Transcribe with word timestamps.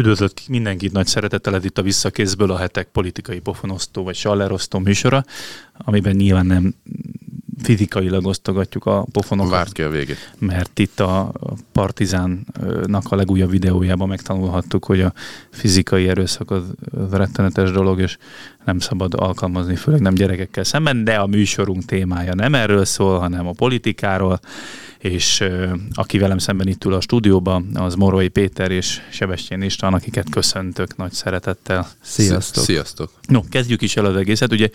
Üdvözlök 0.00 0.32
mindenkit 0.48 0.92
nagy 0.92 1.06
szeretettel, 1.06 1.54
ez 1.54 1.64
itt 1.64 1.78
a 1.78 1.82
Visszakézből 1.82 2.50
a 2.50 2.56
hetek 2.56 2.88
politikai 2.88 3.38
pofonosztó 3.38 4.02
vagy 4.02 4.14
sallerosztó 4.14 4.78
műsora, 4.78 5.24
amiben 5.72 6.16
nyilván 6.16 6.46
nem 6.46 6.74
fizikailag 7.62 8.26
osztogatjuk 8.26 8.86
a 8.86 9.06
pofonokat. 9.12 9.52
Várt 9.52 9.72
ki 9.72 9.82
a 9.82 9.90
végét. 9.90 10.32
Mert 10.38 10.78
itt 10.78 11.00
a 11.00 11.32
Partizánnak 11.72 13.04
a 13.10 13.16
legújabb 13.16 13.50
videójában 13.50 14.08
megtanulhattuk, 14.08 14.84
hogy 14.84 15.00
a 15.00 15.12
fizikai 15.50 16.08
erőszak 16.08 16.50
az, 16.50 16.62
az 16.90 17.12
rettenetes 17.12 17.70
dolog, 17.70 18.00
és 18.00 18.16
nem 18.64 18.78
szabad 18.78 19.14
alkalmazni, 19.14 19.76
főleg 19.76 20.00
nem 20.00 20.14
gyerekekkel 20.14 20.64
szemben, 20.64 21.04
de 21.04 21.14
a 21.14 21.26
műsorunk 21.26 21.84
témája 21.84 22.34
nem 22.34 22.54
erről 22.54 22.84
szól, 22.84 23.18
hanem 23.18 23.46
a 23.46 23.52
politikáról, 23.52 24.40
és 24.98 25.44
aki 25.92 26.18
velem 26.18 26.38
szemben 26.38 26.68
itt 26.68 26.84
ül 26.84 26.94
a 26.94 27.00
stúdióban, 27.00 27.70
az 27.74 27.94
Morói 27.94 28.28
Péter 28.28 28.70
és 28.70 29.00
Sebestyén 29.10 29.62
István, 29.62 29.94
akiket 29.94 30.30
köszöntök 30.30 30.96
nagy 30.96 31.12
szeretettel. 31.12 31.88
Sziasztok! 32.00 32.64
Sziasztok! 32.64 33.10
No, 33.28 33.40
kezdjük 33.48 33.82
is 33.82 33.96
el 33.96 34.04
az 34.04 34.16
egészet. 34.16 34.52
Ugye 34.52 34.68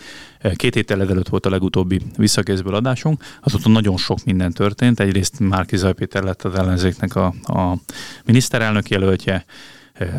két 0.54 0.74
héttel 0.74 1.02
ezelőtt 1.02 1.28
volt 1.28 1.46
a 1.46 1.50
legutóbbi 1.50 2.00
visszakézből 2.16 2.74
adásunk, 2.74 3.22
azóta 3.40 3.68
nagyon 3.68 3.96
sok 3.96 4.24
minden 4.24 4.52
történt. 4.52 5.00
Egyrészt 5.00 5.40
Márki 5.40 5.76
Zajpéter 5.76 6.22
lett 6.22 6.42
az 6.42 6.54
ellenzéknek 6.54 7.14
a, 7.14 7.34
a 7.42 7.78
miniszterelnök 8.24 8.88
jelöltje, 8.88 9.44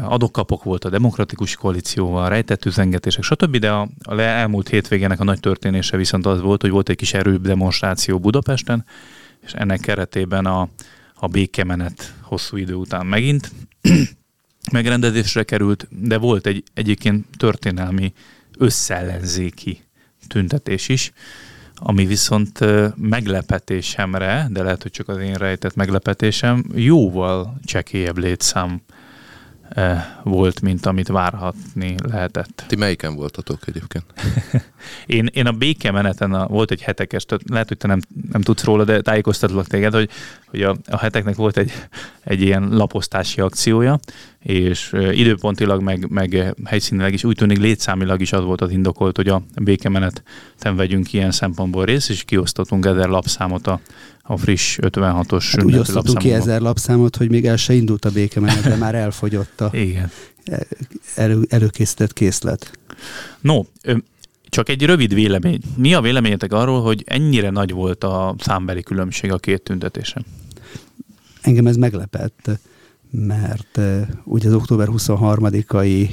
adokkapok 0.01 0.63
volt 0.63 0.85
a 0.85 0.89
demokratikus 0.89 1.55
koalícióval, 1.55 2.29
rejtett 2.29 2.65
üzengetések, 2.65 3.23
stb. 3.23 3.57
De 3.57 3.71
a, 3.71 3.87
a 4.01 4.19
elmúlt 4.19 4.69
hétvégének 4.69 5.19
a 5.19 5.23
nagy 5.23 5.39
történése 5.39 5.97
viszont 5.97 6.25
az 6.25 6.41
volt, 6.41 6.61
hogy 6.61 6.69
volt 6.71 6.89
egy 6.89 6.95
kis 6.95 7.13
erőbb 7.13 7.41
demonstráció 7.41 8.19
Budapesten, 8.19 8.85
és 9.39 9.53
ennek 9.53 9.79
keretében 9.79 10.45
a, 10.45 10.69
a 11.15 11.27
békemenet 11.27 12.13
hosszú 12.21 12.57
idő 12.57 12.73
után 12.73 13.05
megint 13.05 13.51
megrendezésre 14.71 15.43
került, 15.43 15.87
de 15.89 16.17
volt 16.17 16.47
egy 16.47 16.63
egyébként 16.73 17.25
történelmi 17.37 18.13
összellenzéki 18.57 19.81
tüntetés 20.27 20.89
is, 20.89 21.11
ami 21.75 22.05
viszont 22.05 22.59
meglepetésemre, 22.95 24.47
de 24.49 24.63
lehet, 24.63 24.81
hogy 24.81 24.91
csak 24.91 25.07
az 25.07 25.17
én 25.17 25.33
rejtett 25.33 25.75
meglepetésem, 25.75 26.65
jóval 26.75 27.57
csekélyebb 27.63 28.17
létszám 28.17 28.81
volt, 30.23 30.61
mint 30.61 30.85
amit 30.85 31.07
várhatni 31.07 31.95
lehetett. 32.09 32.63
Ti 32.67 32.75
melyiken 32.75 33.15
voltatok 33.15 33.67
egyébként? 33.67 34.05
én, 35.05 35.29
én 35.33 35.47
a 35.47 35.51
békemeneten 35.51 36.33
a, 36.33 36.47
volt 36.47 36.71
egy 36.71 36.81
hetekes, 36.81 37.25
lehet, 37.49 37.67
hogy 37.67 37.77
te 37.77 37.87
nem, 37.87 37.99
nem 38.31 38.41
tudsz 38.41 38.63
róla, 38.63 38.83
de 38.83 39.01
tájékoztatlak 39.01 39.67
téged, 39.67 39.93
hogy, 39.93 40.09
hogy 40.45 40.61
a, 40.61 40.75
a 40.89 40.97
heteknek 40.97 41.35
volt 41.35 41.57
egy, 41.57 41.71
egy 42.23 42.41
ilyen 42.41 42.67
laposztási 42.69 43.41
akciója, 43.41 43.99
és 44.39 44.93
időpontilag, 45.11 45.81
meg, 45.81 46.09
meg 46.09 46.55
helyszínileg 46.65 47.13
is 47.13 47.23
úgy 47.23 47.35
tűnik 47.35 47.57
létszámilag 47.57 48.21
is 48.21 48.33
az 48.33 48.43
volt 48.43 48.61
az 48.61 48.71
indokolt, 48.71 49.15
hogy 49.15 49.27
a 49.27 49.41
békemeneten 49.61 50.75
vegyünk 50.75 51.13
ilyen 51.13 51.31
szempontból 51.31 51.85
részt, 51.85 52.09
és 52.09 52.23
kiosztottunk 52.23 52.85
ezer 52.85 53.07
lapszámot 53.07 53.67
a, 53.67 53.79
a 54.27 54.37
friss 54.37 54.77
56-os 54.81 55.45
hát 55.51 55.63
úgy 55.63 55.77
osztottunk 55.77 56.17
ki 56.17 56.33
ezer 56.33 56.61
lapszámot, 56.61 57.15
hogy 57.15 57.29
még 57.29 57.45
el 57.45 57.55
se 57.55 57.73
indult 57.73 58.05
a 58.05 58.09
békemenet, 58.09 58.63
de 58.63 58.75
már 58.75 58.95
elfogyott 58.95 59.61
a 59.61 59.69
Igen. 59.87 60.11
Elő, 61.15 61.45
előkészített 61.49 62.13
készlet. 62.13 62.71
No, 63.41 63.61
csak 64.49 64.69
egy 64.69 64.85
rövid 64.85 65.13
vélemény. 65.13 65.61
Mi 65.75 65.93
a 65.93 66.01
véleményetek 66.01 66.53
arról, 66.53 66.81
hogy 66.81 67.03
ennyire 67.05 67.49
nagy 67.49 67.71
volt 67.71 68.03
a 68.03 68.35
számbeli 68.39 68.83
különbség 68.83 69.31
a 69.31 69.37
két 69.37 69.61
tüntetésen? 69.61 70.25
Engem 71.41 71.67
ez 71.67 71.75
meglepett 71.75 72.49
mert 73.11 73.79
ugye 74.23 74.47
az 74.47 74.53
október 74.53 74.87
23-ai 74.91 76.09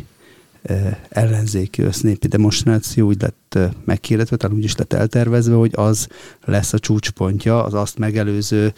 ellenzéki 1.09 1.83
össznépi 1.83 2.27
demonstráció 2.27 3.07
úgy 3.07 3.23
lett 3.23 3.59
megkérdezve, 3.85 4.37
talán 4.37 4.57
úgy 4.57 4.65
is 4.65 4.77
lett 4.77 4.93
eltervezve, 4.93 5.55
hogy 5.55 5.73
az 5.75 6.09
lesz 6.45 6.73
a 6.73 6.79
csúcspontja 6.79 7.65
az 7.65 7.75
azt 7.75 7.99
megelőző 7.99 8.75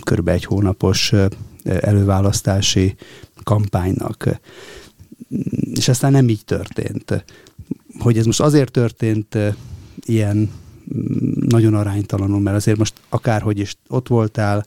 kb. 0.00 0.28
egy 0.28 0.44
hónapos 0.44 1.12
előválasztási 1.64 2.94
kampánynak. 3.42 4.40
És 5.74 5.88
aztán 5.88 6.12
nem 6.12 6.28
így 6.28 6.44
történt. 6.44 7.24
Hogy 7.98 8.18
ez 8.18 8.24
most 8.24 8.40
azért 8.40 8.70
történt 8.70 9.38
ilyen 10.00 10.36
mm, 10.36 11.32
nagyon 11.48 11.74
aránytalanul, 11.74 12.40
mert 12.40 12.56
azért 12.56 12.78
most 12.78 12.94
akárhogy 13.08 13.58
is 13.58 13.76
ott 13.88 14.08
voltál, 14.08 14.66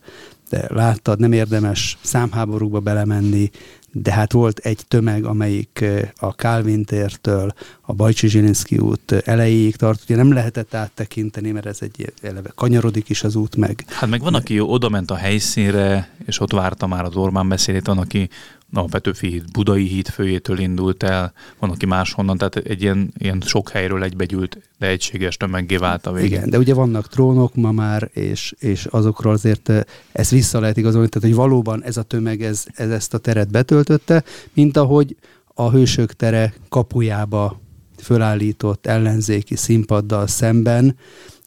de 0.49 0.65
láttad, 0.69 1.19
nem 1.19 1.31
érdemes 1.31 1.97
számháborúkba 2.01 2.79
belemenni, 2.79 3.49
de 3.95 4.11
hát 4.11 4.31
volt 4.31 4.59
egy 4.59 4.79
tömeg, 4.87 5.25
amelyik 5.25 5.85
a 6.15 6.27
Calvin 6.27 6.85
tértől 6.85 7.53
a 7.81 7.93
Bajcsi 7.93 8.27
Zsilinszki 8.27 8.77
út 8.77 9.11
elejéig 9.11 9.75
tart. 9.75 10.01
Ugye 10.03 10.15
nem 10.15 10.33
lehetett 10.33 10.73
áttekinteni, 10.73 11.51
mert 11.51 11.65
ez 11.65 11.77
egy 11.81 12.13
eleve 12.21 12.51
kanyarodik 12.55 13.09
is 13.09 13.23
az 13.23 13.35
út 13.35 13.55
meg. 13.55 13.83
Hát 13.87 14.09
meg 14.09 14.21
van, 14.21 14.33
aki 14.33 14.59
oda 14.59 14.89
ment 14.89 15.11
a 15.11 15.15
helyszínre, 15.15 16.09
és 16.25 16.39
ott 16.39 16.51
várta 16.51 16.87
már 16.87 17.03
az 17.03 17.15
Orbán 17.15 17.49
beszédét, 17.49 17.85
van, 17.87 17.97
aki 17.97 18.29
a 18.73 18.83
Petőfi 18.83 19.27
híd, 19.27 19.51
Budai 19.51 19.87
híd 19.87 20.07
főjétől 20.07 20.59
indult 20.59 21.03
el, 21.03 21.33
van, 21.59 21.69
aki 21.69 21.85
máshonnan, 21.85 22.37
tehát 22.37 22.55
egy 22.55 22.81
ilyen, 22.81 23.13
ilyen 23.17 23.41
sok 23.45 23.69
helyről 23.69 24.03
egybegyűlt, 24.03 24.57
de 24.79 24.87
egységes 24.87 25.37
tömeggé 25.37 25.77
vált 25.77 26.05
a 26.05 26.11
végén. 26.11 26.31
Igen, 26.31 26.49
de 26.49 26.57
ugye 26.57 26.73
vannak 26.73 27.07
trónok 27.07 27.55
ma 27.55 27.71
már, 27.71 28.09
és, 28.13 28.53
és 28.59 28.85
azokról 28.85 29.33
azért 29.33 29.69
eh, 29.69 29.81
ezt 30.11 30.31
vissza 30.31 30.59
lehet 30.59 30.77
igazolni, 30.77 31.09
tehát 31.09 31.27
hogy 31.27 31.37
valóban 31.37 31.83
ez 31.83 31.97
a 31.97 32.03
tömeg 32.03 32.43
ez, 32.43 32.63
ez 32.73 32.89
ezt 32.89 33.13
a 33.13 33.17
teret 33.17 33.51
betöltötte, 33.51 34.23
mint 34.53 34.77
ahogy 34.77 35.15
a 35.53 35.71
Hősök 35.71 36.13
tere 36.13 36.53
kapujába 36.69 37.61
fölállított 37.97 38.85
ellenzéki 38.85 39.55
színpaddal 39.55 40.27
szemben, 40.27 40.95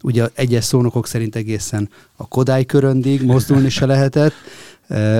ugye 0.02 0.28
egyes 0.34 0.64
szónokok 0.64 1.06
szerint 1.06 1.36
egészen 1.36 1.88
a 2.16 2.28
Kodály 2.28 2.64
köröndig 2.64 3.22
mozdulni 3.22 3.68
se 3.68 3.86
lehetett, 3.86 4.34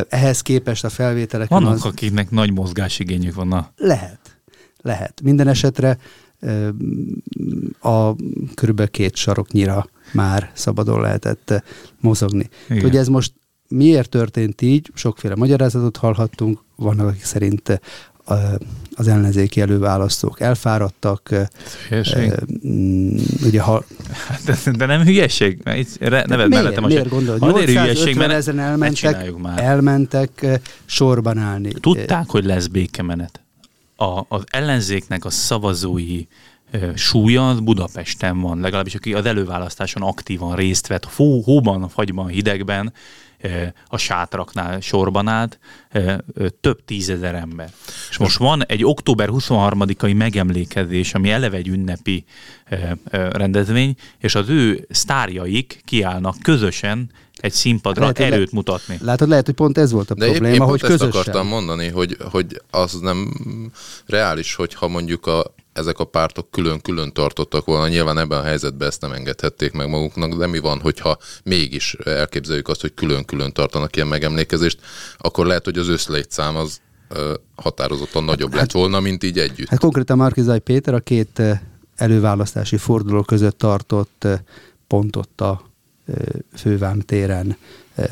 ehhez 0.09 0.41
képest 0.41 0.85
a 0.85 0.89
felvételek... 0.89 1.49
Vannak, 1.49 1.73
az... 1.73 1.85
akiknek 1.85 2.31
nagy 2.31 2.53
mozgásigényük 2.53 3.35
van. 3.35 3.69
Lehet. 3.77 4.19
Lehet. 4.83 5.21
Minden 5.23 5.49
esetre 5.49 5.99
a 7.81 8.15
körülbelül 8.55 8.91
két 8.91 9.17
saroknyira 9.17 9.87
már 10.13 10.51
szabadon 10.55 11.01
lehetett 11.01 11.63
mozogni. 12.01 12.49
Igen. 12.69 12.83
Hogy 12.83 12.97
ez 12.97 13.09
most 13.09 13.33
miért 13.69 14.09
történt 14.09 14.63
így, 14.63 14.91
sokféle 14.95 15.35
magyarázatot 15.35 15.97
hallhattunk, 15.97 16.63
vannak, 16.77 17.09
akik 17.09 17.25
szerint 17.25 17.81
az 18.95 19.09
ellenzéki 19.09 19.61
előválasztók 19.61 20.41
elfáradtak. 20.41 21.31
Hülyeség. 21.89 22.33
Mm, 22.67 23.17
ugye, 23.45 23.61
ha... 23.61 23.85
de, 24.45 24.57
de 24.77 24.87
nem 24.87 25.03
hülyeség, 25.03 25.61
neved 25.65 26.29
miért, 26.29 26.49
mellettem 26.49 26.85
miért 26.85 27.09
gondolod? 27.09 27.41
850 27.41 28.31
ezeren 28.31 28.61
elmentek, 28.61 29.37
már. 29.37 29.63
elmentek 29.63 30.47
sorban 30.85 31.39
állni. 31.39 31.73
Tudták, 31.73 32.29
hogy 32.29 32.45
lesz 32.45 32.67
békemenet. 32.67 33.41
A, 33.97 34.21
az 34.29 34.43
ellenzéknek 34.47 35.25
a 35.25 35.31
szavazói 35.31 36.23
súlya 36.95 37.49
az 37.49 37.61
Budapesten 37.61 38.41
van, 38.41 38.61
legalábbis 38.61 38.95
aki 38.95 39.15
az 39.15 39.27
előválasztáson 39.27 40.03
aktívan 40.03 40.57
részt 40.57 40.87
vett, 40.87 41.05
hó, 41.05 41.43
hóban, 41.43 41.89
fagyban, 41.89 42.27
hidegben, 42.27 42.93
a 43.87 43.97
sátraknál 43.97 44.81
sorban 44.81 45.29
állt, 45.29 45.59
több 46.61 46.85
tízezer 46.85 47.35
ember. 47.35 47.71
És 48.11 48.17
most 48.17 48.37
van 48.37 48.65
egy 48.67 48.85
október 48.85 49.29
23-ai 49.33 50.17
megemlékezés, 50.17 51.15
ami 51.15 51.31
eleve 51.31 51.57
egy 51.57 51.69
ünnepi 51.69 52.25
rendezvény, 53.11 53.95
és 54.19 54.35
az 54.35 54.49
ő 54.49 54.87
sztárjaik 54.91 55.81
kiállnak 55.85 56.37
közösen 56.43 57.11
egy 57.37 57.53
színpadra 57.53 58.01
lehet, 58.01 58.19
erőt 58.19 58.53
mutatni. 58.53 58.99
Látod, 59.01 59.29
lehet, 59.29 59.45
hogy 59.47 59.55
pont 59.55 59.79
ez 59.79 59.93
volt 59.93 60.11
a 60.11 60.15
De 60.15 60.25
probléma, 60.25 60.55
épp, 60.55 60.61
épp 60.61 60.67
hogy 60.69 60.81
ezt 60.83 60.91
közösen. 60.91 61.21
akartam 61.21 61.47
mondani, 61.47 61.89
hogy, 61.89 62.17
hogy 62.31 62.63
az 62.71 62.99
nem 63.01 63.33
reális, 64.07 64.55
hogyha 64.55 64.89
mondjuk 64.89 65.27
a 65.27 65.55
ezek 65.77 65.99
a 65.99 66.05
pártok 66.05 66.51
külön-külön 66.51 67.13
tartottak 67.13 67.65
volna. 67.65 67.89
Nyilván 67.89 68.19
ebben 68.19 68.39
a 68.39 68.43
helyzetben 68.43 68.89
ezt 68.89 69.01
nem 69.01 69.13
engedhették 69.13 69.73
meg 69.73 69.89
maguknak, 69.89 70.35
de 70.35 70.47
mi 70.47 70.59
van, 70.59 70.81
hogyha 70.81 71.19
mégis 71.45 71.95
elképzeljük 72.05 72.69
azt, 72.69 72.81
hogy 72.81 72.95
külön-külön 72.95 73.53
tartanak 73.53 73.97
ilyen 73.97 74.09
megemlékezést, 74.09 74.79
akkor 75.19 75.47
lehet, 75.47 75.65
hogy 75.65 75.79
az 75.79 75.89
összlétszám 75.89 76.57
az 76.57 76.81
határozottan 77.57 78.25
nagyobb 78.25 78.51
hát, 78.51 78.61
lett 78.61 78.73
volna, 78.73 79.01
mint 79.01 79.25
így 79.25 79.39
együtt. 79.39 79.69
Hát 79.69 79.81
konkrétan 79.81 80.17
Márkizaj 80.17 80.59
Péter 80.59 80.95
a 80.95 81.01
két 81.01 81.43
előválasztási 81.97 82.77
forduló 82.77 83.23
között 83.23 83.59
tartott 83.59 84.27
pontot 84.87 85.41
a 85.41 85.63
fővám 86.57 87.01
téren 87.01 87.57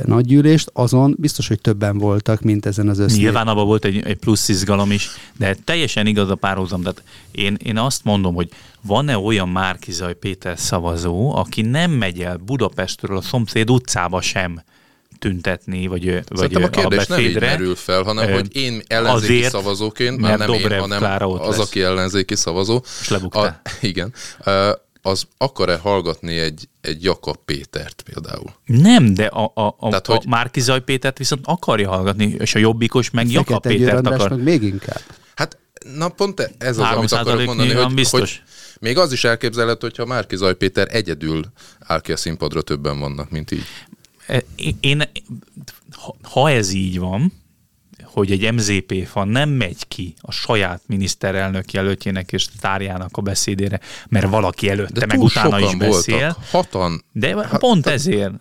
nagygyűlést, 0.05 0.71
azon 0.73 1.15
biztos, 1.19 1.49
hogy 1.49 1.61
többen 1.61 1.99
voltak, 1.99 2.41
mint 2.41 2.67
ezen 2.67 2.89
az 2.89 2.99
össze. 2.99 3.17
Nyilván 3.17 3.49
abban 3.49 3.67
volt 3.67 3.85
egy, 3.85 4.03
egy 4.05 4.17
plusz 4.17 4.49
izgalom 4.49 4.91
is, 4.91 5.09
de 5.39 5.57
teljesen 5.65 6.07
igaz 6.07 6.31
a 6.31 6.35
párhuzam. 6.35 6.83
Tehát 6.83 7.03
én, 7.31 7.57
én 7.63 7.79
azt 7.79 8.05
mondom, 8.05 8.35
hogy 8.35 8.49
van-e 8.81 9.19
olyan 9.19 9.49
Márkizaj 9.49 10.15
Péter 10.15 10.59
szavazó, 10.59 11.37
aki 11.37 11.63
nem 11.63 11.91
megy 11.91 12.21
el 12.21 12.37
Budapestről 12.37 13.17
a 13.17 13.21
szomszéd 13.21 13.71
utcába 13.71 14.21
sem 14.21 14.63
tüntetni, 15.19 15.87
vagy, 15.87 16.03
Szerintem 16.03 16.63
vagy 16.63 16.71
a 16.73 16.81
kérdés 16.81 17.07
a 17.09 17.15
nem 17.15 17.21
így 17.21 17.41
merül 17.41 17.75
fel, 17.75 18.03
hanem 18.03 18.33
hogy 18.33 18.57
én 18.57 18.83
ellenzéki 18.87 19.35
azért, 19.35 19.51
szavazóként, 19.51 20.21
már 20.21 20.39
nem 20.39 20.47
Dobrev 20.47 20.73
én, 20.73 20.81
hanem 20.81 21.29
az, 21.29 21.57
lesz. 21.57 21.59
aki 21.59 21.83
ellenzéki 21.83 22.37
szavazó. 22.37 22.83
És 23.01 23.11
a, 23.11 23.61
Igen. 23.81 24.13
Az 25.07 25.27
akar-e 25.39 25.77
hallgatni 25.77 26.39
egy, 26.39 26.69
egy 26.81 27.03
Jakab 27.03 27.37
Pétert 27.45 28.03
például? 28.03 28.55
Nem, 28.65 29.15
de 29.15 29.27
a, 29.27 29.53
a, 29.55 29.67
a, 29.79 29.89
Tehát, 29.89 30.09
a 30.09 30.13
hogy... 30.15 30.27
Márki 30.27 30.61
Zaj 30.61 30.81
Pétert 30.81 31.19
viszont 31.19 31.47
akarja 31.47 31.89
hallgatni, 31.89 32.25
és 32.39 32.55
a 32.55 32.59
Jobbikos 32.59 33.11
meg 33.11 33.31
Jakab 33.31 33.63
Pétert 33.63 34.07
akar. 34.07 34.31
Meg 34.31 34.43
még 34.43 34.63
inkább. 34.63 35.03
Hát 35.35 35.59
Na 35.97 36.09
pont 36.09 36.55
ez 36.59 36.79
az, 36.79 36.97
amit 36.97 37.13
akarok 37.13 37.45
mondani, 37.45 37.73
hogy, 37.73 37.95
biztos. 37.95 38.21
hogy 38.21 38.43
még 38.81 38.99
az 38.99 39.13
is 39.13 39.25
elképzelhető, 39.25 39.87
hogyha 39.87 40.05
Márki 40.05 40.37
Zaj 40.37 40.55
Péter 40.55 40.89
egyedül 40.91 41.45
áll 41.79 42.01
ki 42.01 42.13
a 42.13 42.17
színpadra, 42.17 42.63
többen 42.63 42.99
vannak, 42.99 43.31
mint 43.31 43.51
így. 43.51 43.65
E, 44.27 44.43
én, 44.81 45.03
ha 46.23 46.51
ez 46.51 46.73
így 46.73 46.99
van, 46.99 47.33
hogy 48.15 48.31
egy 48.31 48.53
MZP 48.53 49.07
fan 49.07 49.29
nem 49.29 49.49
megy 49.49 49.89
ki 49.89 50.15
a 50.21 50.33
saját 50.33 50.83
miniszterelnök 50.87 51.73
jelöltjének 51.73 52.33
és 52.33 52.47
tárjának 52.61 53.17
a 53.17 53.23
beszédére, 53.23 53.81
mert 54.09 54.29
valaki 54.29 54.69
előtte 54.69 55.01
De 55.01 55.07
meg 55.07 55.21
utána 55.21 55.61
is 55.61 55.77
beszél. 55.77 56.19
Voltak. 56.19 56.45
Hatan. 56.51 57.05
De 57.13 57.37
hát, 57.37 57.59
pont 57.59 57.87
ezért 57.87 58.33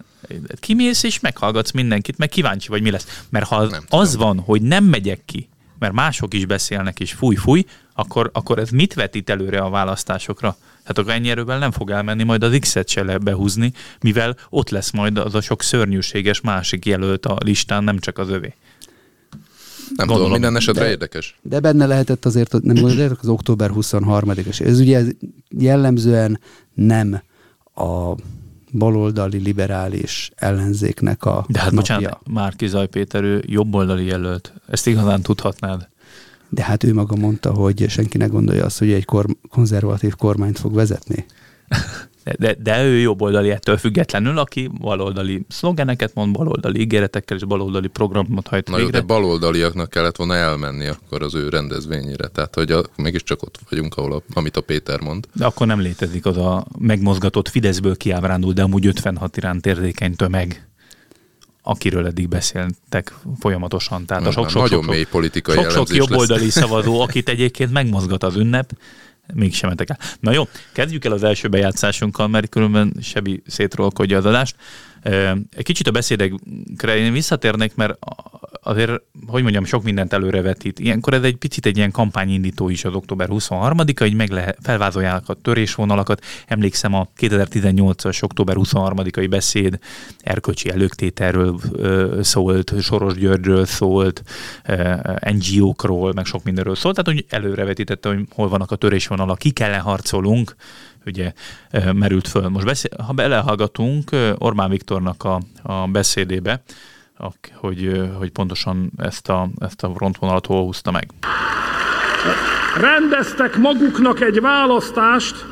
kimész 0.60 1.04
és 1.04 1.20
meghallgatsz 1.20 1.72
mindenkit, 1.72 2.18
meg 2.18 2.30
kíváncsi 2.30 2.68
vagy 2.68 2.82
mi 2.82 2.92
lesz. 2.92 3.22
Mert 3.30 3.48
ha 3.48 3.66
nem 3.66 3.84
az 3.90 4.12
tudom. 4.12 4.28
van, 4.28 4.40
hogy 4.40 4.62
nem 4.62 4.84
megyek 4.84 5.22
ki, 5.26 5.50
mert 5.80 5.94
mások 5.94 6.34
is 6.34 6.46
beszélnek, 6.46 7.00
és 7.00 7.12
fúj-fúj, 7.12 7.66
akkor, 7.94 8.30
akkor 8.34 8.60
ez 8.60 8.70
mit 8.70 8.94
vetít 8.94 9.30
előre 9.30 9.60
a 9.60 9.70
választásokra? 9.70 10.58
Hát 10.84 10.98
akkor 10.98 11.12
ennyi 11.12 11.30
erővel 11.30 11.60
nem 11.60 11.72
fog 11.72 11.90
elmenni 11.90 12.24
majd 12.24 12.44
az 12.44 12.58
X-et 12.60 12.90
se 12.90 13.18
behúzni, 13.18 13.72
mivel 14.02 14.38
ott 14.50 14.70
lesz 14.70 14.92
majd 14.92 15.18
az 15.18 15.36
a 15.36 15.42
sok 15.42 15.62
szörnyűséges 15.62 16.42
másik 16.42 16.86
jelölt 16.86 17.26
a 17.26 17.38
listán, 17.44 17.84
nem 17.84 18.00
csak 18.00 18.18
az 18.18 18.30
övé. 18.30 18.54
Nem 19.88 20.08
Gondolom, 20.08 20.16
tudom, 20.24 20.32
minden 20.32 20.56
esetre 20.56 20.84
de, 20.84 20.90
érdekes. 20.90 21.40
De 21.42 21.60
benne 21.60 21.86
lehetett 21.86 22.26
azért, 22.26 22.62
nem 22.62 22.76
gondoljátok, 22.84 23.20
az 23.22 23.28
október 23.28 23.72
23-as. 23.76 24.62
Ez 24.66 24.80
ugye 24.80 25.04
jellemzően 25.58 26.40
nem 26.74 27.22
a 27.76 28.16
baloldali 28.72 29.38
liberális 29.38 30.32
ellenzéknek 30.36 31.26
a 31.26 31.46
De 31.50 31.60
hát 31.60 31.72
napja. 31.72 31.96
bocsánat, 31.98 32.20
Márki 32.30 32.68
Zaj 32.68 32.88
Péter, 32.88 33.24
ő 33.24 33.44
jobboldali 33.48 34.06
jelölt. 34.06 34.54
Ezt 34.68 34.88
igazán 34.88 35.22
tudhatnád. 35.22 35.88
De 36.50 36.64
hát 36.64 36.84
ő 36.84 36.94
maga 36.94 37.16
mondta, 37.16 37.52
hogy 37.54 37.86
senki 37.90 38.18
ne 38.18 38.26
gondolja 38.26 38.66
azt, 38.66 38.80
hogy 38.80 38.92
egy 38.92 39.06
kor- 39.06 39.38
konzervatív 39.50 40.16
kormányt 40.16 40.60
fog 40.60 40.74
vezetni. 40.74 41.26
De, 42.24 42.56
de, 42.60 42.84
ő 42.84 42.98
jobboldali 42.98 43.50
ettől 43.50 43.78
függetlenül, 43.78 44.38
aki 44.38 44.70
baloldali 44.80 45.46
szlogeneket 45.48 46.14
mond, 46.14 46.36
baloldali 46.36 46.80
ígéretekkel 46.80 47.38
és 47.38 47.44
baloldali 47.44 47.88
programot 47.88 48.48
hajt 48.48 48.70
Na 48.70 48.76
végre. 48.76 48.98
jó, 48.98 49.00
de 49.00 49.14
baloldaliaknak 49.14 49.90
kellett 49.90 50.16
volna 50.16 50.36
elmenni 50.36 50.88
akkor 50.88 51.22
az 51.22 51.36
ő 51.36 51.50
rendezvényére. 51.50 52.28
Tehát, 52.28 52.56
hogy 52.56 52.72
a, 52.72 52.84
mégiscsak 52.96 53.44
ott 53.44 53.60
vagyunk, 53.70 53.96
ahol 53.98 54.14
a, 54.14 54.22
amit 54.34 54.58
a 54.58 54.62
Péter 54.62 55.00
mond. 55.00 55.28
De 55.34 55.46
akkor 55.46 55.68
nem 55.68 55.80
létezik 55.80 56.26
az 56.26 56.38
a 56.38 56.66
megmozgatott 56.78 57.50
Fideszből 57.50 57.98
kiábrándult, 57.98 58.56
de 58.56 58.62
amúgy 58.62 58.86
56 58.86 59.38
iránt 59.38 59.66
érzékeny 59.66 60.16
tömeg 60.16 60.68
akiről 61.66 62.06
eddig 62.06 62.28
beszéltek 62.28 63.14
folyamatosan. 63.40 64.06
Tehát 64.06 64.26
a 64.28 64.32
sok, 64.32 64.50
sok, 64.50 64.62
nagyon 64.62 64.84
sok, 64.84 64.92
mély 64.92 65.04
politikai 65.04 65.56
sok, 65.56 65.72
sok 65.72 65.96
jobboldali 65.96 66.50
szavazó, 66.60 67.00
akit 67.00 67.30
egyébként 67.30 67.72
megmozgat 67.72 68.24
az 68.24 68.36
ünnep, 68.36 68.72
mégsem 69.34 69.68
mentek 69.68 69.90
el. 69.90 69.98
Na 70.20 70.32
jó, 70.32 70.44
kezdjük 70.72 71.06
el 71.06 71.12
az 71.12 71.24
első 71.24 71.48
bejátszásunkkal, 71.48 72.28
mert 72.28 72.50
különben 72.50 72.94
Sebi 73.02 73.44
szétrolkodja 73.48 74.18
az 74.18 74.26
adást. 74.26 74.56
Egy 75.04 75.64
kicsit 75.64 75.88
a 75.88 75.92
beszédekre 75.92 76.96
én 76.96 77.12
visszatérnék, 77.12 77.76
mert 77.76 77.98
azért, 78.64 79.02
hogy 79.28 79.42
mondjam, 79.42 79.66
sok 79.66 79.84
mindent 79.84 80.14
előrevetít. 80.14 80.80
Ilyenkor 80.80 81.14
ez 81.14 81.24
egy 81.24 81.36
picit 81.36 81.66
egy 81.66 81.78
ilyen 81.78 81.92
kampányindító 81.92 82.70
is 82.70 82.86
az 82.86 82.94
október 82.94 83.28
23-a, 83.32 84.00
hogy 84.00 84.14
meg 84.14 84.30
lehet, 84.30 84.58
felvázolják 84.62 85.30
a 85.30 85.34
törésvonalakat. 85.34 86.24
Emlékszem 86.48 86.94
a 86.94 87.08
2018-as 87.20 88.24
október 88.24 88.56
23-ai 88.60 89.28
beszéd 89.30 89.80
erkölcsi 90.20 90.70
előktételről 90.70 91.60
szólt, 92.22 92.74
Soros 92.82 93.14
Györgyről 93.14 93.66
szólt, 93.66 94.24
NGO-król, 95.32 96.14
meg 96.14 96.26
sok 96.26 96.44
mindenről 96.44 96.76
szólt, 96.76 96.96
tehát 96.96 97.20
hogy 97.20 97.26
előrevetítette, 97.30 98.10
hogy 98.10 98.26
hol 98.30 98.50
vannak 98.50 98.72
a 98.72 98.76
törésvonalak, 98.76 99.38
ki 99.38 99.52
kell 99.52 99.74
harcolunk, 99.74 100.56
ugye 101.06 101.34
merült 101.94 102.28
föl. 102.28 102.50
Most 102.50 102.66
beszél, 102.66 102.92
ha 103.08 103.14
belehallgatunk 103.14 104.10
Orbán 104.38 104.70
Viktornak 104.70 105.24
a, 105.24 105.42
a 105.64 105.88
beszédébe, 105.88 106.64
hogy, 107.54 108.02
hogy 108.18 108.32
pontosan 108.32 108.92
ezt 108.98 109.30
a, 109.30 109.50
ezt 109.58 109.84
a 109.84 109.92
frontvonalat 109.96 110.46
hol 110.46 110.64
húzta 110.64 110.92
meg. 110.92 111.08
Rendeztek 112.80 113.58
maguknak 113.58 114.22
egy 114.22 114.42
választást, 114.42 115.46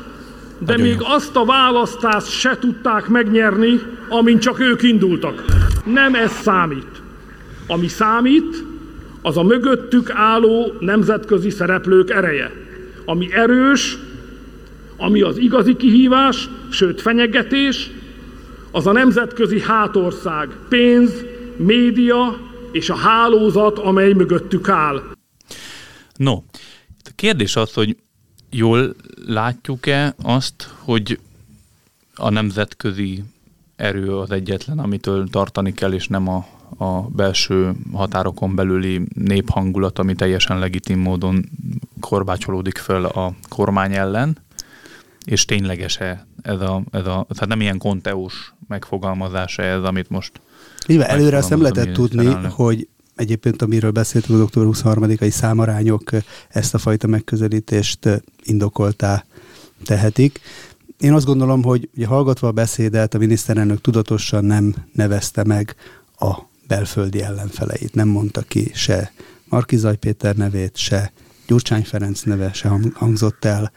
de 0.58 0.72
Nagyon 0.72 0.86
még 0.86 0.96
jó. 1.00 1.06
azt 1.06 1.36
a 1.36 1.44
választást 1.44 2.30
se 2.30 2.58
tudták 2.60 3.06
megnyerni, 3.06 3.80
amin 4.08 4.38
csak 4.38 4.60
ők 4.60 4.82
indultak. 4.82 5.44
Nem 5.84 6.14
ez 6.14 6.32
számít. 6.32 7.02
Ami 7.66 7.88
számít, 7.88 8.64
az 9.22 9.36
a 9.36 9.42
mögöttük 9.42 10.10
álló 10.14 10.72
nemzetközi 10.80 11.50
szereplők 11.50 12.10
ereje, 12.10 12.50
ami 13.04 13.32
erős, 13.32 13.98
ami 15.02 15.20
az 15.20 15.36
igazi 15.38 15.76
kihívás, 15.76 16.48
sőt 16.70 17.00
fenyegetés, 17.00 17.90
az 18.70 18.86
a 18.86 18.92
nemzetközi 18.92 19.60
hátország, 19.60 20.48
pénz, 20.68 21.12
média 21.56 22.38
és 22.72 22.90
a 22.90 22.94
hálózat, 22.94 23.78
amely 23.78 24.12
mögöttük 24.12 24.68
áll. 24.68 25.02
No, 26.16 26.32
a 27.04 27.10
kérdés 27.14 27.56
az, 27.56 27.72
hogy 27.72 27.96
jól 28.50 28.94
látjuk-e 29.26 30.14
azt, 30.22 30.74
hogy 30.78 31.18
a 32.14 32.30
nemzetközi 32.30 33.22
erő 33.76 34.16
az 34.16 34.30
egyetlen, 34.30 34.78
amitől 34.78 35.28
tartani 35.28 35.72
kell, 35.72 35.92
és 35.92 36.08
nem 36.08 36.28
a, 36.28 36.46
a 36.78 37.00
belső 37.00 37.72
határokon 37.92 38.54
belüli 38.54 39.00
néphangulat, 39.14 39.98
ami 39.98 40.14
teljesen 40.14 40.58
legitim 40.58 40.98
módon 40.98 41.48
korbácsolódik 42.00 42.78
föl 42.78 43.04
a 43.04 43.32
kormány 43.48 43.94
ellen, 43.94 44.38
és 45.24 45.44
tényleges-e 45.44 46.26
ez 46.42 46.60
a, 46.60 46.82
ez 46.90 47.06
a, 47.06 47.26
tehát 47.28 47.46
nem 47.46 47.60
ilyen 47.60 47.78
konteus 47.78 48.54
megfogalmazása 48.68 49.62
ez, 49.62 49.82
amit 49.82 50.08
most 50.08 50.40
Nyilván 50.86 51.08
előre 51.08 51.36
azt 51.36 51.50
nem 51.50 51.60
lehetett 51.60 51.92
tudni, 51.92 52.24
felelni. 52.24 52.48
hogy 52.50 52.88
egyébként 53.16 53.62
amiről 53.62 53.90
beszéltünk 53.90 54.38
az 54.38 54.44
október 54.44 54.94
23-ai 54.94 55.30
számarányok 55.30 56.10
ezt 56.48 56.74
a 56.74 56.78
fajta 56.78 57.06
megközelítést 57.06 58.22
indokoltá 58.42 59.24
tehetik. 59.84 60.40
Én 60.98 61.12
azt 61.12 61.26
gondolom, 61.26 61.62
hogy 61.62 61.88
ugye 61.96 62.06
hallgatva 62.06 62.48
a 62.48 62.52
beszédet, 62.52 63.14
a 63.14 63.18
miniszterelnök 63.18 63.80
tudatosan 63.80 64.44
nem 64.44 64.74
nevezte 64.92 65.44
meg 65.44 65.76
a 66.18 66.38
belföldi 66.66 67.22
ellenfeleit. 67.22 67.94
Nem 67.94 68.08
mondta 68.08 68.40
ki 68.40 68.70
se 68.74 69.12
Markizaj 69.44 69.96
Péter 69.96 70.36
nevét, 70.36 70.76
se 70.76 71.12
Gyurcsány 71.46 71.84
Ferenc 71.84 72.22
neve 72.22 72.52
se 72.52 72.78
hangzott 72.94 73.44
el, 73.44 73.72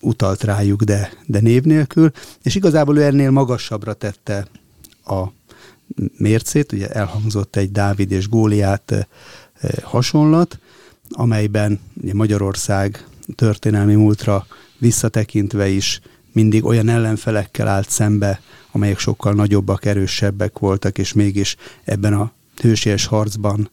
utalt 0.00 0.42
rájuk, 0.42 0.82
de, 0.82 1.12
de 1.26 1.40
név 1.40 1.62
nélkül, 1.62 2.10
és 2.42 2.54
igazából 2.54 2.98
ő 2.98 3.02
ennél 3.02 3.30
magasabbra 3.30 3.92
tette 3.92 4.46
a 5.04 5.24
mércét, 6.16 6.72
ugye 6.72 6.88
elhangzott 6.88 7.56
egy 7.56 7.72
Dávid 7.72 8.10
és 8.10 8.28
Góliát 8.28 9.08
hasonlat, 9.82 10.58
amelyben 11.10 11.80
ugye 12.02 12.14
Magyarország 12.14 13.06
történelmi 13.34 13.94
múltra 13.94 14.46
visszatekintve 14.78 15.68
is 15.68 16.00
mindig 16.32 16.64
olyan 16.64 16.88
ellenfelekkel 16.88 17.68
állt 17.68 17.90
szembe, 17.90 18.40
amelyek 18.72 18.98
sokkal 18.98 19.32
nagyobbak, 19.32 19.84
erősebbek 19.84 20.58
voltak, 20.58 20.98
és 20.98 21.12
mégis 21.12 21.56
ebben 21.84 22.12
a 22.12 22.32
hősies 22.56 23.06
harcban 23.06 23.70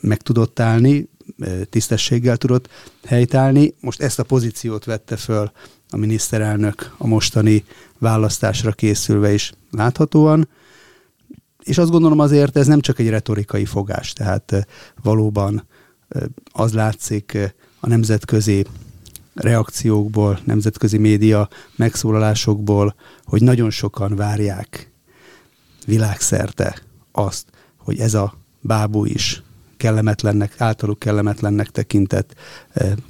meg 0.00 0.22
tudott 0.22 0.60
állni, 0.60 1.08
tisztességgel 1.70 2.36
tudott 2.36 2.68
helytállni. 3.04 3.74
Most 3.80 4.00
ezt 4.00 4.18
a 4.18 4.24
pozíciót 4.24 4.84
vette 4.84 5.16
föl 5.16 5.50
a 5.90 5.96
miniszterelnök 5.96 6.94
a 6.98 7.06
mostani 7.06 7.64
választásra 7.98 8.72
készülve 8.72 9.32
is 9.32 9.52
láthatóan. 9.70 10.48
És 11.62 11.78
azt 11.78 11.90
gondolom 11.90 12.18
azért 12.18 12.56
ez 12.56 12.66
nem 12.66 12.80
csak 12.80 12.98
egy 12.98 13.08
retorikai 13.08 13.64
fogás, 13.64 14.12
tehát 14.12 14.66
valóban 15.02 15.66
az 16.52 16.72
látszik 16.72 17.38
a 17.80 17.88
nemzetközi 17.88 18.66
reakciókból, 19.34 20.38
nemzetközi 20.44 20.98
média 20.98 21.48
megszólalásokból, 21.76 22.94
hogy 23.24 23.42
nagyon 23.42 23.70
sokan 23.70 24.16
várják 24.16 24.90
világszerte 25.86 26.82
azt, 27.12 27.46
hogy 27.76 27.98
ez 27.98 28.14
a 28.14 28.34
bábú 28.60 29.04
is 29.04 29.42
kellemetlennek, 29.76 30.54
általuk 30.58 30.98
kellemetlennek 30.98 31.70
tekintett 31.70 32.34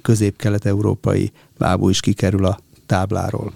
közép-kelet-európai 0.03 1.33
bábú 1.59 1.89
is 1.89 2.01
kikerül 2.01 2.45
a 2.45 2.59
tábláról. 2.87 3.53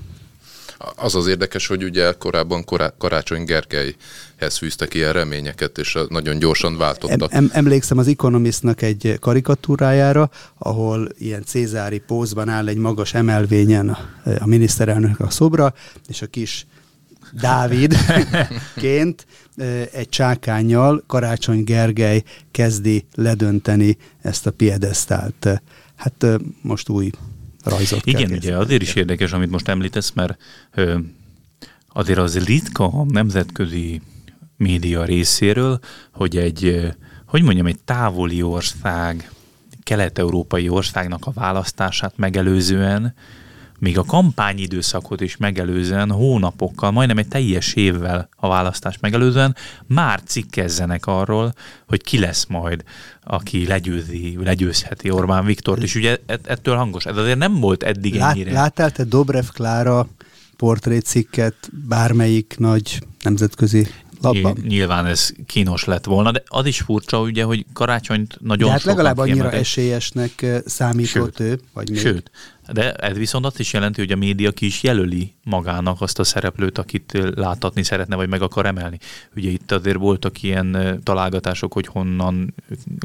Az 0.97 1.15
az 1.15 1.27
érdekes, 1.27 1.67
hogy 1.67 1.85
ugye 1.85 2.13
korábban 2.13 2.65
korá- 2.65 2.95
Karácsony 2.99 3.45
Gergelyhez 3.45 4.57
fűztek 4.59 4.95
ilyen 4.95 5.13
reményeket, 5.13 5.79
és 5.79 5.99
nagyon 6.09 6.39
gyorsan 6.39 6.77
váltottak. 6.77 7.33
Em, 7.33 7.51
emlékszem 7.53 7.99
az 7.99 8.09
Economistnak 8.09 8.83
egy 8.83 9.17
karikatúrájára, 9.21 10.31
ahol 10.59 11.09
ilyen 11.19 11.45
cézári 11.45 11.99
pózban 11.99 12.49
áll 12.49 12.69
egy 12.69 12.77
magas 12.77 13.15
emelvényen 13.15 13.89
a, 13.89 13.99
a 14.39 14.47
miniszterelnök 14.47 15.21
a 15.21 15.31
szobra, 15.31 15.75
és 16.09 16.23
a 16.23 16.27
kis 16.27 16.67
Dávidként 17.33 19.27
egy 19.93 20.09
csákányjal 20.09 21.03
Karácsony 21.07 21.65
Gergely 21.65 22.23
kezdi 22.51 23.07
ledönteni 23.15 23.97
ezt 24.23 24.47
a 24.47 24.51
piedesztált. 24.51 25.63
Hát 25.95 26.27
most 26.63 26.89
új 26.89 27.11
rajzot 27.65 28.07
Igen, 28.07 28.31
ugye 28.31 28.57
azért 28.57 28.83
is 28.83 28.95
érdekes, 28.95 29.33
amit 29.33 29.51
most 29.51 29.69
említesz, 29.69 30.13
mert 30.13 30.37
azért 31.89 32.19
az 32.19 32.45
ritka 32.45 32.85
a 32.85 33.05
nemzetközi 33.05 34.01
média 34.57 35.05
részéről, 35.05 35.79
hogy 36.13 36.37
egy, 36.37 36.93
hogy 37.27 37.43
mondjam, 37.43 37.67
egy 37.67 37.81
távoli 37.85 38.43
ország, 38.43 39.31
kelet-európai 39.83 40.69
országnak 40.69 41.27
a 41.27 41.31
választását 41.31 42.17
megelőzően 42.17 43.15
még 43.81 43.99
a 43.99 44.05
kampányidőszakot 44.05 45.21
is 45.21 45.37
megelőzően 45.37 46.11
hónapokkal, 46.11 46.91
majdnem 46.91 47.19
egy 47.19 47.29
teljes 47.29 47.75
évvel 47.75 48.29
a 48.37 48.49
választás 48.49 48.99
megelőzően 49.01 49.57
már 49.87 50.21
cikkezzenek 50.25 51.07
arról, 51.07 51.55
hogy 51.87 52.03
ki 52.03 52.19
lesz 52.19 52.47
majd, 52.47 52.85
aki 53.25 53.67
legyőzi, 53.67 54.39
legyőzheti 54.43 55.11
Orbán 55.11 55.45
Viktort, 55.45 55.83
és 55.83 55.95
ugye 55.95 56.17
ettől 56.27 56.77
hangos. 56.77 57.05
Ez 57.07 57.17
azért 57.17 57.39
nem 57.39 57.61
volt 57.61 57.83
eddig 57.83 58.15
Lát, 58.15 58.35
ennyire. 58.35 58.53
Láttál 58.53 58.91
te 58.91 59.05
Dobrev 59.05 59.47
Klára 59.53 60.07
portrécikket 60.57 61.55
bármelyik 61.89 62.55
nagy 62.59 63.03
nemzetközi 63.23 63.89
lapban. 64.21 64.57
Nyilván 64.67 65.07
ez 65.07 65.33
kínos 65.47 65.85
lett 65.85 66.05
volna, 66.05 66.31
de 66.31 66.43
az 66.47 66.67
is 66.67 66.81
furcsa, 66.81 67.21
ugye, 67.21 67.45
hogy 67.45 67.65
karácsonyt 67.73 68.39
nagyon 68.41 68.67
de 68.67 68.73
hát 68.73 68.83
legalább 68.83 69.19
annyira 69.19 69.35
kiemeltek. 69.35 69.61
esélyesnek 69.61 70.47
számított 70.67 71.37
sőt, 71.37 71.41
ő, 71.41 71.61
vagy 71.73 71.91
még. 71.91 72.01
Sőt, 72.01 72.31
de 72.73 72.93
ez 72.93 73.17
viszont 73.17 73.47
azt 73.47 73.59
is 73.59 73.73
jelenti, 73.73 74.01
hogy 74.01 74.13
a 74.13 74.17
média 74.17 74.51
ki 74.51 74.67
is 74.67 74.83
jelöli 74.83 75.35
magának 75.45 76.01
azt 76.01 76.19
a 76.19 76.25
szereplőt, 76.25 76.79
akit 76.79 77.19
láthatni 77.35 77.83
szeretne, 77.83 78.17
vagy 78.17 78.29
meg 78.29 78.43
akar 78.43 78.67
emelni. 78.67 78.99
Ugye 79.37 79.51
itt 79.51 79.73
azért 79.73 79.97
voltak 79.97 80.43
ilyen 80.43 81.01
találgatások, 81.03 81.73
hogy 81.73 81.87
honnan 81.87 82.55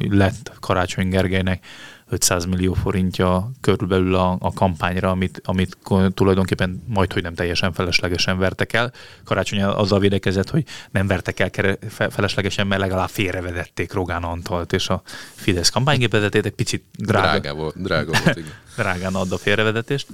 lett 0.09 0.51
Karácsony 0.59 1.09
Gergelynek 1.09 1.65
500 2.09 2.45
millió 2.45 2.73
forintja 2.73 3.51
körülbelül 3.61 4.15
a, 4.15 4.37
a 4.39 4.53
kampányra, 4.53 5.09
amit, 5.09 5.41
amit 5.43 5.77
tulajdonképpen 6.13 6.83
majd, 6.87 7.13
hogy 7.13 7.21
nem 7.21 7.33
teljesen 7.33 7.73
feleslegesen 7.73 8.37
vertek 8.37 8.73
el. 8.73 8.93
Karácsony 9.23 9.63
azzal 9.63 9.99
védekezett, 9.99 10.49
hogy 10.49 10.63
nem 10.91 11.07
vertek 11.07 11.39
el 11.39 11.77
feleslegesen, 12.09 12.67
mert 12.67 12.81
legalább 12.81 13.09
félrevedették 13.09 13.93
Rogán 13.93 14.23
Antalt, 14.23 14.73
és 14.73 14.89
a 14.89 15.01
Fidesz 15.35 15.69
kampánygépezetét 15.69 16.45
egy 16.45 16.51
picit 16.51 16.83
drága, 16.97 17.39
drága 17.39 17.55
volt. 17.55 17.81
Drága 17.81 18.11
volt 18.23 18.37
igen. 18.37 18.53
drágán 18.77 19.15
ad 19.15 19.31
a 19.31 19.37
félrevedetést. 19.37 20.07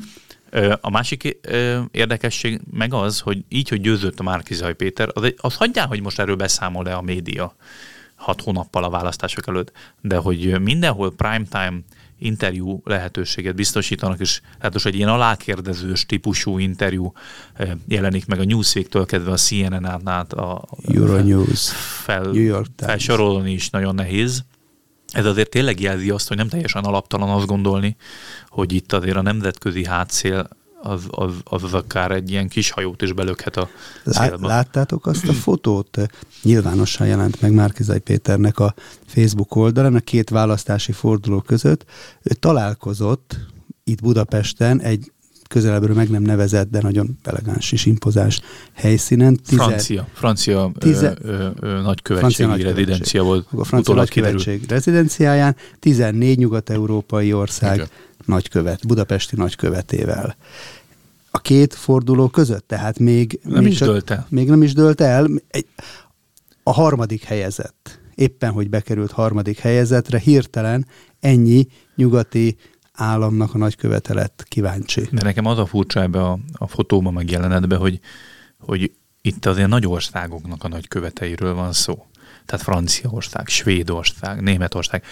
A 0.82 0.90
másik 0.90 1.38
érdekesség 1.92 2.62
meg 2.72 2.94
az, 2.94 3.20
hogy 3.20 3.44
így, 3.50 3.70
hogy 3.70 3.82
győzött 3.82 4.20
a 4.20 4.24
Márkizaj 4.24 4.74
Péter, 4.74 5.10
az, 5.14 5.34
az 5.38 5.56
hagyjál, 5.56 5.88
hogy 5.88 6.02
most 6.02 6.20
erről 6.20 6.36
beszámol-e 6.36 6.96
a 6.96 7.02
média 7.02 7.56
hat 8.22 8.42
hónappal 8.42 8.84
a 8.84 8.90
választások 8.90 9.48
előtt, 9.48 9.72
de 10.02 10.18
hogy 10.18 10.60
mindenhol 10.62 11.12
primetime 11.12 11.80
interjú 12.20 12.82
lehetőséget 12.84 13.56
biztosítanak, 13.56 14.20
és 14.20 14.42
hát 14.60 14.86
egy 14.86 14.96
ilyen 14.96 15.10
alákérdezős 15.10 16.06
típusú 16.06 16.58
interjú 16.58 17.14
jelenik 17.88 18.26
meg 18.26 18.40
a 18.40 18.44
Newsweek-től 18.44 19.06
kezdve 19.06 19.32
a 19.32 19.38
CNN-át 19.38 20.10
át 20.10 20.34
a 20.34 20.64
Euronews, 20.94 21.70
fel, 22.04 22.22
New 22.22 22.42
York 22.42 22.68
Times. 22.76 22.92
felsorolni 22.92 23.52
is 23.52 23.70
nagyon 23.70 23.96
nehéz. 23.96 24.44
Ez 25.12 25.26
azért 25.26 25.50
tényleg 25.50 25.80
jelzi 25.80 26.10
azt, 26.10 26.28
hogy 26.28 26.38
nem 26.38 26.48
teljesen 26.48 26.84
alaptalan 26.84 27.30
azt 27.30 27.46
gondolni, 27.46 27.96
hogy 28.50 28.74
itt 28.74 28.94
azért 28.94 29.18
a 29.18 29.22
nemzetközi 29.22 29.86
hátszél 29.86 30.50
az, 30.82 31.04
az, 31.10 31.34
az, 31.44 31.64
az 31.64 31.74
akár 31.74 32.12
egy 32.12 32.32
ilyen 32.32 32.48
kis 32.48 32.72
hajót 32.72 33.02
is 33.02 33.14
belökhet 33.14 33.58
a 33.58 33.70
célba. 34.12 34.48
Láttátok 34.48 35.06
azt 35.06 35.28
a 35.28 35.34
fotót? 35.34 35.98
Nyilvánosan 36.44 37.08
jelent 37.08 37.42
meg 37.42 37.52
Márkizai 37.52 38.00
Péternek 38.00 38.60
a 38.60 38.74
Facebook 39.06 39.56
oldalán 39.56 39.96
a 39.96 40.00
két 40.00 40.30
választási 40.30 40.92
forduló 40.92 41.42
között. 41.42 41.86
Ő 42.22 42.34
találkozott 42.34 43.38
itt 43.84 44.02
Budapesten 44.02 44.82
egy 44.82 45.12
közelebbről 45.48 45.96
meg 45.96 46.10
nem 46.10 46.22
nevezett, 46.22 46.70
de 46.70 46.82
nagyon 46.82 47.18
elegáns 47.24 47.72
és 47.72 47.86
impozás 47.86 48.42
helyszínen. 48.74 49.40
Tize, 49.48 49.64
francia, 49.64 50.08
francia 50.14 50.72
tize, 50.80 51.14
ö, 51.22 51.32
ö, 51.32 51.50
ö, 51.60 51.82
nagykövetségi 51.82 52.44
francia 52.44 52.70
rezidencia 52.70 53.24
volt. 53.24 53.48
A 53.52 53.64
francia 53.64 53.94
nagykövetség 53.94 54.64
rezidenciáján 54.68 55.56
14 55.80 56.38
nyugat-európai 56.38 57.34
ország 57.34 57.76
Igen 57.76 57.88
nagykövet, 58.32 58.88
budapesti 58.88 59.36
nagykövetével. 59.36 60.36
A 61.32 61.40
két 61.40 61.74
forduló 61.74 62.28
között, 62.28 62.68
tehát 62.68 63.00
még 63.00 63.40
nem 63.44 63.66
is 63.66 63.80
dölt 63.80 64.10
el. 64.10 64.26
Még 64.30 64.50
nem 64.50 64.64
is 64.64 64.74
dölt 64.74 65.02
el. 65.02 65.28
Egy, 65.48 65.68
a 66.64 66.72
harmadik 66.72 67.24
helyezett, 67.24 68.00
éppen 68.16 68.52
hogy 68.52 68.70
bekerült 68.70 69.12
harmadik 69.12 69.60
helyezetre, 69.60 70.20
hirtelen 70.20 70.88
ennyi 71.20 71.68
nyugati 71.96 72.58
államnak 72.94 73.54
a 73.54 73.58
nagykövete 73.58 74.14
lett 74.14 74.46
kíváncsi. 74.48 75.08
De 75.12 75.24
nekem 75.24 75.46
az 75.46 75.58
a 75.58 75.66
furcsa 75.66 76.02
ebbe 76.02 76.24
a, 76.24 76.40
a 76.54 76.68
fotóban 76.68 77.14
megjelenetbe, 77.14 77.76
hogy, 77.76 78.00
hogy 78.60 78.92
itt 79.22 79.46
azért 79.46 79.68
nagy 79.68 79.88
országoknak 79.88 80.64
a 80.64 80.68
nagyköveteiről 80.68 81.54
van 81.54 81.74
szó. 81.74 82.06
Tehát 82.46 82.66
Franciaország, 82.66 83.48
Svédország, 83.48 84.42
Németország. 84.42 85.04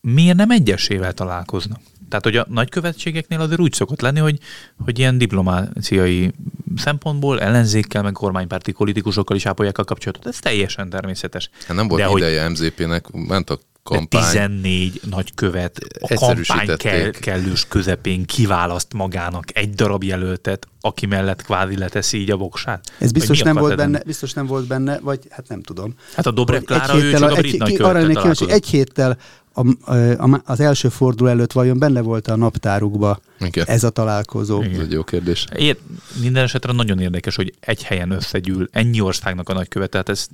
Miért 0.00 0.36
nem 0.36 0.50
egyesével 0.50 1.12
találkoznak? 1.12 1.80
Tehát, 2.12 2.26
hogy 2.26 2.36
a 2.36 2.46
nagykövetségeknél 2.54 3.40
azért 3.40 3.60
úgy 3.60 3.72
szokott 3.72 4.00
lenni, 4.00 4.18
hogy, 4.18 4.38
hogy 4.84 4.98
ilyen 4.98 5.18
diplomáciai 5.18 6.32
szempontból 6.76 7.40
ellenzékkel, 7.40 8.02
meg 8.02 8.12
kormánypárti 8.12 8.72
politikusokkal 8.72 9.36
is 9.36 9.46
ápolják 9.46 9.78
a 9.78 9.84
kapcsolatot. 9.84 10.26
Ez 10.26 10.38
teljesen 10.38 10.90
természetes. 10.90 11.50
Hát 11.66 11.76
nem 11.76 11.88
volt 11.88 12.02
De 12.02 12.10
ideje 12.16 12.42
hogy, 12.42 12.50
MZP-nek, 12.50 13.10
ment 13.10 13.50
a 13.50 13.58
kampány. 13.82 14.22
14 14.22 15.00
nagykövet 15.10 15.78
a 16.00 16.14
kampány 16.14 16.76
kell, 16.76 17.10
kellős 17.10 17.66
közepén 17.68 18.24
kiválaszt 18.24 18.92
magának 18.92 19.44
egy 19.52 19.74
darab 19.74 20.04
jelöltet, 20.04 20.68
aki 20.80 21.06
mellett 21.06 21.42
kvázi 21.42 21.76
leteszi 21.76 22.18
így 22.18 22.30
a 22.30 22.36
voksát. 22.36 22.92
Ez 22.98 23.12
biztos 23.12 23.40
nem, 23.40 23.56
volt 23.56 23.76
benne, 23.76 24.02
biztos 24.06 24.32
nem 24.32 24.46
volt 24.46 24.66
benne, 24.66 24.98
vagy 24.98 25.20
hát 25.30 25.48
nem 25.48 25.62
tudom. 25.62 25.94
Hát 26.16 26.26
a 26.26 26.30
Dobrev 26.30 26.62
Klára, 26.62 26.96
ő 26.96 27.12
csak 27.12 27.30
a 27.30 27.34
brit 27.34 27.58
nagykövet. 27.58 28.40
Egy 28.48 28.66
héttel 28.66 29.18
a, 29.54 29.92
a, 29.92 30.42
az 30.44 30.60
első 30.60 30.88
forduló 30.88 31.30
előtt 31.30 31.52
vajon 31.52 31.78
benne 31.78 32.00
volt 32.00 32.28
a 32.28 32.36
naptárukba 32.36 33.20
Igen. 33.40 33.64
ez 33.68 33.84
a 33.84 33.90
találkozó? 33.90 34.62
Igen. 34.62 34.74
Ez 34.74 34.80
egy 34.80 34.92
jó 34.92 35.04
kérdés. 35.04 35.46
Ér, 35.56 35.78
minden 36.20 36.42
esetre 36.42 36.72
nagyon 36.72 36.98
érdekes, 36.98 37.36
hogy 37.36 37.54
egy 37.60 37.82
helyen 37.82 38.10
összegyűl 38.10 38.68
ennyi 38.70 39.00
országnak 39.00 39.48
a 39.48 39.52
nagykövet, 39.52 39.90
tehát 39.90 40.08
ez 40.08 40.26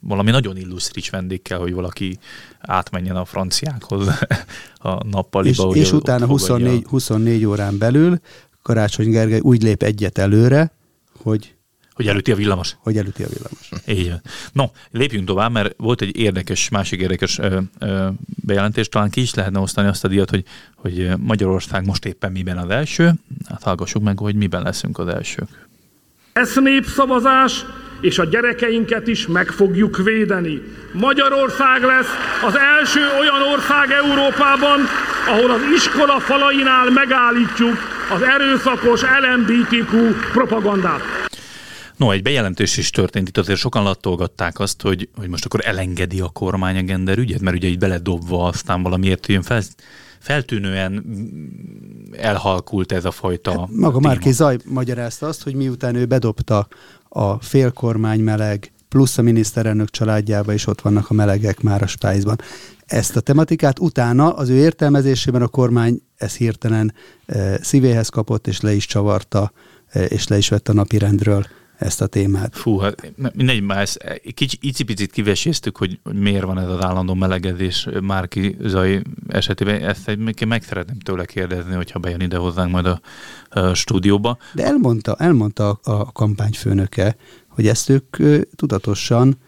valami 0.00 0.30
nagyon 0.30 0.56
illusztris 0.56 1.10
vendég 1.10 1.42
kell, 1.42 1.58
hogy 1.58 1.72
valaki 1.72 2.18
átmenjen 2.60 3.16
a 3.16 3.24
franciákhoz 3.24 4.08
a 4.76 5.04
nappaliba. 5.04 5.70
És, 5.74 5.80
és 5.80 5.92
utána 5.92 6.26
24, 6.26 6.84
24 6.88 7.44
órán 7.44 7.78
belül 7.78 8.20
Karácsony 8.62 9.10
Gergely 9.10 9.40
úgy 9.40 9.62
lép 9.62 9.82
egyet 9.82 10.18
előre, 10.18 10.72
hogy 11.22 11.54
hogy 12.00 12.08
előtti 12.08 12.32
a 12.32 12.34
villamos. 12.34 12.76
Hogy 12.78 12.96
előtti 12.96 13.22
a 13.22 13.26
villamos. 13.28 13.68
Így 13.86 14.12
No, 14.52 14.64
lépjünk 14.90 15.26
tovább, 15.26 15.52
mert 15.52 15.74
volt 15.76 16.00
egy 16.00 16.16
érdekes, 16.16 16.68
másik 16.68 17.00
érdekes 17.00 17.38
ö, 17.38 17.58
ö, 17.78 18.08
bejelentés, 18.44 18.88
talán 18.88 19.10
ki 19.10 19.20
is 19.20 19.34
lehetne 19.34 19.58
osztani 19.58 19.88
azt 19.88 20.04
a 20.04 20.08
díjat, 20.08 20.30
hogy, 20.30 20.44
hogy 20.74 21.10
Magyarország 21.18 21.84
most 21.86 22.04
éppen 22.04 22.32
miben 22.32 22.58
az 22.58 22.70
első. 22.70 23.12
Hát 23.48 23.62
hallgassuk 23.62 24.02
meg, 24.02 24.18
hogy 24.18 24.34
miben 24.34 24.62
leszünk 24.62 24.98
az 24.98 25.08
elsők. 25.08 25.68
Ez 26.32 26.54
népszavazás, 26.54 27.64
és 28.00 28.18
a 28.18 28.24
gyerekeinket 28.24 29.06
is 29.06 29.26
meg 29.26 29.46
fogjuk 29.46 29.96
védeni. 29.96 30.62
Magyarország 30.92 31.82
lesz 31.82 32.10
az 32.46 32.56
első 32.76 33.00
olyan 33.20 33.52
ország 33.52 33.90
Európában, 33.90 34.80
ahol 35.28 35.50
az 35.50 35.60
iskola 35.74 36.20
falainál 36.20 36.90
megállítjuk 36.90 37.76
az 38.10 38.22
erőszakos 38.22 39.00
LMBTQ 39.02 40.14
propagandát. 40.32 41.20
No, 42.00 42.10
egy 42.10 42.22
bejelentés 42.22 42.76
is 42.76 42.90
történt 42.90 43.28
itt, 43.28 43.38
azért 43.38 43.58
sokan 43.58 43.82
lattolgatták 43.82 44.58
azt, 44.58 44.82
hogy, 44.82 45.08
hogy 45.16 45.28
most 45.28 45.44
akkor 45.44 45.60
elengedi 45.64 46.20
a 46.20 46.28
kormány 46.28 46.76
a 46.76 46.82
gender 46.82 47.18
ügyet, 47.18 47.40
mert 47.40 47.56
ugye 47.56 47.68
így 47.68 47.78
beledobva 47.78 48.46
aztán 48.46 48.82
valamiért 48.82 49.26
jön 49.26 49.42
fel, 49.42 49.62
feltűnően 50.18 51.04
elhalkult 52.12 52.92
ez 52.92 53.04
a 53.04 53.10
fajta 53.10 53.58
hát 53.58 53.68
Maga 53.70 54.00
Márki 54.00 54.32
Zaj 54.32 54.56
magyarázta 54.64 55.26
azt, 55.26 55.42
hogy 55.42 55.54
miután 55.54 55.94
ő 55.94 56.06
bedobta 56.06 56.68
a 57.08 57.40
félkormány 57.42 58.20
meleg 58.20 58.72
plusz 58.88 59.18
a 59.18 59.22
miniszterelnök 59.22 59.90
családjába 59.90 60.52
is 60.52 60.66
ott 60.66 60.80
vannak 60.80 61.10
a 61.10 61.14
melegek 61.14 61.60
már 61.60 61.82
a 61.82 61.86
spájzban. 61.86 62.40
Ezt 62.86 63.16
a 63.16 63.20
tematikát 63.20 63.78
utána 63.78 64.34
az 64.34 64.48
ő 64.48 64.56
értelmezésében 64.56 65.42
a 65.42 65.48
kormány 65.48 66.02
ezt 66.16 66.36
hirtelen 66.36 66.94
e, 67.26 67.58
szívéhez 67.62 68.08
kapott 68.08 68.46
és 68.46 68.60
le 68.60 68.72
is 68.72 68.86
csavarta 68.86 69.52
és 70.08 70.28
le 70.28 70.36
is 70.36 70.48
vett 70.48 70.68
a 70.68 70.72
napi 70.72 70.98
rendről 70.98 71.46
ezt 71.80 72.00
a 72.00 72.06
témát. 72.06 72.56
Fú, 72.56 72.78
hát 72.78 73.12
mindegy, 73.34 73.62
már 73.62 73.80
ezt 73.80 74.20
kicsi, 74.34 74.58
icipicit 74.60 75.10
kiveséztük, 75.10 75.76
hogy 75.76 76.00
miért 76.12 76.44
van 76.44 76.58
ez 76.58 76.68
az 76.68 76.84
állandó 76.84 77.14
melegedés 77.14 77.88
Márki 78.00 78.56
Zai 78.60 79.02
esetében. 79.28 79.82
Ezt 79.82 80.08
egy, 80.08 80.46
meg 80.46 80.62
szeretném 80.62 80.98
tőle 80.98 81.24
kérdezni, 81.24 81.74
hogyha 81.74 81.98
bejön 81.98 82.20
ide 82.20 82.36
hozzánk 82.36 82.70
majd 82.70 82.86
a, 82.86 83.00
a 83.48 83.74
stúdióba. 83.74 84.38
De 84.54 84.64
elmondta, 84.64 85.14
elmondta 85.18 85.68
a, 85.68 85.80
a 85.82 86.12
kampányfőnöke, 86.12 87.16
hogy 87.48 87.66
ezt 87.66 87.88
ők 87.88 88.16
tudatosan 88.56 89.38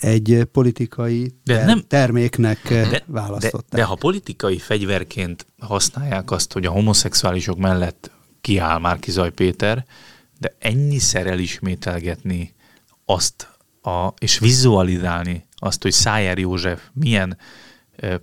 egy 0.00 0.44
politikai 0.52 1.34
ter- 1.44 1.58
de 1.58 1.64
nem, 1.64 1.82
terméknek 1.88 2.58
de, 2.68 3.02
választották. 3.06 3.70
De, 3.70 3.76
de 3.76 3.84
ha 3.84 3.94
politikai 3.94 4.58
fegyverként 4.58 5.46
használják 5.58 6.30
azt, 6.30 6.52
hogy 6.52 6.66
a 6.66 6.70
homoszexuálisok 6.70 7.58
mellett 7.58 8.10
kiáll 8.40 8.78
Márki 8.78 9.10
Zaj 9.10 9.30
Péter, 9.30 9.84
de 10.40 10.54
ennyiszer 10.58 11.26
elismételgetni 11.26 12.54
azt, 13.04 13.58
a, 13.82 14.08
és 14.18 14.38
vizualizálni 14.38 15.46
azt, 15.56 15.82
hogy 15.82 15.92
Szájer 15.92 16.38
József 16.38 16.88
milyen 16.92 17.38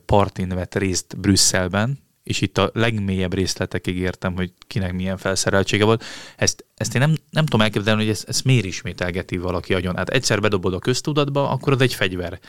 partin 0.06 0.48
vett 0.48 0.76
részt 0.76 1.20
Brüsszelben, 1.20 2.00
és 2.24 2.42
itt 2.42 2.58
a 2.58 2.70
legmélyebb 2.74 3.34
részletekig 3.34 3.98
értem, 3.98 4.36
hogy 4.36 4.52
kinek 4.68 4.94
milyen 4.94 5.18
felszereltsége 5.18 5.84
volt. 5.86 6.04
Ezt, 6.38 6.66
ezt 6.76 6.96
én 6.96 7.02
nem, 7.02 7.16
nem 7.30 7.46
tudom 7.46 7.62
elképzelni, 7.62 8.02
hogy 8.02 8.12
ezt, 8.12 8.28
ezt 8.28 8.44
miért 8.44 8.66
ismételgeti 8.66 9.38
valaki 9.38 9.74
agyon. 9.74 9.96
Hát 9.96 10.10
egyszer 10.10 10.42
bedobod 10.42 10.74
a 10.74 10.80
köztudatba, 10.80 11.50
akkor 11.50 11.74
az 11.74 11.82
egy 11.82 11.94
fegyver. 11.94 12.40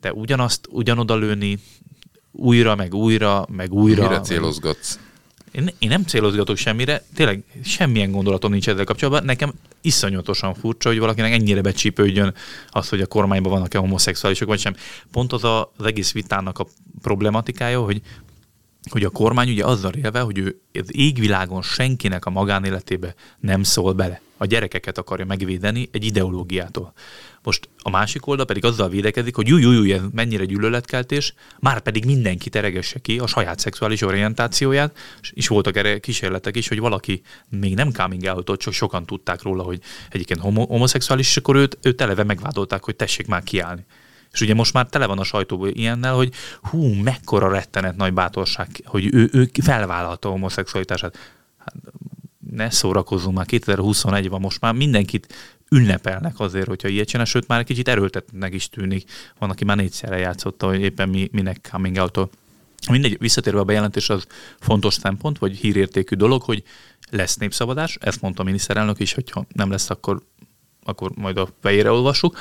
De 0.00 0.12
ugyanazt, 0.12 0.66
ugyanoda 0.70 1.16
lőni 1.16 1.58
újra, 2.30 2.74
meg 2.74 2.94
újra, 2.94 3.46
meg 3.50 3.72
újra. 3.72 4.02
Mire 4.08 4.20
célozgatsz? 4.20 4.98
Én, 5.54 5.70
én 5.78 5.88
nem 5.88 6.02
célozgatok 6.02 6.56
semmire, 6.56 7.04
tényleg 7.14 7.44
semmilyen 7.64 8.10
gondolatom 8.10 8.50
nincs 8.50 8.68
ezzel 8.68 8.84
kapcsolatban. 8.84 9.24
Nekem 9.24 9.52
iszonyatosan 9.80 10.54
furcsa, 10.54 10.88
hogy 10.88 10.98
valakinek 10.98 11.32
ennyire 11.32 11.60
becsípődjön 11.60 12.34
az, 12.68 12.88
hogy 12.88 13.00
a 13.00 13.06
kormányban 13.06 13.52
vannak-e 13.52 13.78
homoszexuálisok, 13.78 14.48
vagy 14.48 14.58
sem. 14.58 14.74
Pont 15.12 15.32
az 15.32 15.44
a, 15.44 15.72
az 15.76 15.86
egész 15.86 16.12
vitának 16.12 16.58
a 16.58 16.66
problematikája, 17.02 17.80
hogy 17.80 18.00
hogy 18.90 19.04
a 19.04 19.10
kormány 19.10 19.50
ugye 19.50 19.64
azzal 19.64 19.92
élve, 19.92 20.20
hogy 20.20 20.38
ő 20.38 20.60
az 20.72 20.88
égvilágon 20.96 21.62
senkinek 21.62 22.24
a 22.24 22.30
magánéletébe 22.30 23.14
nem 23.40 23.62
szól 23.62 23.92
bele. 23.92 24.20
A 24.36 24.46
gyerekeket 24.46 24.98
akarja 24.98 25.24
megvédeni 25.24 25.88
egy 25.92 26.04
ideológiától. 26.04 26.92
Most 27.42 27.68
a 27.82 27.90
másik 27.90 28.26
oldal 28.26 28.46
pedig 28.46 28.64
azzal 28.64 28.88
védekezik, 28.88 29.34
hogy 29.34 29.48
jó, 29.48 29.82
ez 29.82 30.00
mennyire 30.12 30.44
gyűlöletkeltés, 30.44 31.34
már 31.60 31.80
pedig 31.80 32.04
mindenki 32.04 32.50
teregesse 32.50 32.98
ki 32.98 33.18
a 33.18 33.26
saját 33.26 33.58
szexuális 33.58 34.02
orientációját, 34.02 34.96
és 35.30 35.48
voltak 35.48 35.76
erre 35.76 35.98
kísérletek 35.98 36.56
is, 36.56 36.68
hogy 36.68 36.78
valaki 36.78 37.22
még 37.48 37.74
nem 37.74 37.92
coming 37.92 38.22
out 38.22 38.58
csak 38.58 38.72
sokan 38.72 39.06
tudták 39.06 39.42
róla, 39.42 39.62
hogy 39.62 39.80
egyébként 40.10 40.40
homo- 40.40 40.68
homoszexuális, 40.68 41.28
és 41.28 41.36
akkor 41.36 41.56
őt, 41.56 41.78
őt 41.82 42.00
eleve 42.00 42.24
megvádolták, 42.24 42.84
hogy 42.84 42.96
tessék 42.96 43.26
már 43.26 43.42
kiállni. 43.42 43.84
És 44.34 44.40
ugye 44.40 44.54
most 44.54 44.72
már 44.72 44.86
tele 44.86 45.06
van 45.06 45.18
a 45.18 45.24
sajtóból 45.24 45.68
ilyennel, 45.68 46.14
hogy 46.14 46.32
hú, 46.62 46.92
mekkora 46.92 47.48
rettenet 47.48 47.96
nagy 47.96 48.12
bátorság, 48.12 48.68
hogy 48.84 49.14
ő, 49.14 49.28
ő 49.32 49.50
felvállalta 49.62 50.28
a 50.28 50.30
homoszexualitását. 50.30 51.18
Hát, 51.58 51.74
ne 52.50 52.70
szórakozzunk 52.70 53.36
már, 53.36 53.46
2021 53.46 54.28
van, 54.28 54.40
most 54.40 54.60
már 54.60 54.72
mindenkit 54.72 55.34
ünnepelnek 55.70 56.40
azért, 56.40 56.66
hogyha 56.66 56.88
ilyet 56.88 57.08
csinál, 57.08 57.24
sőt 57.24 57.46
már 57.46 57.58
egy 57.58 57.66
kicsit 57.66 57.88
erőltetnek 57.88 58.54
is 58.54 58.68
tűnik. 58.68 59.10
Van, 59.38 59.50
aki 59.50 59.64
már 59.64 59.76
négyszerre 59.76 60.18
játszotta, 60.18 60.66
hogy 60.66 60.80
éppen 60.80 61.08
mi, 61.08 61.28
minek 61.32 61.68
coming 61.70 61.96
out 61.96 62.18
Mindegy, 62.90 63.16
visszatérve 63.18 63.60
a 63.60 63.64
bejelentés, 63.64 64.08
az 64.08 64.26
fontos 64.60 64.94
szempont, 64.94 65.38
vagy 65.38 65.56
hírértékű 65.56 66.16
dolog, 66.16 66.42
hogy 66.42 66.62
lesz 67.10 67.36
népszabadás, 67.36 67.98
ezt 68.00 68.20
mondta 68.20 68.42
a 68.42 68.44
miniszterelnök 68.44 69.00
is, 69.00 69.12
hogyha 69.12 69.46
nem 69.52 69.70
lesz, 69.70 69.90
akkor 69.90 70.22
akkor 70.84 71.10
majd 71.14 71.36
a 71.36 71.48
fejére 71.60 71.90
olvassuk, 71.90 72.38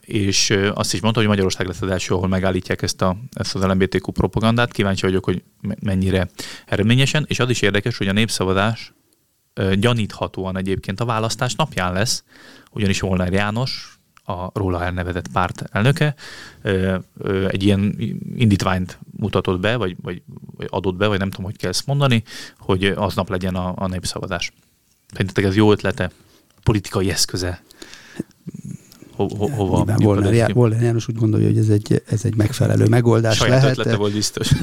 és 0.00 0.56
azt 0.74 0.94
is 0.94 1.00
mondta, 1.00 1.20
hogy 1.20 1.28
Magyarország 1.28 1.66
lesz 1.66 1.82
az 1.82 1.90
első, 1.90 2.14
ahol 2.14 2.28
megállítják 2.28 2.82
ezt, 2.82 3.02
a, 3.02 3.16
ezt 3.32 3.54
az 3.54 3.62
LMBTQ 3.62 4.10
propagandát. 4.10 4.72
Kíváncsi 4.72 5.06
vagyok, 5.06 5.24
hogy 5.24 5.42
mennyire 5.80 6.28
eredményesen, 6.66 7.24
és 7.28 7.38
az 7.38 7.50
is 7.50 7.62
érdekes, 7.62 7.98
hogy 7.98 8.08
a 8.08 8.12
népszavazás 8.12 8.94
gyaníthatóan 9.74 10.56
egyébként 10.56 11.00
a 11.00 11.04
választás 11.04 11.54
napján 11.54 11.92
lesz, 11.92 12.24
ugyanis 12.70 13.00
Volner 13.00 13.32
János, 13.32 13.96
a 14.26 14.50
róla 14.52 14.84
elnevezett 14.84 15.28
párt 15.32 15.64
elnöke, 15.72 16.14
egy 17.48 17.62
ilyen 17.62 17.96
indítványt 18.36 18.98
mutatott 19.16 19.60
be, 19.60 19.76
vagy, 19.76 19.96
vagy, 20.02 20.22
vagy 20.56 20.66
adott 20.70 20.96
be, 20.96 21.06
vagy 21.06 21.18
nem 21.18 21.30
tudom, 21.30 21.44
hogy 21.44 21.56
kell 21.56 21.70
ezt 21.70 21.86
mondani, 21.86 22.22
hogy 22.58 22.84
aznap 22.84 23.28
legyen 23.28 23.54
a, 23.54 23.72
a 23.76 23.86
népszavazás. 23.86 24.52
Szerintetek 25.12 25.44
ez 25.44 25.56
jó 25.56 25.72
ötlete? 25.72 26.10
Politikai 26.66 27.10
eszköze 27.10 27.62
ho, 29.16 29.26
ho, 29.36 29.48
hova 29.48 29.94
Volner, 29.96 30.34
Já, 30.34 30.48
Volner 30.52 30.82
János 30.82 31.08
úgy 31.08 31.16
gondolja, 31.16 31.46
hogy 31.46 31.58
ez 31.58 31.68
egy, 31.68 32.02
ez 32.06 32.24
egy 32.24 32.36
megfelelő 32.36 32.86
megoldás 32.88 33.36
Saját 33.36 33.62
lehet. 33.62 33.78
ötlete 33.78 33.96
volt 33.96 34.12
biztos. 34.12 34.50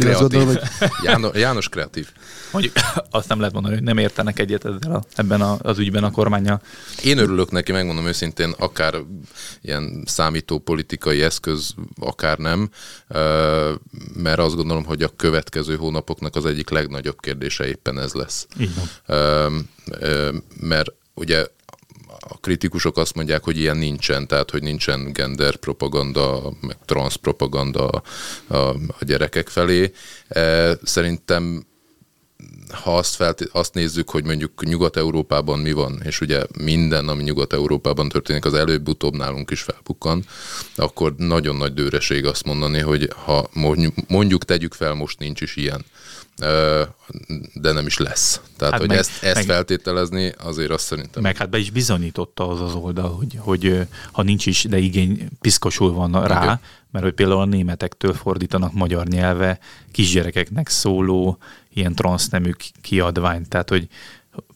kreatív. 0.00 0.20
Gondolom, 0.20 0.46
hogy... 0.46 0.90
János, 1.02 1.36
János 1.36 1.68
kreatív. 1.68 2.08
Mondjuk 2.52 2.74
azt 3.10 3.28
nem 3.28 3.38
lehet 3.38 3.52
mondani, 3.54 3.74
hogy 3.74 3.82
nem 3.82 3.98
értenek 3.98 4.38
egyet 4.38 4.64
ezzel 4.64 4.94
a, 4.94 5.02
ebben 5.14 5.40
a, 5.40 5.56
az 5.62 5.78
ügyben 5.78 6.04
a 6.04 6.10
kormánya. 6.10 6.60
Én 7.02 7.18
örülök 7.18 7.50
neki, 7.50 7.72
megmondom 7.72 8.06
őszintén, 8.06 8.54
akár 8.58 8.94
ilyen 9.62 10.02
számító 10.06 10.58
politikai 10.58 11.22
eszköz, 11.22 11.74
akár 12.00 12.38
nem, 12.38 12.70
mert 14.14 14.38
azt 14.38 14.54
gondolom, 14.54 14.84
hogy 14.84 15.02
a 15.02 15.10
következő 15.16 15.76
hónapoknak 15.76 16.36
az 16.36 16.46
egyik 16.46 16.70
legnagyobb 16.70 17.20
kérdése 17.20 17.66
éppen 17.66 17.98
ez 17.98 18.12
lesz. 18.12 18.46
Így 18.58 18.70
van. 19.06 19.68
Mert 20.60 20.92
ugye 21.14 21.46
a 22.28 22.38
kritikusok 22.40 22.96
azt 22.96 23.14
mondják, 23.14 23.44
hogy 23.44 23.58
ilyen 23.58 23.76
nincsen, 23.76 24.26
tehát 24.26 24.50
hogy 24.50 24.62
nincsen 24.62 25.12
gender 25.12 25.56
propaganda, 25.56 26.52
meg 26.60 26.76
trans 26.84 27.16
propaganda 27.16 27.88
a, 28.46 28.56
a 28.56 28.76
gyerekek 29.00 29.48
felé. 29.48 29.92
E, 30.28 30.72
szerintem 30.82 31.66
ha 32.70 32.96
azt, 32.96 33.14
felt, 33.14 33.48
azt 33.52 33.74
nézzük, 33.74 34.10
hogy 34.10 34.24
mondjuk 34.24 34.64
Nyugat-Európában 34.64 35.58
mi 35.58 35.72
van, 35.72 36.00
és 36.04 36.20
ugye 36.20 36.42
minden, 36.58 37.08
ami 37.08 37.22
Nyugat-Európában 37.22 38.08
történik, 38.08 38.44
az 38.44 38.54
előbb-utóbb 38.54 39.16
nálunk 39.16 39.50
is 39.50 39.60
felbukkan, 39.60 40.24
akkor 40.76 41.14
nagyon 41.16 41.56
nagy 41.56 41.74
dőreség 41.74 42.24
azt 42.24 42.44
mondani, 42.44 42.78
hogy 42.78 43.10
ha 43.24 43.48
mondjuk 44.08 44.44
tegyük 44.44 44.74
fel, 44.74 44.94
most 44.94 45.18
nincs 45.18 45.40
is 45.40 45.56
ilyen 45.56 45.84
de 47.54 47.72
nem 47.72 47.86
is 47.86 47.98
lesz. 47.98 48.40
Tehát, 48.56 48.72
hát 48.72 48.80
hogy 48.80 48.88
meg, 48.88 48.98
ezt, 48.98 49.22
ezt 49.22 49.34
meg, 49.34 49.44
feltételezni, 49.44 50.32
azért 50.38 50.70
azt 50.70 50.84
szerintem... 50.84 51.22
Meg 51.22 51.36
hát 51.36 51.50
be 51.50 51.58
is 51.58 51.70
bizonyította 51.70 52.48
az 52.48 52.60
az 52.60 52.74
oldal, 52.74 53.10
hogy, 53.10 53.36
hogy 53.38 53.86
ha 54.12 54.22
nincs 54.22 54.46
is, 54.46 54.64
de 54.64 54.78
igény 54.78 55.28
piszkosul 55.40 55.92
van 55.92 56.26
rá, 56.26 56.42
okay. 56.42 56.54
mert 56.90 57.04
hogy 57.04 57.14
például 57.14 57.40
a 57.40 57.44
németektől 57.44 58.12
fordítanak 58.12 58.72
magyar 58.72 59.06
nyelve 59.06 59.58
kisgyerekeknek 59.92 60.68
szóló 60.68 61.38
ilyen 61.74 61.94
transznemű 61.94 62.50
kiadványt. 62.80 63.48
Tehát, 63.48 63.68
hogy 63.68 63.88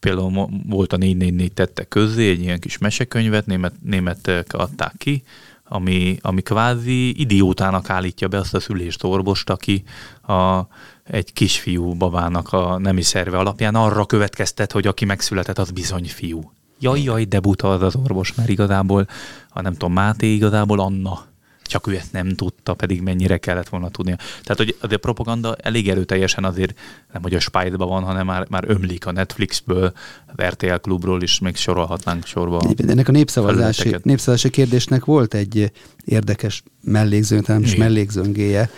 például 0.00 0.48
volt 0.66 0.92
a 0.92 0.96
444 0.96 1.52
tette 1.52 1.84
közzé 1.84 2.30
egy 2.30 2.40
ilyen 2.40 2.60
kis 2.60 2.78
mesekönyvet, 2.78 3.46
német, 3.46 3.72
németek 3.82 4.52
adták 4.52 4.94
ki, 4.98 5.22
ami, 5.72 6.16
ami 6.20 6.42
kvázi 6.42 7.20
idiótának 7.20 7.90
állítja 7.90 8.28
be 8.28 8.38
azt 8.38 8.54
a 8.54 8.60
szülést 8.60 9.04
orvost, 9.04 9.50
aki 9.50 9.82
a 10.26 10.60
egy 11.04 11.32
kisfiú 11.32 11.92
babának 11.92 12.52
a 12.52 12.78
nemi 12.78 13.02
szerve 13.02 13.38
alapján 13.38 13.74
arra 13.74 14.06
következtet, 14.06 14.72
hogy 14.72 14.86
aki 14.86 15.04
megszületett, 15.04 15.58
az 15.58 15.70
bizony 15.70 16.04
fiú. 16.04 16.52
Jaj, 16.80 17.02
jaj, 17.02 17.24
de 17.24 17.40
buta 17.40 17.72
az 17.72 17.82
az 17.82 17.96
orvos, 17.96 18.34
mert 18.34 18.48
igazából, 18.48 19.06
a 19.48 19.60
nem 19.60 19.72
tudom, 19.72 19.92
Máté 19.92 20.32
igazából 20.32 20.80
Anna. 20.80 21.24
Csak 21.70 21.86
ő 21.86 21.96
ezt 21.96 22.12
nem 22.12 22.34
tudta, 22.34 22.74
pedig 22.74 23.00
mennyire 23.00 23.38
kellett 23.38 23.68
volna 23.68 23.88
tudnia. 23.88 24.16
Tehát, 24.42 24.56
hogy 24.56 24.76
a 24.80 24.96
propaganda 24.96 25.54
elég 25.54 25.88
erőteljesen 25.88 26.44
azért 26.44 26.78
nem, 27.12 27.22
hogy 27.22 27.34
a 27.34 27.40
spite 27.40 27.76
van, 27.76 28.02
hanem 28.02 28.26
már, 28.26 28.46
már 28.48 28.64
ömlik 28.66 29.06
a 29.06 29.12
Netflixből, 29.12 29.92
az 30.36 30.44
RTL 30.44 30.74
klubról 30.74 31.22
is 31.22 31.38
még 31.38 31.56
sorolhatnánk 31.56 32.26
sorba. 32.26 32.62
Ennek 32.86 33.08
a 33.08 33.12
népszavazási, 33.12 33.96
népszavazási 34.02 34.50
kérdésnek 34.50 35.04
volt 35.04 35.34
egy 35.34 35.72
érdekes 36.04 36.62
mellékzőn, 36.82 37.44
nem 37.46 37.62
is 37.62 37.76
mellékzöngéje, 37.76 38.70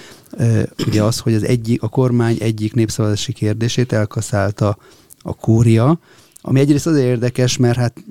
ugye 0.87 1.03
az, 1.03 1.19
hogy 1.19 1.35
az 1.35 1.45
egyik, 1.45 1.83
a 1.83 1.89
kormány 1.89 2.37
egyik 2.41 2.75
népszavazási 2.75 3.33
kérdését 3.33 3.93
elkaszálta 3.93 4.77
a 5.23 5.35
kúria, 5.35 5.99
ami 6.45 6.61
egyrészt 6.61 6.87
azért 6.87 7.07
érdekes, 7.07 7.57
mert 7.57 7.77
hát 7.77 8.05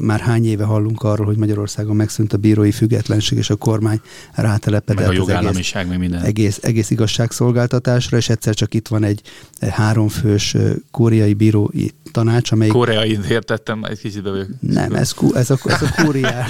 már 0.00 0.20
hány 0.20 0.46
éve 0.46 0.64
hallunk 0.64 1.02
arról, 1.02 1.26
hogy 1.26 1.36
Magyarországon 1.36 1.96
megszűnt 1.96 2.32
a 2.32 2.36
bírói 2.36 2.70
függetlenség, 2.70 3.38
és 3.38 3.50
a 3.50 3.56
kormány 3.56 4.00
rátelepedett 4.34 5.06
meg 5.06 5.14
a 5.14 5.18
jogállamiság, 5.18 5.86
az 5.86 5.92
egész, 5.92 6.22
egész, 6.22 6.58
egész 6.62 6.90
igazságszolgáltatásra, 6.90 8.16
és 8.16 8.28
egyszer 8.28 8.54
csak 8.54 8.74
itt 8.74 8.88
van 8.88 9.04
egy 9.04 9.22
háromfős 9.70 10.56
kóriai 10.90 11.34
bírói 11.34 11.86
tanács, 12.12 12.52
amelyik... 12.52 12.72
Koreai 12.72 13.18
értettem, 13.28 13.84
egy 13.84 13.98
kicsit 13.98 14.22
be 14.22 14.46
Nem, 14.60 14.94
ez, 14.94 15.14
ez, 15.32 15.50
a, 15.50 15.58
ez 15.70 15.82
a 15.82 15.90
kúriá. 16.04 16.46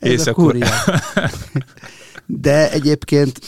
Ez 0.00 0.26
a 0.26 0.32
kúriá. 0.32 0.70
De 2.26 2.70
egyébként 2.70 3.40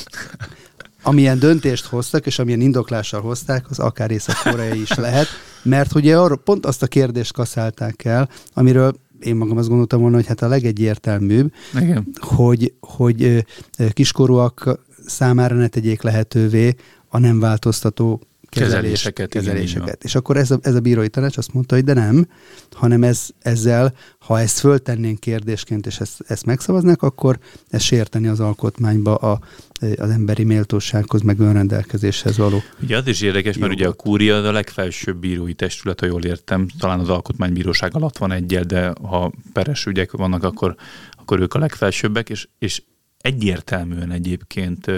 amilyen 1.03 1.39
döntést 1.39 1.85
hoztak, 1.85 2.27
és 2.27 2.39
amilyen 2.39 2.61
indoklással 2.61 3.21
hozták, 3.21 3.71
az 3.71 3.79
akár 3.79 4.11
észak-koreai 4.11 4.81
is 4.81 4.95
lehet, 4.95 5.27
mert 5.63 5.95
ugye 5.95 6.19
arra 6.19 6.37
pont 6.37 6.67
azt 6.67 6.83
a 6.83 6.87
kérdést 6.87 7.33
kaszálták 7.33 8.05
el, 8.05 8.29
amiről 8.55 8.95
én 9.21 9.37
magam 9.37 9.57
azt 9.57 9.69
gondoltam 9.69 10.01
volna, 10.01 10.17
hogy 10.17 10.27
hát 10.27 10.43
a 10.43 10.49
legegyértelműbb, 10.49 11.53
Igen. 11.75 12.07
hogy, 12.21 12.73
hogy 12.81 13.45
kiskorúak 13.93 14.81
számára 15.07 15.55
ne 15.55 15.69
tegyék 15.69 16.03
lehetővé 16.03 16.75
a 17.09 17.19
nem 17.19 17.41
változtató 17.41 18.21
kezeléseket. 18.51 19.31
kezeléseket. 19.31 19.87
Igen, 19.87 19.99
és 20.03 20.15
akkor 20.15 20.37
ez 20.37 20.51
a, 20.51 20.59
ez 20.63 20.75
a 20.75 20.81
bírói 20.81 21.09
tanács 21.09 21.37
azt 21.37 21.53
mondta, 21.53 21.75
hogy 21.75 21.85
de 21.85 21.93
nem, 21.93 22.27
hanem 22.71 23.03
ez, 23.03 23.29
ezzel, 23.39 23.95
ha 24.19 24.41
ezt 24.41 24.59
föltennénk 24.59 25.21
kérdésként, 25.21 25.87
és 25.87 25.99
ezt, 26.01 26.25
ezt 26.27 26.47
megszavaznák, 26.47 27.03
akkor 27.03 27.39
ez 27.69 27.83
sérteni 27.83 28.27
az 28.27 28.41
alkotmányba 28.41 29.15
a, 29.15 29.41
az 29.97 30.11
emberi 30.11 30.45
méltósághoz, 30.45 31.21
meg 31.21 31.41
önrendelkezéshez 31.41 32.37
való. 32.37 32.63
Ugye 32.83 32.97
az 32.97 33.07
is 33.07 33.21
érdekes, 33.21 33.59
mert 33.59 33.73
ugye 33.73 33.87
a 33.87 33.93
kúria 33.93 34.37
a 34.37 34.53
legfelsőbb 34.53 35.17
bírói 35.17 35.55
testület, 35.55 36.01
ha 36.01 36.07
jól 36.07 36.25
értem, 36.25 36.69
talán 36.79 37.01
az 37.01 37.09
alkotmánybíróság 37.09 37.95
alatt 37.95 38.19
van 38.19 38.33
egyel, 38.33 38.65
de 38.65 38.93
ha 39.03 39.33
peres 39.53 39.87
ügyek 39.87 40.11
vannak, 40.11 40.45
akkor, 40.45 40.75
akkor 41.13 41.41
ők 41.41 41.55
a 41.55 41.59
legfelsőbbek, 41.59 42.31
és, 42.31 42.49
és 42.59 42.83
egyértelműen 43.21 44.11
egyébként 44.11 44.91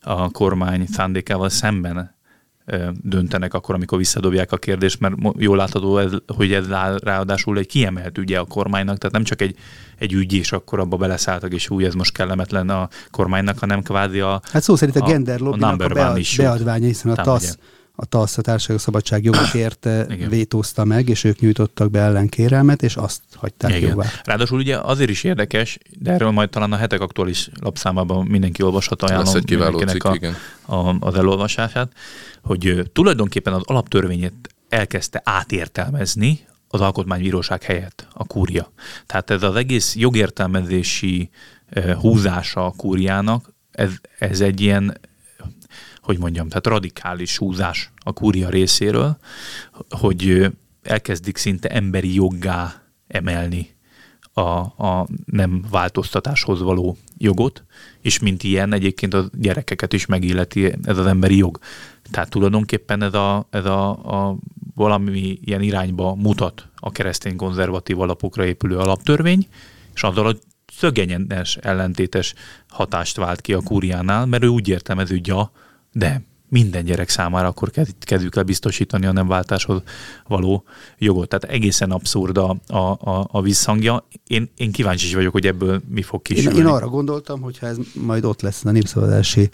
a 0.00 0.30
kormány 0.30 0.86
szándékával 0.86 1.48
szemben 1.48 2.16
döntenek 3.02 3.54
akkor, 3.54 3.74
amikor 3.74 3.98
visszadobják 3.98 4.52
a 4.52 4.56
kérdést, 4.56 5.00
mert 5.00 5.14
jól 5.36 5.56
látható, 5.56 6.00
hogy 6.26 6.52
ez 6.52 6.68
ráadásul 6.98 7.58
egy 7.58 7.66
kiemelt 7.66 8.18
ügye 8.18 8.38
a 8.38 8.44
kormánynak, 8.44 8.98
tehát 8.98 9.14
nem 9.14 9.24
csak 9.24 9.40
egy, 9.40 9.56
egy 9.98 10.12
ügy, 10.12 10.32
és 10.32 10.52
akkor 10.52 10.80
abba 10.80 10.96
beleszálltak, 10.96 11.54
és 11.54 11.70
új, 11.70 11.84
ez 11.84 11.94
most 11.94 12.12
kellemetlen 12.12 12.68
a 12.70 12.88
kormánynak, 13.10 13.58
hanem 13.58 13.82
kvázi 13.82 14.20
a 14.20 14.40
Hát 14.52 14.62
szó 14.62 14.76
szerint 14.76 14.96
a, 14.96 15.04
a 15.04 15.08
gender 15.08 15.40
lobbynak 15.40 15.80
a, 15.80 15.84
a 15.84 15.88
bead, 15.88 16.26
beadványa, 16.36 16.86
hiszen 16.86 17.12
a 17.12 17.22
TASZ 17.22 17.58
a 18.00 18.04
TASZ, 18.04 18.38
a 18.38 18.42
Társaság 18.42 18.78
Szabadság 18.78 19.24
jogokért 19.24 19.88
vétózta 20.28 20.84
meg, 20.84 21.08
és 21.08 21.24
ők 21.24 21.40
nyújtottak 21.40 21.90
be 21.90 22.00
ellenkérelmet, 22.00 22.82
és 22.82 22.96
azt 22.96 23.20
hagyták 23.34 23.70
Igen. 23.70 23.90
jóvá. 23.90 24.06
Ráadásul 24.24 24.58
ugye 24.58 24.78
azért 24.78 25.10
is 25.10 25.24
érdekes, 25.24 25.78
de 25.98 26.12
erről 26.12 26.30
majd 26.30 26.50
talán 26.50 26.72
a 26.72 26.76
hetek 26.76 27.00
aktuális 27.00 27.50
lapszámában 27.60 28.26
mindenki 28.26 28.62
olvashat, 28.62 29.02
ajánlom 29.02 29.36
egy 29.36 29.44
kiváló 29.44 29.78
cikk, 29.78 30.04
a. 30.04 30.16
A, 30.74 30.96
az 31.00 31.14
elolvasását, 31.14 31.92
hogy 32.42 32.90
tulajdonképpen 32.92 33.52
az 33.52 33.62
alaptörvényet 33.64 34.32
elkezdte 34.68 35.20
átértelmezni 35.24 36.40
az 36.68 36.80
alkotmánybíróság 36.80 37.62
helyett, 37.62 38.06
a 38.12 38.24
kúria. 38.24 38.72
Tehát 39.06 39.30
ez 39.30 39.42
az 39.42 39.54
egész 39.54 39.96
jogértelmezési 39.96 41.30
húzása 42.00 42.64
a 42.64 42.72
kúriának, 42.76 43.52
ez, 43.70 43.90
ez 44.18 44.40
egy 44.40 44.60
ilyen 44.60 44.98
hogy 46.08 46.18
mondjam, 46.18 46.48
tehát 46.48 46.66
radikális 46.66 47.36
húzás 47.36 47.92
a 47.98 48.12
kúria 48.12 48.48
részéről, 48.48 49.16
hogy 49.90 50.46
elkezdik 50.82 51.36
szinte 51.36 51.68
emberi 51.68 52.14
joggá 52.14 52.82
emelni 53.06 53.76
a, 54.32 54.40
a 54.40 55.06
nem 55.24 55.64
változtatáshoz 55.70 56.60
való 56.60 56.96
jogot, 57.18 57.64
és 58.00 58.18
mint 58.18 58.42
ilyen 58.42 58.72
egyébként 58.72 59.14
a 59.14 59.28
gyerekeket 59.32 59.92
is 59.92 60.06
megilleti 60.06 60.72
ez 60.82 60.98
az 60.98 61.06
emberi 61.06 61.36
jog. 61.36 61.58
Tehát 62.10 62.30
tulajdonképpen 62.30 63.02
ez 63.02 63.14
a, 63.14 63.46
ez 63.50 63.64
a, 63.64 63.88
a 63.90 64.36
valami 64.74 65.38
ilyen 65.44 65.62
irányba 65.62 66.14
mutat 66.14 66.68
a 66.76 66.90
keresztény 66.90 67.36
konzervatív 67.36 68.00
alapokra 68.00 68.44
épülő 68.44 68.76
alaptörvény, 68.76 69.46
és 69.94 70.02
azzal 70.02 70.26
a 70.26 70.36
szögenyenes 70.72 71.56
ellentétes 71.56 72.34
hatást 72.68 73.16
vált 73.16 73.40
ki 73.40 73.52
a 73.52 73.62
kúriánál, 73.62 74.26
mert 74.26 74.42
ő 74.42 74.46
úgy 74.46 74.68
értelmeződja, 74.68 75.52
de 75.98 76.22
minden 76.50 76.84
gyerek 76.84 77.08
számára 77.08 77.48
akkor 77.48 77.70
kezdjük 78.00 78.36
el 78.36 78.42
biztosítani 78.42 79.06
a 79.06 79.12
nem 79.12 79.28
váltáshoz 79.28 79.82
való 80.26 80.64
jogot. 80.98 81.28
Tehát 81.28 81.56
egészen 81.56 81.90
abszurd 81.90 82.38
a, 82.38 82.56
a, 82.66 82.76
a, 82.76 83.28
a 83.30 83.42
visszhangja. 83.42 84.06
Én, 84.26 84.50
én 84.56 84.72
kíváncsi 84.72 85.06
is 85.06 85.14
vagyok, 85.14 85.32
hogy 85.32 85.46
ebből 85.46 85.82
mi 85.88 86.02
fog 86.02 86.22
kisülni. 86.22 86.58
Én, 86.58 86.64
én 86.64 86.70
arra 86.70 86.88
gondoltam, 86.88 87.40
hogy 87.40 87.58
ha 87.58 87.66
ez 87.66 87.76
majd 87.92 88.24
ott 88.24 88.40
lesz 88.40 88.64
a 88.64 88.70
népszavazási 88.70 89.48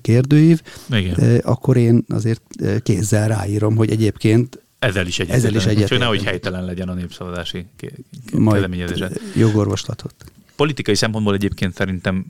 kérdőív, 0.00 0.62
Igen. 0.90 1.40
Akkor 1.44 1.76
én 1.76 2.04
azért 2.08 2.42
kézzel 2.82 3.28
ráírom, 3.28 3.76
hogy 3.76 3.90
egyébként 3.90 4.62
ezzel 4.78 5.06
is 5.06 5.18
egyetlen. 5.18 5.38
Ezzel 5.38 5.54
is 5.54 5.64
egyetlen. 5.64 5.86
Csak 5.86 5.98
nehogy 5.98 6.24
helytelen 6.24 6.64
legyen 6.64 6.88
a 6.88 6.94
népszavazási 6.94 7.66
kezdeményezése. 8.30 9.10
jogorvoslatot. 9.36 10.14
Politikai 10.56 10.94
szempontból 10.94 11.34
egyébként 11.34 11.74
szerintem 11.74 12.26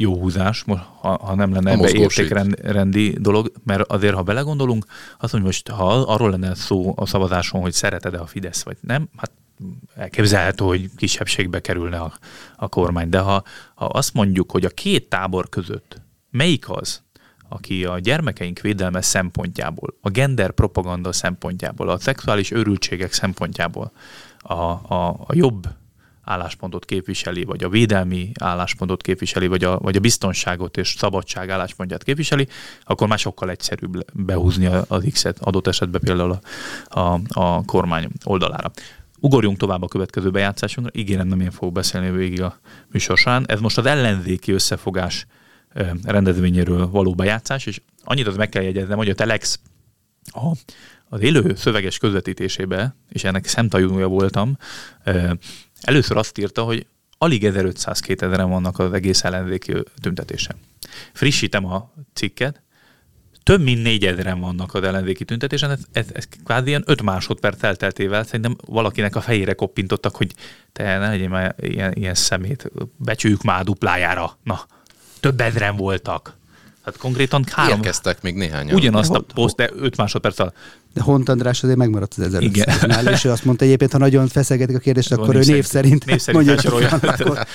jó 0.00 0.18
húzás, 0.18 0.64
ha, 1.00 1.18
ha 1.22 1.34
nem 1.34 1.52
lenne 1.52 1.70
ebbe 1.70 1.90
értékrendi 1.90 3.16
dolog, 3.18 3.52
mert 3.64 3.90
azért, 3.92 4.14
ha 4.14 4.22
belegondolunk, 4.22 4.84
azt 5.18 5.32
mondjuk 5.32 5.44
most, 5.44 5.68
ha 5.68 5.86
arról 5.86 6.30
lenne 6.30 6.54
szó 6.54 6.92
a 6.96 7.06
szavazáson, 7.06 7.60
hogy 7.60 7.72
szereted-e 7.72 8.20
a 8.20 8.26
Fidesz, 8.26 8.62
vagy 8.62 8.76
nem, 8.80 9.08
hát 9.16 9.30
elképzelhető, 9.94 10.64
hogy 10.64 10.90
kisebbségbe 10.96 11.60
kerülne 11.60 11.98
a, 11.98 12.12
a 12.56 12.68
kormány. 12.68 13.08
De 13.08 13.18
ha, 13.18 13.42
ha 13.74 13.84
azt 13.84 14.14
mondjuk, 14.14 14.50
hogy 14.50 14.64
a 14.64 14.68
két 14.68 15.08
tábor 15.08 15.48
között 15.48 16.00
melyik 16.30 16.70
az, 16.70 17.02
aki 17.48 17.84
a 17.84 17.98
gyermekeink 17.98 18.60
védelme 18.60 19.00
szempontjából, 19.00 19.94
a 20.00 20.10
gender 20.10 20.50
propaganda 20.50 21.12
szempontjából, 21.12 21.88
a 21.88 21.98
szexuális 21.98 22.50
őrültségek 22.50 23.12
szempontjából 23.12 23.92
a, 24.38 24.54
a, 24.54 25.08
a 25.26 25.34
jobb 25.34 25.68
álláspontot 26.22 26.84
képviseli, 26.84 27.44
vagy 27.44 27.64
a 27.64 27.68
védelmi 27.68 28.30
álláspontot 28.40 29.02
képviseli, 29.02 29.46
vagy 29.46 29.64
a, 29.64 29.78
vagy 29.78 29.96
a 29.96 30.00
biztonságot 30.00 30.76
és 30.76 30.94
szabadság 30.98 31.50
álláspontját 31.50 32.02
képviseli, 32.02 32.48
akkor 32.84 33.08
már 33.08 33.18
sokkal 33.18 33.50
egyszerűbb 33.50 34.04
behúzni 34.12 34.66
az 34.66 35.06
X-et 35.10 35.38
adott 35.38 35.66
esetben 35.66 36.00
például 36.00 36.40
a, 36.84 37.00
a, 37.00 37.20
a 37.28 37.64
kormány 37.64 38.08
oldalára. 38.24 38.70
Ugorjunk 39.20 39.58
tovább 39.58 39.82
a 39.82 39.88
következő 39.88 40.30
bejátszásunkra. 40.30 41.00
Ígérem, 41.00 41.26
nem 41.26 41.40
én 41.40 41.50
fogok 41.50 41.74
beszélni 41.74 42.10
végig 42.10 42.42
a 42.42 42.58
műsor 42.88 43.18
során. 43.18 43.44
Ez 43.46 43.60
most 43.60 43.78
az 43.78 43.86
ellenzéki 43.86 44.52
összefogás 44.52 45.26
rendezvényéről 46.02 46.90
való 46.90 47.14
bejátszás, 47.14 47.66
és 47.66 47.80
annyit 48.04 48.26
az 48.26 48.36
meg 48.36 48.48
kell 48.48 48.62
jegyeznem, 48.62 48.96
hogy 48.96 49.08
a 49.08 49.14
Telex 49.14 49.60
a, 50.32 50.56
az 51.08 51.20
élő 51.20 51.54
szöveges 51.54 51.98
közvetítésébe, 51.98 52.96
és 53.08 53.24
ennek 53.24 53.46
szemtajúja 53.46 54.06
voltam, 54.06 54.56
Először 55.80 56.16
azt 56.16 56.38
írta, 56.38 56.62
hogy 56.62 56.86
alig 57.18 57.42
1500-2000-en 57.44 58.46
vannak 58.48 58.78
az 58.78 58.92
egész 58.92 59.24
ellenzéki 59.24 59.74
tüntetésen. 60.00 60.56
Frissítem 61.12 61.64
a 61.64 61.92
cikket, 62.14 62.62
több 63.42 63.62
mint 63.62 63.86
4000-en 63.88 64.36
vannak 64.40 64.74
az 64.74 64.82
ellenzéki 64.82 65.24
tüntetésen, 65.24 65.70
ez, 65.70 65.80
ez, 65.92 66.06
ez 66.12 66.24
kvázi 66.44 66.68
ilyen 66.68 66.82
5 66.86 67.02
másodperc 67.02 67.62
elteltével 67.62 68.24
szerintem 68.24 68.56
valakinek 68.66 69.16
a 69.16 69.20
fejére 69.20 69.52
koppintottak, 69.52 70.16
hogy 70.16 70.34
te 70.72 70.98
ne 70.98 71.08
legyél 71.08 71.28
már 71.28 71.54
ilyen, 71.60 71.92
ilyen 71.92 72.14
szemét, 72.14 72.70
becsüljük 72.96 73.42
már 73.42 73.64
duplájára. 73.64 74.38
Na, 74.42 74.66
több 75.20 75.40
ezeren 75.40 75.76
voltak. 75.76 76.38
Tehát 76.84 77.00
konkrétan 77.00 77.44
három... 77.52 77.76
Érkeztek 77.76 78.22
még 78.22 78.34
néhányan. 78.34 78.74
Ugyanazt 78.74 79.10
a 79.10 79.24
poszt, 79.34 79.56
de 79.56 79.70
5 79.76 79.96
másodperc 79.96 80.38
alatt. 80.38 80.56
De 80.94 81.02
Hont 81.02 81.28
András 81.28 81.62
azért 81.62 81.78
megmaradt 81.78 82.14
az 82.16 82.24
1500 82.24 83.06
és 83.06 83.24
ő 83.24 83.30
azt 83.30 83.44
mondta 83.44 83.64
egyébként, 83.64 83.92
ha 83.92 83.98
nagyon 83.98 84.28
feszegetik 84.28 84.76
a 84.76 84.78
kérdést, 84.78 85.12
akkor 85.12 85.34
ő 85.34 85.40
név 85.44 85.64
szerint, 85.64 86.04
név 86.04 86.18
szerint 86.18 86.46
mondja. 86.46 86.88
Akkor... 87.00 87.46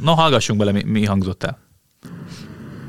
Na, 0.00 0.14
hallgassunk 0.14 0.58
bele, 0.58 0.72
mi, 0.72 0.82
mi 0.82 1.04
hangzott 1.04 1.44
el. 1.44 1.58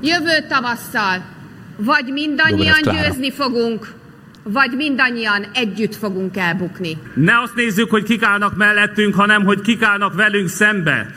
Jövő 0.01 0.45
tavasszal 0.49 1.39
vagy 1.77 2.05
mindannyian 2.11 2.81
győzni 2.81 3.31
fogunk, 3.31 3.95
vagy 4.43 4.71
mindannyian 4.75 5.47
együtt 5.53 5.95
fogunk 5.95 6.37
elbukni. 6.37 6.97
Ne 7.15 7.41
azt 7.41 7.55
nézzük, 7.55 7.89
hogy 7.89 8.03
kik 8.03 8.23
állnak 8.23 8.55
mellettünk, 8.55 9.15
hanem 9.15 9.43
hogy 9.43 9.61
kik 9.61 9.81
állnak 9.81 10.13
velünk 10.13 10.49
szembe. 10.49 11.11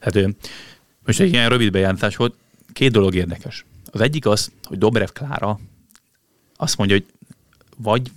Hát 0.00 0.14
most 1.06 1.20
egy 1.20 1.32
ilyen 1.32 1.48
rövid 1.48 1.72
bejelentás 1.72 2.16
volt. 2.16 2.34
Két 2.74 2.92
dolog 2.92 3.14
érdekes. 3.14 3.64
Az 3.90 4.00
egyik 4.00 4.26
az, 4.26 4.52
hogy 4.62 4.78
Dobrev 4.78 5.08
Klára 5.08 5.58
azt 6.56 6.76
mondja, 6.76 6.96
hogy 6.96 7.06
vagy 7.76 8.10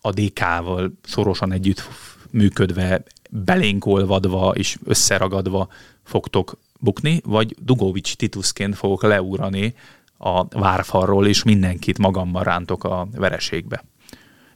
a 0.00 0.10
DK-val 0.10 0.92
szorosan 1.02 1.52
együtt 1.52 1.88
működve, 2.30 3.02
belénkolvadva 3.30 4.54
és 4.54 4.78
összeragadva 4.84 5.68
fogtok 6.02 6.58
bukni, 6.80 7.20
vagy 7.24 7.56
Dugovics 7.60 8.16
Titusként 8.16 8.76
fogok 8.76 9.02
leúrani 9.02 9.74
a 10.18 10.44
várfalról, 10.48 11.26
és 11.26 11.42
mindenkit 11.42 11.98
magammal 11.98 12.42
rántok 12.42 12.84
a 12.84 13.08
vereségbe. 13.12 13.84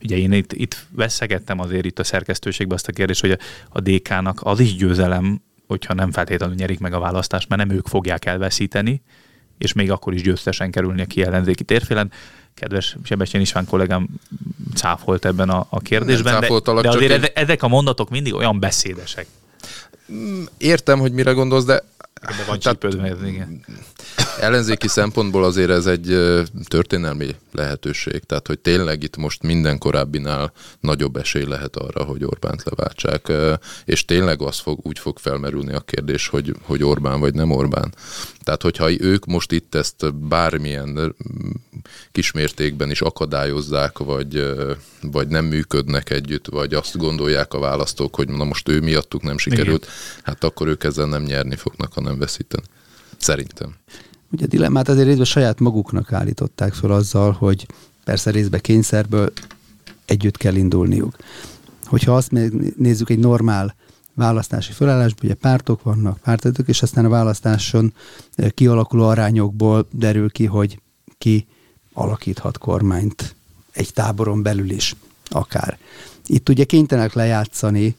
Ugye 0.03 0.17
én 0.17 0.33
itt, 0.33 0.53
itt 0.53 0.87
veszegettem 0.91 1.61
azért 1.61 1.85
itt 1.85 1.99
a 1.99 2.05
szerkesztőségbe 2.05 2.75
azt 2.75 2.89
a 2.89 2.93
kérdést, 2.93 3.21
hogy 3.21 3.39
a 3.69 3.81
DK-nak 3.81 4.41
az 4.43 4.61
is 4.61 4.75
győzelem, 4.75 5.41
hogyha 5.67 5.95
nem 5.95 6.13
feltétlenül 6.13 6.55
nyerik 6.55 6.79
meg 6.79 6.93
a 6.93 6.99
választást, 6.99 7.49
mert 7.49 7.67
nem 7.67 7.77
ők 7.77 7.87
fogják 7.87 8.25
elveszíteni, 8.25 9.03
és 9.59 9.73
még 9.73 9.91
akkor 9.91 10.15
is 10.15 10.23
győztesen 10.23 10.71
kerülni 10.71 11.01
a 11.01 11.07
kiellenzéki 11.07 11.65
térfélen 11.65 12.11
kedves 12.55 12.97
Sebestyén 13.05 13.43
István 13.43 13.67
kollégám 13.67 14.09
cáfolt 14.75 15.25
ebben 15.25 15.49
a, 15.51 15.67
a 15.69 15.81
kérdésben, 15.81 16.41
de, 16.41 16.49
de 16.81 16.89
azért 16.89 17.25
én... 17.25 17.31
ezek 17.35 17.63
a 17.63 17.69
mondatok 17.69 18.11
mindig 18.11 18.35
olyan 18.35 18.61
beszédesek. 18.61 19.27
Mm, 20.13 20.45
értem, 20.59 20.99
hogy 20.99 21.13
mire 21.13 21.33
gondolsz, 21.33 21.65
de... 21.65 21.83
Ebben 22.21 22.47
van 22.47 22.59
tehát, 22.59 22.79
csípődve, 22.81 23.29
igen. 23.29 23.65
Ellenzéki 24.41 24.89
szempontból 24.89 25.45
azért 25.45 25.71
ez 25.71 25.87
egy 25.87 26.07
történelmi 26.69 27.35
lehetőség, 27.53 28.21
tehát 28.25 28.47
hogy 28.47 28.59
tényleg 28.59 29.03
itt 29.03 29.17
most 29.17 29.43
minden 29.43 29.79
korábbinál 29.79 30.53
nagyobb 30.81 31.17
esély 31.17 31.45
lehet 31.45 31.77
arra, 31.77 32.05
hogy 32.05 32.25
Orbánt 32.25 32.63
leváltsák, 32.65 33.33
és 33.85 34.05
tényleg 34.05 34.43
az 34.43 34.59
fog, 34.59 34.79
úgy 34.83 34.99
fog 34.99 35.19
felmerülni 35.19 35.73
a 35.73 35.81
kérdés, 35.81 36.29
hogy, 36.29 36.55
hogy 36.63 36.83
Orbán 36.83 37.21
vagy 37.21 37.35
nem 37.35 37.51
Orbán. 37.51 37.95
Tehát, 38.45 38.63
hogyha 38.63 38.91
ők 38.99 39.25
most 39.25 39.53
itt 39.53 39.75
ezt 39.75 40.15
bármilyen 40.15 41.15
kismértékben 42.13 42.91
is 42.91 43.01
akadályozzák, 43.01 43.99
vagy, 43.99 44.55
vagy 45.01 45.29
nem 45.29 45.45
működnek 45.45 46.11
együtt, 46.11 46.47
vagy 46.47 46.75
azt 46.75 46.97
gondolják 46.97 47.55
a 47.55 47.59
választók, 47.59 48.15
hogy 48.15 48.29
na 48.29 48.45
most 48.45 48.69
ő 48.69 48.81
miattuk 48.81 49.23
nem 49.23 49.39
sikerült, 49.39 49.83
Igen. 49.83 49.95
hát 50.23 50.45
akkor 50.45 50.67
ők 50.69 50.85
ezzel 50.85 51.07
nem 51.07 51.23
nyerni 51.23 51.57
fognak, 51.57 51.93
hanem 51.93 52.19
veszíteni. 52.19 52.67
Szerintem. 53.19 53.75
Ugye 54.31 54.45
a 54.45 54.49
dilemmát 54.49 54.89
azért 54.89 55.07
részben 55.07 55.25
saját 55.25 55.61
maguknak 55.61 56.13
állították 56.13 56.73
föl 56.75 56.93
azzal, 56.93 57.33
hogy 57.33 57.67
persze 58.05 58.31
részben 58.31 58.61
kényszerből 58.61 59.33
együtt 60.05 60.37
kell 60.37 60.55
indulniuk. 60.55 61.17
Hogyha 61.85 62.17
azt 62.17 62.31
nézzük 62.77 63.11
egy 63.11 63.19
normál 63.19 63.75
választási 64.15 64.73
felállásban, 64.73 65.25
ugye 65.25 65.35
pártok 65.35 65.83
vannak, 65.83 66.19
pártedők, 66.19 66.69
és 66.69 66.83
aztán 66.83 67.05
a 67.05 67.09
választáson 67.09 67.95
kialakuló 68.55 69.05
arányokból 69.09 69.87
derül 69.91 70.31
ki, 70.31 70.45
hogy 70.45 70.81
ki 71.19 71.47
alakíthat 71.93 72.59
kormányt 72.59 73.35
egy 73.73 73.93
táboron 73.93 74.43
belül 74.43 74.71
is 74.71 74.97
akár. 75.29 75.79
Itt 76.27 76.49
ugye 76.49 76.65
kénytelenek 76.65 77.13
lejátszani 77.13 77.97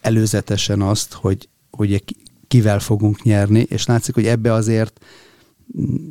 előzetesen 0.00 0.82
azt, 0.82 1.12
hogy, 1.12 1.48
hogy 1.70 2.04
kivel 2.52 2.78
fogunk 2.78 3.22
nyerni, 3.22 3.60
és 3.60 3.86
látszik, 3.86 4.14
hogy 4.14 4.26
ebbe 4.26 4.52
azért 4.52 5.04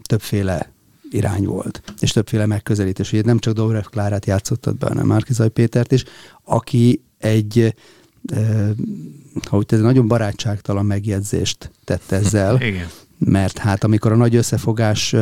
többféle 0.02 0.72
irány 1.10 1.46
volt, 1.46 1.82
és 2.00 2.12
többféle 2.12 2.46
megközelítés. 2.46 3.12
Ugye 3.12 3.22
nem 3.26 3.40
csak 3.40 3.54
Dobrev 3.54 3.84
Klárát 3.84 4.26
játszottad 4.26 4.78
be, 4.78 4.88
hanem 4.88 5.06
Márkizaj 5.06 5.50
Pétert 5.50 5.92
is, 5.92 6.04
aki 6.44 7.02
egy 7.18 7.76
hogy 9.50 9.66
ez 9.68 9.80
nagyon 9.80 10.08
barátságtalan 10.08 10.86
megjegyzést 10.86 11.72
tett 11.84 12.12
ezzel, 12.12 12.62
Igen. 12.62 12.88
mert 13.18 13.58
hát 13.58 13.84
amikor 13.84 14.12
a 14.12 14.16
nagy 14.16 14.36
összefogás 14.36 15.16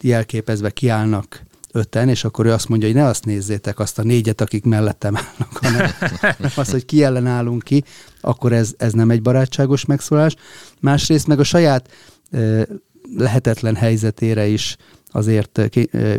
jelképezve 0.00 0.70
kiállnak 0.70 1.42
öten, 1.72 2.08
és 2.08 2.24
akkor 2.24 2.46
ő 2.46 2.52
azt 2.52 2.68
mondja, 2.68 2.88
hogy 2.88 2.96
ne 2.96 3.04
azt 3.04 3.24
nézzétek, 3.24 3.78
azt 3.78 3.98
a 3.98 4.02
négyet, 4.02 4.40
akik 4.40 4.64
mellettem 4.64 5.16
állnak, 5.16 5.56
hanem 5.60 5.90
az, 6.56 6.70
hogy 6.70 6.84
ki 6.84 7.02
ellen 7.02 7.26
állunk 7.26 7.62
ki, 7.62 7.84
akkor 8.20 8.52
ez, 8.52 8.74
ez 8.76 8.92
nem 8.92 9.10
egy 9.10 9.22
barátságos 9.22 9.84
megszólás. 9.84 10.34
Másrészt 10.80 11.26
meg 11.26 11.38
a 11.38 11.44
saját 11.44 11.88
lehetetlen 13.16 13.74
helyzetére 13.74 14.46
is 14.46 14.76
azért 15.10 15.60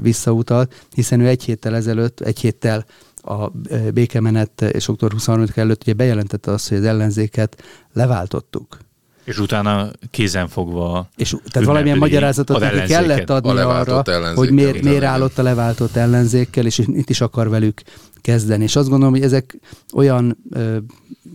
visszautalt, 0.01 0.85
hiszen 0.93 1.19
ő 1.19 1.27
egy 1.27 1.43
héttel 1.43 1.75
ezelőtt, 1.75 2.19
egy 2.19 2.39
héttel 2.39 2.85
a 3.21 3.49
békemenet 3.93 4.61
és 4.61 4.87
október 4.87 5.13
23 5.13 5.45
előtt 5.55 5.81
ugye 5.81 5.93
bejelentette 5.93 6.51
azt, 6.51 6.69
hogy 6.69 6.77
az 6.77 6.83
ellenzéket 6.83 7.63
leváltottuk. 7.93 8.77
És 9.23 9.39
utána 9.39 9.89
kézen 10.11 10.47
fogva. 10.47 11.09
És 11.17 11.35
tehát 11.51 11.67
valamilyen 11.67 11.97
magyarázatot 11.97 12.59
neki 12.59 12.87
kellett 12.87 13.29
adni 13.29 13.59
arra, 13.59 14.03
hogy 14.35 14.51
miért, 14.51 14.81
miért 14.81 15.03
állott 15.03 15.37
a 15.37 15.43
leváltott 15.43 15.95
ellenzékkel, 15.95 16.65
és 16.65 16.77
itt 16.77 17.09
is 17.09 17.21
akar 17.21 17.49
velük 17.49 17.81
kezdeni. 18.21 18.63
És 18.63 18.75
azt 18.75 18.89
gondolom, 18.89 19.13
hogy 19.13 19.23
ezek 19.23 19.57
olyan 19.93 20.37
ö, 20.51 20.77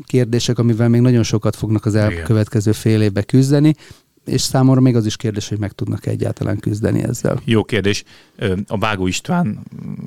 kérdések, 0.06 0.58
amivel 0.58 0.88
még 0.88 1.00
nagyon 1.00 1.22
sokat 1.22 1.56
fognak 1.56 1.84
az 1.84 1.94
elkövetkező 1.94 2.72
fél 2.72 3.02
évbe 3.02 3.22
küzdeni, 3.22 3.74
és 4.26 4.40
számomra 4.40 4.80
még 4.80 4.96
az 4.96 5.06
is 5.06 5.16
kérdés, 5.16 5.48
hogy 5.48 5.58
meg 5.58 5.72
tudnak 5.72 6.06
egyáltalán 6.06 6.58
küzdeni 6.58 7.02
ezzel. 7.02 7.40
Jó 7.44 7.64
kérdés. 7.64 8.04
A 8.66 8.78
Vágó 8.78 9.06
István, 9.06 9.60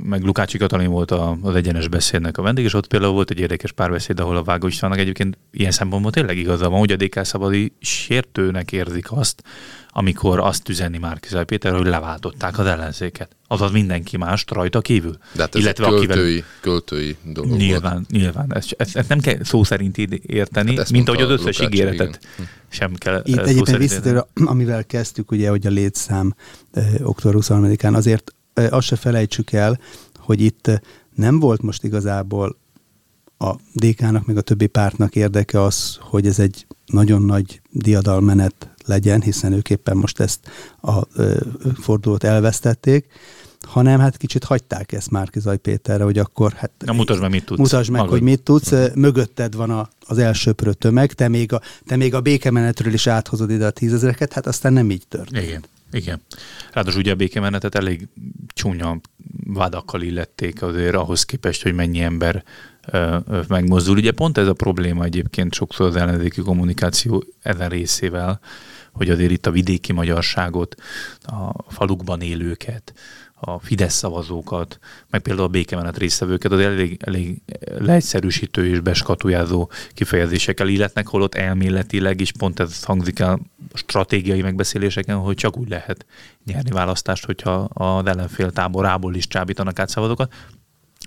meg 0.03 0.23
Lukácsi 0.23 0.57
Katalin 0.57 0.89
volt 0.89 1.11
az 1.41 1.55
egyenes 1.55 1.87
beszédnek 1.87 2.37
a 2.37 2.41
vendég, 2.41 2.65
és 2.65 2.73
ott 2.73 2.87
például 2.87 3.13
volt 3.13 3.31
egy 3.31 3.39
érdekes 3.39 3.71
párbeszéd, 3.71 4.19
ahol 4.19 4.37
a 4.37 4.43
Vágó 4.43 4.67
Istvánnak 4.67 4.99
egyébként 4.99 5.37
ilyen 5.51 5.71
szempontból 5.71 6.11
tényleg 6.11 6.37
igaza 6.37 6.69
van, 6.69 6.79
hogy 6.79 6.91
a 6.91 6.95
DK 6.95 7.25
Szabadi 7.25 7.71
sértőnek 7.79 8.71
érzik 8.71 9.11
azt, 9.11 9.43
amikor 9.89 10.39
azt 10.39 10.69
üzeni 10.69 10.97
Márkizaj 10.97 11.45
Péter, 11.45 11.75
hogy 11.75 11.85
leváltották 11.85 12.59
az 12.59 12.65
ellenzéket. 12.65 13.35
Azaz 13.51 13.71
mindenki 13.71 14.17
más 14.17 14.45
rajta 14.47 14.81
kívül. 14.81 15.17
De 15.33 15.41
hát 15.41 15.55
ez 15.55 15.61
Illetve 15.61 15.85
egy 15.85 15.91
költői, 15.91 16.15
akivel... 16.15 16.45
költői 16.61 17.17
dolog 17.23 17.57
Nyilván, 17.57 17.93
volt. 17.93 18.11
nyilván. 18.11 18.55
Ezt, 18.55 18.75
ezt, 18.77 18.95
ezt, 18.97 19.09
nem 19.09 19.19
kell 19.19 19.43
szó 19.43 19.63
szerint 19.63 19.97
érteni, 19.97 20.77
hát 20.77 20.91
mint 20.91 21.09
ahogy 21.09 21.21
az 21.21 21.29
összes 21.29 21.57
Lukács, 21.57 21.73
ígéretet 21.73 22.19
igen. 22.37 22.49
sem 22.69 22.93
kell 22.93 23.21
Itt 23.25 23.37
egyébként 23.37 23.77
visszatérve, 23.77 24.27
amivel 24.33 24.85
kezdtük, 24.85 25.31
ugye, 25.31 25.49
hogy 25.49 25.67
a 25.67 25.69
létszám 25.69 26.35
eh, 26.71 26.85
október 27.03 27.39
23-án, 27.41 27.93
azért 27.93 28.33
eh, 28.53 28.73
azt 28.73 28.87
se 28.87 28.95
felejtsük 28.95 29.51
el, 29.51 29.79
hogy 30.17 30.41
itt 30.41 30.67
eh, 30.67 30.77
nem 31.15 31.39
volt 31.39 31.61
most 31.61 31.83
igazából 31.83 32.57
a 33.37 33.55
DK-nak, 33.73 34.25
meg 34.25 34.37
a 34.37 34.41
többi 34.41 34.67
pártnak 34.67 35.15
érdeke 35.15 35.61
az, 35.61 35.97
hogy 36.01 36.27
ez 36.27 36.39
egy 36.39 36.65
nagyon 36.85 37.21
nagy 37.21 37.61
diadalmenet 37.71 38.69
legyen, 38.85 39.21
hiszen 39.21 39.53
ők 39.53 39.69
éppen 39.69 39.97
most 39.97 40.19
ezt 40.19 40.39
a 40.81 41.07
fordulót 41.81 42.23
elvesztették, 42.23 43.07
hanem 43.69 43.99
hát 43.99 44.17
kicsit 44.17 44.43
hagyták 44.43 44.91
ezt 44.91 45.11
Márkizaj 45.11 45.57
Péterre, 45.57 46.03
hogy 46.03 46.17
akkor 46.17 46.51
hát... 46.53 46.71
Na 46.77 46.93
mutasd 46.93 47.21
meg, 47.21 47.29
mit 47.29 47.45
tudsz. 47.45 47.59
Mutasd 47.59 47.89
meg, 47.89 48.01
magad. 48.01 48.13
hogy 48.15 48.23
mit 48.27 48.41
tudsz. 48.41 48.73
Mögötted 48.95 49.55
van 49.55 49.69
a, 49.69 49.89
az 50.07 50.17
elsőprő 50.17 50.73
tömeg, 50.73 51.13
te 51.13 51.27
még, 51.27 51.53
a, 51.53 51.61
te 51.85 51.95
még 51.95 52.13
a 52.13 52.21
békemenetről 52.21 52.93
is 52.93 53.07
áthozod 53.07 53.49
ide 53.49 53.65
a 53.65 53.71
tízezereket, 53.71 54.33
hát 54.33 54.47
aztán 54.47 54.73
nem 54.73 54.91
így 54.91 55.07
történt. 55.07 55.45
Igen. 55.45 55.63
Igen. 55.91 56.21
Ráadásul 56.73 56.99
ugye 56.99 57.11
a 57.11 57.15
békemenetet 57.15 57.75
elég 57.75 58.07
csúnya 58.47 58.99
vádakkal 59.45 60.01
illették 60.01 60.61
azért 60.61 60.95
ahhoz 60.95 61.23
képest, 61.23 61.63
hogy 61.63 61.73
mennyi 61.73 62.01
ember 62.01 62.43
ö, 62.91 63.17
ö, 63.27 63.41
megmozdul. 63.47 63.97
Ugye 63.97 64.11
pont 64.11 64.37
ez 64.37 64.47
a 64.47 64.53
probléma 64.53 65.03
egyébként 65.03 65.53
sokszor 65.53 65.87
az 65.87 65.95
ellenzéki 65.95 66.41
kommunikáció 66.41 67.23
ezen 67.41 67.69
részével, 67.69 68.39
hogy 68.91 69.09
azért 69.09 69.31
itt 69.31 69.45
a 69.45 69.51
vidéki 69.51 69.93
magyarságot, 69.93 70.75
a 71.21 71.71
falukban 71.71 72.21
élőket, 72.21 72.93
a 73.39 73.59
Fidesz 73.59 73.93
szavazókat, 73.93 74.79
meg 75.09 75.21
például 75.21 75.47
a 75.47 75.51
békemenet 75.51 75.97
résztvevőket 75.97 76.51
az 76.51 76.59
elég, 76.59 76.97
elég 77.05 77.41
leegyszerűsítő 77.77 78.67
és 78.67 78.79
beskatujázó 78.79 79.69
kifejezésekkel 79.93 80.67
illetnek, 80.67 81.07
holott 81.07 81.35
elméletileg 81.35 82.21
is 82.21 82.31
pont 82.31 82.59
ez 82.59 82.83
hangzik 82.83 83.19
el 83.19 83.39
stratégiai 83.73 84.41
megbeszéléseken, 84.41 85.17
hogy 85.17 85.35
csak 85.35 85.57
úgy 85.57 85.69
lehet 85.69 86.05
nyerni 86.45 86.71
választást, 86.71 87.25
hogyha 87.25 87.53
az 87.73 88.05
ellenfél 88.05 88.51
táborából 88.51 89.15
is 89.15 89.27
csábítanak 89.27 89.79
át 89.79 89.89
szavazókat. 89.89 90.33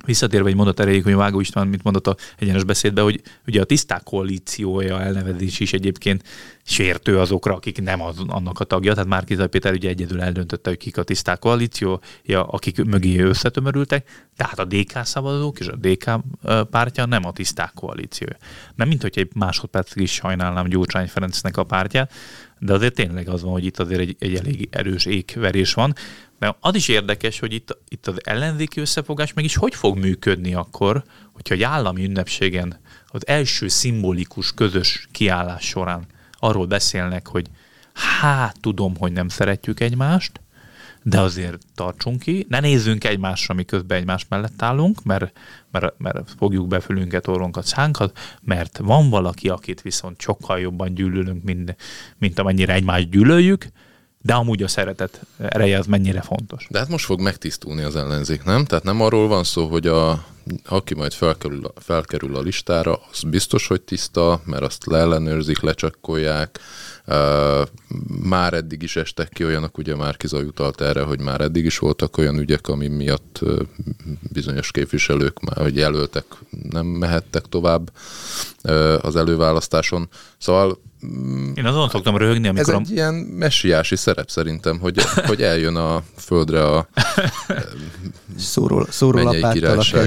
Visszatérve 0.06 0.48
egy 0.48 0.54
mondat 0.54 0.80
erejéig, 0.80 1.02
hogy 1.02 1.14
Vágó 1.14 1.40
István 1.40 1.66
mit 1.66 1.82
mondott 1.82 2.06
a 2.06 2.16
egyenes 2.38 2.64
beszédben, 2.64 3.04
hogy 3.04 3.22
ugye 3.46 3.60
a 3.60 3.64
tiszták 3.64 4.02
koalíciója 4.02 5.00
elnevezés 5.00 5.60
is 5.60 5.72
egyébként 5.72 6.22
sértő 6.62 7.18
azokra, 7.18 7.54
akik 7.54 7.82
nem 7.82 8.02
az, 8.02 8.16
annak 8.26 8.60
a 8.60 8.64
tagja. 8.64 8.92
Tehát 8.92 9.08
Márkizaj 9.08 9.48
Péter 9.48 9.72
ugye 9.72 9.88
egyedül 9.88 10.22
eldöntötte, 10.22 10.68
hogy 10.68 10.78
kik 10.78 10.96
a 10.96 11.02
tiszták 11.02 11.38
koalíciója, 11.38 12.44
akik 12.46 12.84
mögé 12.84 13.18
összetömörültek. 13.18 14.08
Tehát 14.36 14.58
a 14.58 14.64
DK 14.64 15.04
szavazók 15.04 15.58
és 15.58 15.66
a 15.66 15.76
DK 15.76 16.10
pártja 16.70 17.06
nem 17.06 17.24
a 17.24 17.32
tiszták 17.32 17.72
koalíciója. 17.74 18.36
Nem 18.74 18.88
mint 18.88 19.02
hogy 19.02 19.18
egy 19.18 19.30
másodpercig 19.34 20.02
is 20.02 20.12
sajnálnám 20.12 20.68
Gyurcsány 20.68 21.08
Ferencnek 21.08 21.56
a 21.56 21.64
pártját, 21.64 22.12
de 22.58 22.72
azért 22.72 22.94
tényleg 22.94 23.28
az 23.28 23.42
van, 23.42 23.52
hogy 23.52 23.64
itt 23.64 23.78
azért 23.78 24.00
egy, 24.00 24.16
egy 24.18 24.34
elég 24.34 24.68
erős 24.70 25.04
ékverés 25.04 25.74
van. 25.74 25.94
De 26.42 26.56
az 26.60 26.74
is 26.74 26.88
érdekes, 26.88 27.38
hogy 27.38 27.52
itt, 27.52 27.78
itt 27.88 28.06
az 28.06 28.20
ellenzéki 28.24 28.80
összefogás 28.80 29.32
meg 29.32 29.44
is 29.44 29.56
hogy 29.56 29.74
fog 29.74 29.98
működni 29.98 30.54
akkor, 30.54 31.04
hogyha 31.32 31.54
egy 31.54 31.62
állami 31.62 32.04
ünnepségen 32.04 32.80
az 33.06 33.26
első 33.26 33.68
szimbolikus 33.68 34.52
közös 34.54 35.08
kiállás 35.12 35.64
során 35.64 36.06
arról 36.38 36.66
beszélnek, 36.66 37.28
hogy 37.28 37.46
hát 38.20 38.60
tudom, 38.60 38.96
hogy 38.96 39.12
nem 39.12 39.28
szeretjük 39.28 39.80
egymást, 39.80 40.40
de 41.02 41.20
azért 41.20 41.58
tartsunk 41.74 42.20
ki, 42.20 42.46
ne 42.48 42.60
nézzünk 42.60 43.04
egymásra, 43.04 43.54
miközben 43.54 43.98
egymás 43.98 44.26
mellett 44.28 44.62
állunk, 44.62 45.02
mert, 45.02 45.38
mert, 45.70 45.98
mert 45.98 46.30
fogjuk 46.38 46.66
be 46.66 46.80
fülünket, 46.80 47.26
orrunkat, 47.26 47.66
szánkat, 47.66 48.18
mert 48.40 48.78
van 48.78 49.10
valaki, 49.10 49.48
akit 49.48 49.82
viszont 49.82 50.20
sokkal 50.20 50.60
jobban 50.60 50.94
gyűlölünk, 50.94 51.42
mint, 51.42 51.76
mint 52.18 52.38
amennyire 52.38 52.72
egymást 52.72 53.10
gyűlöljük, 53.10 53.66
de 54.22 54.34
amúgy 54.34 54.62
a 54.62 54.68
szeretet 54.68 55.20
ereje 55.38 55.78
az 55.78 55.86
mennyire 55.86 56.20
fontos. 56.20 56.66
De 56.70 56.78
hát 56.78 56.88
most 56.88 57.04
fog 57.04 57.20
megtisztulni 57.20 57.82
az 57.82 57.96
ellenzék, 57.96 58.44
nem? 58.44 58.64
Tehát 58.64 58.84
nem 58.84 59.00
arról 59.00 59.28
van 59.28 59.44
szó, 59.44 59.66
hogy 59.66 59.86
a, 59.86 60.24
aki 60.64 60.94
majd 60.94 61.12
felkerül, 61.12 61.72
felkerül 61.76 62.36
a 62.36 62.40
listára, 62.40 63.00
az 63.10 63.22
biztos, 63.22 63.66
hogy 63.66 63.80
tiszta, 63.80 64.40
mert 64.44 64.62
azt 64.62 64.86
leellenőrzik, 64.86 65.60
lecsekkolják, 65.60 66.60
már 68.22 68.54
eddig 68.54 68.82
is 68.82 68.96
estek 68.96 69.28
ki 69.28 69.44
olyanok, 69.44 69.78
ugye 69.78 69.96
már 69.96 70.16
Kizaj 70.16 70.44
utalt 70.44 70.80
erre, 70.80 71.02
hogy 71.02 71.20
már 71.20 71.40
eddig 71.40 71.64
is 71.64 71.78
voltak 71.78 72.16
olyan 72.16 72.38
ügyek, 72.38 72.68
ami 72.68 72.88
miatt 72.88 73.40
bizonyos 74.32 74.70
képviselők 74.70 75.40
már, 75.40 75.56
hogy 75.56 75.76
jelöltek 75.76 76.24
nem 76.70 76.86
mehettek 76.86 77.42
tovább 77.42 77.92
az 79.00 79.16
előválasztáson. 79.16 80.08
Szóval 80.38 80.78
mm, 81.06 81.52
én 81.54 81.64
azon 81.64 81.88
szoktam 81.88 82.16
röhögni, 82.16 82.48
amikor... 82.48 82.74
Ez 82.74 82.80
egy 82.80 82.90
a... 82.90 82.94
ilyen 82.94 83.14
messiási 83.14 83.96
szerep 83.96 84.30
szerintem, 84.30 84.78
hogy, 84.78 85.02
hogy 85.30 85.42
eljön 85.42 85.76
a 85.76 86.02
földre 86.16 86.64
a 86.64 86.88
szóró, 88.36 88.86
szóró 88.90 89.26
a 89.26 89.34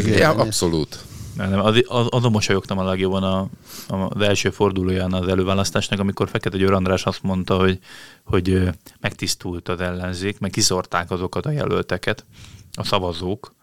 Ja, 0.05 0.29
abszolút. 0.29 0.99
Nem, 1.35 1.49
nem, 1.49 1.59
az, 1.59 1.83
az, 1.87 2.07
azon 2.09 2.31
mosolyogtam 2.31 2.77
a 2.77 2.83
legjobban 2.83 3.23
a, 3.23 3.39
a, 3.87 4.09
az 4.09 4.21
első 4.21 4.49
fordulóján 4.49 5.13
az 5.13 5.27
előválasztásnak, 5.27 5.99
amikor 5.99 6.29
Fekete 6.29 6.57
Győr 6.57 6.73
András 6.73 7.03
azt 7.05 7.23
mondta, 7.23 7.57
hogy, 7.57 7.79
hogy 8.23 8.69
megtisztult 8.99 9.69
az 9.69 9.81
ellenzék, 9.81 10.39
meg 10.39 10.49
kiszorták 10.49 11.11
azokat 11.11 11.45
a 11.45 11.51
jelölteket, 11.51 12.25
a 12.73 12.83
szavazók, 12.83 13.53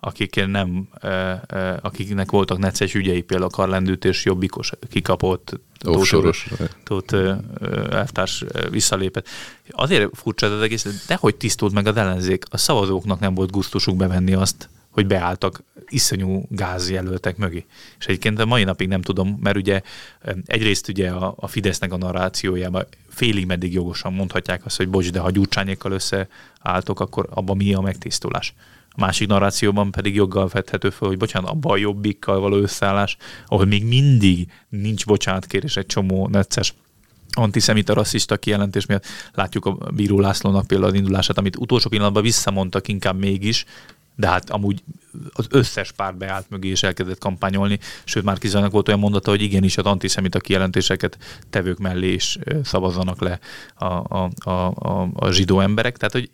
akik 0.00 0.46
nem, 0.46 0.88
akiknek 1.80 2.30
voltak 2.30 2.58
necces 2.58 2.94
ügyei, 2.94 3.22
például 3.22 3.50
a 3.52 3.56
karlendűtés 3.56 4.24
jobbikos 4.24 4.72
kikapott, 4.90 5.60
Tóth 6.84 7.14
elvtárs 7.90 8.44
visszalépett. 8.70 9.28
Azért 9.70 10.10
furcsa 10.16 10.46
az 10.46 10.62
egész, 10.62 11.04
de 11.06 11.14
hogy 11.14 11.36
tisztult 11.36 11.72
meg 11.72 11.86
az 11.86 11.96
ellenzék, 11.96 12.44
a 12.50 12.56
szavazóknak 12.56 13.20
nem 13.20 13.34
volt 13.34 13.50
gusztusuk 13.50 13.96
bevenni 13.96 14.32
azt, 14.32 14.68
hogy 14.90 15.06
beálltak 15.06 15.62
iszonyú 15.88 16.44
gázjelöltek 16.48 17.36
mögé. 17.36 17.64
És 17.98 18.06
egyébként 18.06 18.38
a 18.38 18.46
mai 18.46 18.64
napig 18.64 18.88
nem 18.88 19.02
tudom, 19.02 19.38
mert 19.42 19.56
ugye 19.56 19.82
egyrészt 20.44 20.88
ugye 20.88 21.10
a, 21.10 21.34
a 21.36 21.46
Fidesznek 21.46 21.92
a 21.92 21.96
narrációjában 21.96 22.86
félig 23.08 23.46
meddig 23.46 23.72
jogosan 23.72 24.12
mondhatják 24.12 24.64
azt, 24.64 24.76
hogy 24.76 24.88
bocs, 24.88 25.10
de 25.10 25.20
ha 25.20 25.30
gyurcsányékkal 25.30 25.92
összeálltok, 25.92 27.00
akkor 27.00 27.28
abban 27.30 27.56
mi 27.56 27.74
a 27.74 27.80
megtisztulás. 27.80 28.54
A 28.92 29.00
másik 29.00 29.28
narrációban 29.28 29.90
pedig 29.90 30.14
joggal 30.14 30.48
vethető 30.52 30.90
fel, 30.90 31.08
hogy 31.08 31.16
bocsánat, 31.16 31.50
abban 31.50 31.72
a 31.72 31.76
jobbikkal 31.76 32.40
való 32.40 32.56
összeállás, 32.56 33.16
ahol 33.46 33.64
még 33.64 33.84
mindig 33.84 34.52
nincs 34.68 35.06
bocsánatkérés 35.06 35.76
egy 35.76 35.86
csomó 35.86 36.28
necces 36.28 36.74
antiszemita, 37.32 37.94
rasszista 37.94 38.36
kijelentés 38.36 38.86
miatt 38.86 39.04
látjuk 39.32 39.66
a 39.66 39.72
Bíró 39.72 40.20
Lászlónak 40.20 40.66
például 40.66 40.90
az 40.90 40.96
indulását, 40.96 41.38
amit 41.38 41.56
utolsó 41.56 41.88
pillanatban 41.88 42.22
visszamondtak 42.22 42.88
inkább 42.88 43.18
mégis, 43.18 43.64
de 44.20 44.28
hát 44.28 44.50
amúgy 44.50 44.82
az 45.32 45.46
összes 45.50 45.92
párt 45.92 46.16
beállt 46.16 46.50
mögé 46.50 46.68
és 46.68 46.82
elkezdett 46.82 47.18
kampányolni, 47.18 47.78
sőt 48.04 48.24
már 48.24 48.38
Kizának 48.38 48.72
volt 48.72 48.88
olyan 48.88 49.00
mondata, 49.00 49.30
hogy 49.30 49.42
igenis 49.42 49.76
az 49.76 49.84
antiszemita 49.84 50.38
kijelentéseket 50.38 51.18
tevők 51.50 51.78
mellé 51.78 52.12
is 52.12 52.38
szavazzanak 52.62 53.20
le 53.20 53.38
a, 53.74 53.84
a, 53.84 54.30
a, 54.44 54.50
a, 54.50 55.08
a 55.14 55.30
zsidó 55.30 55.60
emberek. 55.60 55.96
Tehát, 55.96 56.12
hogy 56.12 56.30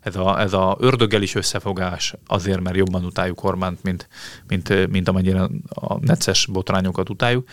ez 0.00 0.16
a, 0.16 0.40
ez 0.40 0.52
a 0.52 0.76
ördöggel 0.80 1.22
is 1.22 1.34
összefogás 1.34 2.14
azért, 2.26 2.60
mert 2.60 2.76
jobban 2.76 3.04
utáljuk 3.04 3.44
Orbánt, 3.44 3.82
mint, 3.82 4.08
mint, 4.48 4.88
mint 4.90 5.08
amennyire 5.08 5.48
a 5.68 5.98
necces 6.00 6.46
botrányokat 6.46 7.10
utáljuk. 7.10 7.48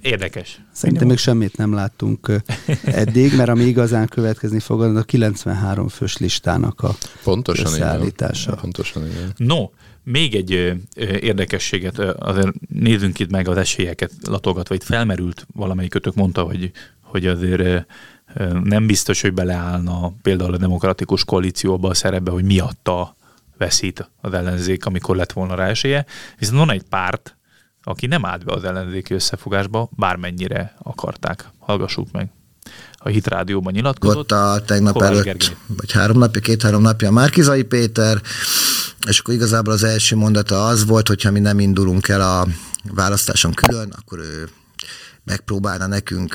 Érdekes. 0.00 0.60
Szerintem 0.72 1.06
még 1.06 1.18
semmit 1.18 1.56
nem 1.56 1.72
láttunk 1.72 2.42
eddig, 2.84 3.36
mert 3.36 3.48
ami 3.48 3.64
igazán 3.64 4.06
következni 4.06 4.58
fog, 4.58 4.82
az 4.82 4.96
a 4.96 5.02
93 5.02 5.88
fős 5.88 6.16
listának 6.16 6.80
a 6.80 6.94
Pontosan 7.22 7.66
összeállítása. 7.66 8.50
Igen. 8.50 8.60
Pontosan 8.60 9.06
igen. 9.06 9.32
No, 9.36 9.70
még 10.02 10.34
egy 10.34 10.52
ö, 10.52 10.72
érdekességet, 11.04 11.98
azért 11.98 12.52
nézzünk 12.68 13.18
itt 13.18 13.30
meg 13.30 13.48
az 13.48 13.56
esélyeket 13.56 14.12
latogatva. 14.28 14.74
Itt 14.74 14.82
felmerült 14.82 15.46
valamelyikötök 15.54 16.14
mondta, 16.14 16.42
hogy, 16.42 16.70
hogy 17.00 17.26
azért 17.26 17.86
nem 18.64 18.86
biztos, 18.86 19.20
hogy 19.20 19.32
beleállna 19.32 20.12
például 20.22 20.54
a 20.54 20.58
demokratikus 20.58 21.24
koalícióba 21.24 21.88
a 21.88 21.94
szerepbe, 21.94 22.30
hogy 22.30 22.44
miatta 22.44 23.16
veszít 23.58 24.10
az 24.20 24.32
ellenzék, 24.32 24.86
amikor 24.86 25.16
lett 25.16 25.32
volna 25.32 25.54
rá 25.54 25.68
esélye. 25.68 26.06
Viszont 26.38 26.58
van 26.58 26.70
egy 26.70 26.82
párt, 26.82 27.35
aki 27.88 28.06
nem 28.06 28.24
állt 28.24 28.44
be 28.44 28.52
az 28.52 28.64
ellenzéki 28.64 29.14
összefogásba, 29.14 29.88
bármennyire 29.96 30.74
akarták. 30.82 31.44
Hallgassuk 31.58 32.12
meg. 32.12 32.30
A 32.92 33.08
Hit 33.08 33.26
Rádióban 33.26 33.72
nyilatkozott. 33.72 34.16
Ott 34.16 34.32
a 34.32 34.62
tegnap 34.66 34.92
Kovács 34.92 35.10
előtt, 35.10 35.24
Gergely. 35.24 35.56
vagy 35.76 35.92
három 35.92 36.18
napja, 36.18 36.40
két-három 36.40 36.82
napja 36.82 37.10
Márkizai 37.10 37.62
Péter, 37.62 38.20
és 39.08 39.18
akkor 39.18 39.34
igazából 39.34 39.72
az 39.72 39.84
első 39.84 40.16
mondata 40.16 40.66
az 40.66 40.86
volt, 40.86 41.08
hogyha 41.08 41.30
mi 41.30 41.40
nem 41.40 41.58
indulunk 41.58 42.08
el 42.08 42.20
a 42.20 42.46
választáson 42.90 43.52
külön, 43.52 43.94
akkor 43.98 44.18
ő 44.18 44.48
megpróbálna 45.26 45.86
nekünk 45.86 46.34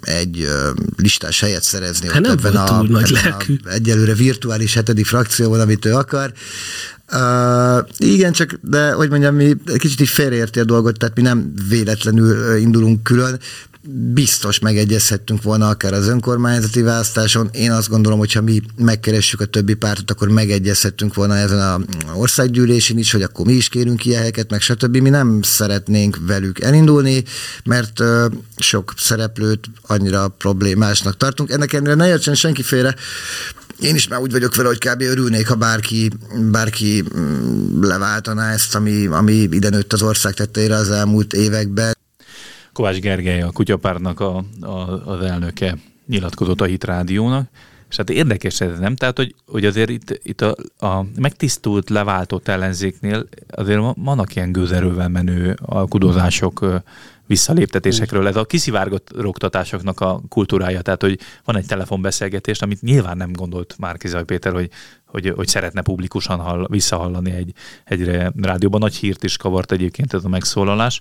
egy 0.00 0.48
listás 0.96 1.40
helyet 1.40 1.62
szerezni. 1.62 2.08
Hát 2.08 2.20
nem 2.20 2.30
ebben 2.30 2.56
a, 2.56 2.64
túl 2.64 3.02
lelkű. 3.22 3.56
A 3.64 3.68
egyelőre 3.68 4.14
virtuális 4.14 4.74
hetedik 4.74 5.06
frakcióban, 5.06 5.60
amit 5.60 5.84
ő 5.84 5.94
akar. 5.94 6.32
Uh, 7.12 7.88
igen, 7.96 8.32
csak 8.32 8.58
de 8.60 8.92
hogy 8.92 9.10
mondjam, 9.10 9.34
mi 9.34 9.54
kicsit 9.76 10.00
így 10.00 10.08
félreérti 10.08 10.60
a 10.60 10.64
dolgot, 10.64 10.98
tehát 10.98 11.16
mi 11.16 11.22
nem 11.22 11.52
véletlenül 11.68 12.56
indulunk 12.56 13.02
külön, 13.02 13.40
biztos 13.92 14.58
megegyezhettünk 14.58 15.42
volna 15.42 15.68
akár 15.68 15.92
az 15.92 16.08
önkormányzati 16.08 16.82
választáson. 16.82 17.48
Én 17.52 17.70
azt 17.70 17.88
gondolom, 17.88 18.18
hogy 18.18 18.32
ha 18.32 18.40
mi 18.40 18.60
megkeressük 18.76 19.40
a 19.40 19.44
többi 19.44 19.74
pártot, 19.74 20.10
akkor 20.10 20.28
megegyezhettünk 20.28 21.14
volna 21.14 21.36
ezen 21.36 21.60
a 21.60 21.80
országgyűlésén 22.14 22.98
is, 22.98 23.12
hogy 23.12 23.22
akkor 23.22 23.46
mi 23.46 23.52
is 23.52 23.68
kérünk 23.68 24.04
ilyen 24.04 24.18
helyeket, 24.18 24.50
meg 24.50 24.60
stb. 24.60 24.96
Mi 24.96 25.08
nem 25.08 25.42
szeretnénk 25.42 26.18
velük 26.26 26.60
elindulni, 26.60 27.24
mert 27.64 28.00
uh, 28.00 28.24
sok 28.56 28.92
szereplőt 28.96 29.66
annyira 29.82 30.28
problémásnak 30.28 31.16
tartunk. 31.16 31.50
Ennek 31.50 31.72
ellenére 31.72 31.94
ne 31.94 32.08
értsen 32.08 32.34
senki 32.34 32.62
félre, 32.62 32.94
én 33.80 33.94
is 33.94 34.08
már 34.08 34.20
úgy 34.20 34.32
vagyok 34.32 34.54
vele, 34.54 34.68
hogy 34.68 34.78
kb. 34.78 35.00
örülnék, 35.00 35.48
ha 35.48 35.54
bárki, 35.54 36.10
bárki 36.50 37.04
mm, 37.18 37.82
leváltaná 37.82 38.52
ezt, 38.52 38.74
ami, 38.74 39.06
ami 39.06 39.32
ide 39.32 39.68
nőtt 39.68 39.92
az 39.92 40.02
ország 40.02 40.34
tetteire 40.34 40.74
az 40.74 40.90
elmúlt 40.90 41.32
években. 41.32 41.94
Kovács 42.74 42.98
Gergely, 42.98 43.42
a 43.42 43.50
kutyapárnak 43.50 44.20
a, 44.20 44.44
a, 44.60 45.08
az 45.10 45.20
elnöke 45.20 45.76
nyilatkozott 46.06 46.60
a 46.60 46.64
Hit 46.64 46.84
Rádiónak, 46.84 47.48
és 47.90 47.96
hát 47.96 48.10
érdekes 48.10 48.60
ez, 48.60 48.78
nem? 48.78 48.96
Tehát, 48.96 49.16
hogy, 49.16 49.34
hogy 49.46 49.64
azért 49.64 49.90
itt, 49.90 50.20
itt 50.22 50.40
a, 50.40 50.54
a 50.86 51.06
megtisztult, 51.20 51.90
leváltott 51.90 52.48
ellenzéknél 52.48 53.28
azért 53.50 53.80
vannak 53.96 54.36
ilyen 54.36 54.52
gőzerővel 54.52 55.08
menő 55.08 55.56
alkudozások, 55.62 56.82
visszaléptetésekről. 57.26 58.26
Ez 58.26 58.36
a 58.36 58.44
kiszivárgottatásoknak 58.44 60.00
a 60.00 60.20
kultúrája, 60.28 60.80
tehát 60.80 61.02
hogy 61.02 61.18
van 61.44 61.56
egy 61.56 61.66
telefonbeszélgetés, 61.66 62.60
amit 62.60 62.82
nyilván 62.82 63.16
nem 63.16 63.32
gondolt 63.32 63.74
már 63.78 63.96
Kizaj 63.96 64.24
Péter, 64.24 64.52
hogy, 64.52 64.70
hogy, 65.14 65.32
hogy 65.36 65.48
szeretne 65.48 65.80
publikusan 65.80 66.38
hall, 66.38 66.66
visszahallani 66.70 67.30
egy, 67.30 67.52
egy 67.84 68.06
rádióban. 68.40 68.80
Nagy 68.80 68.94
hírt 68.94 69.24
is 69.24 69.36
kavart 69.36 69.72
egyébként 69.72 70.12
ez 70.12 70.24
a 70.24 70.28
megszólalás, 70.28 71.00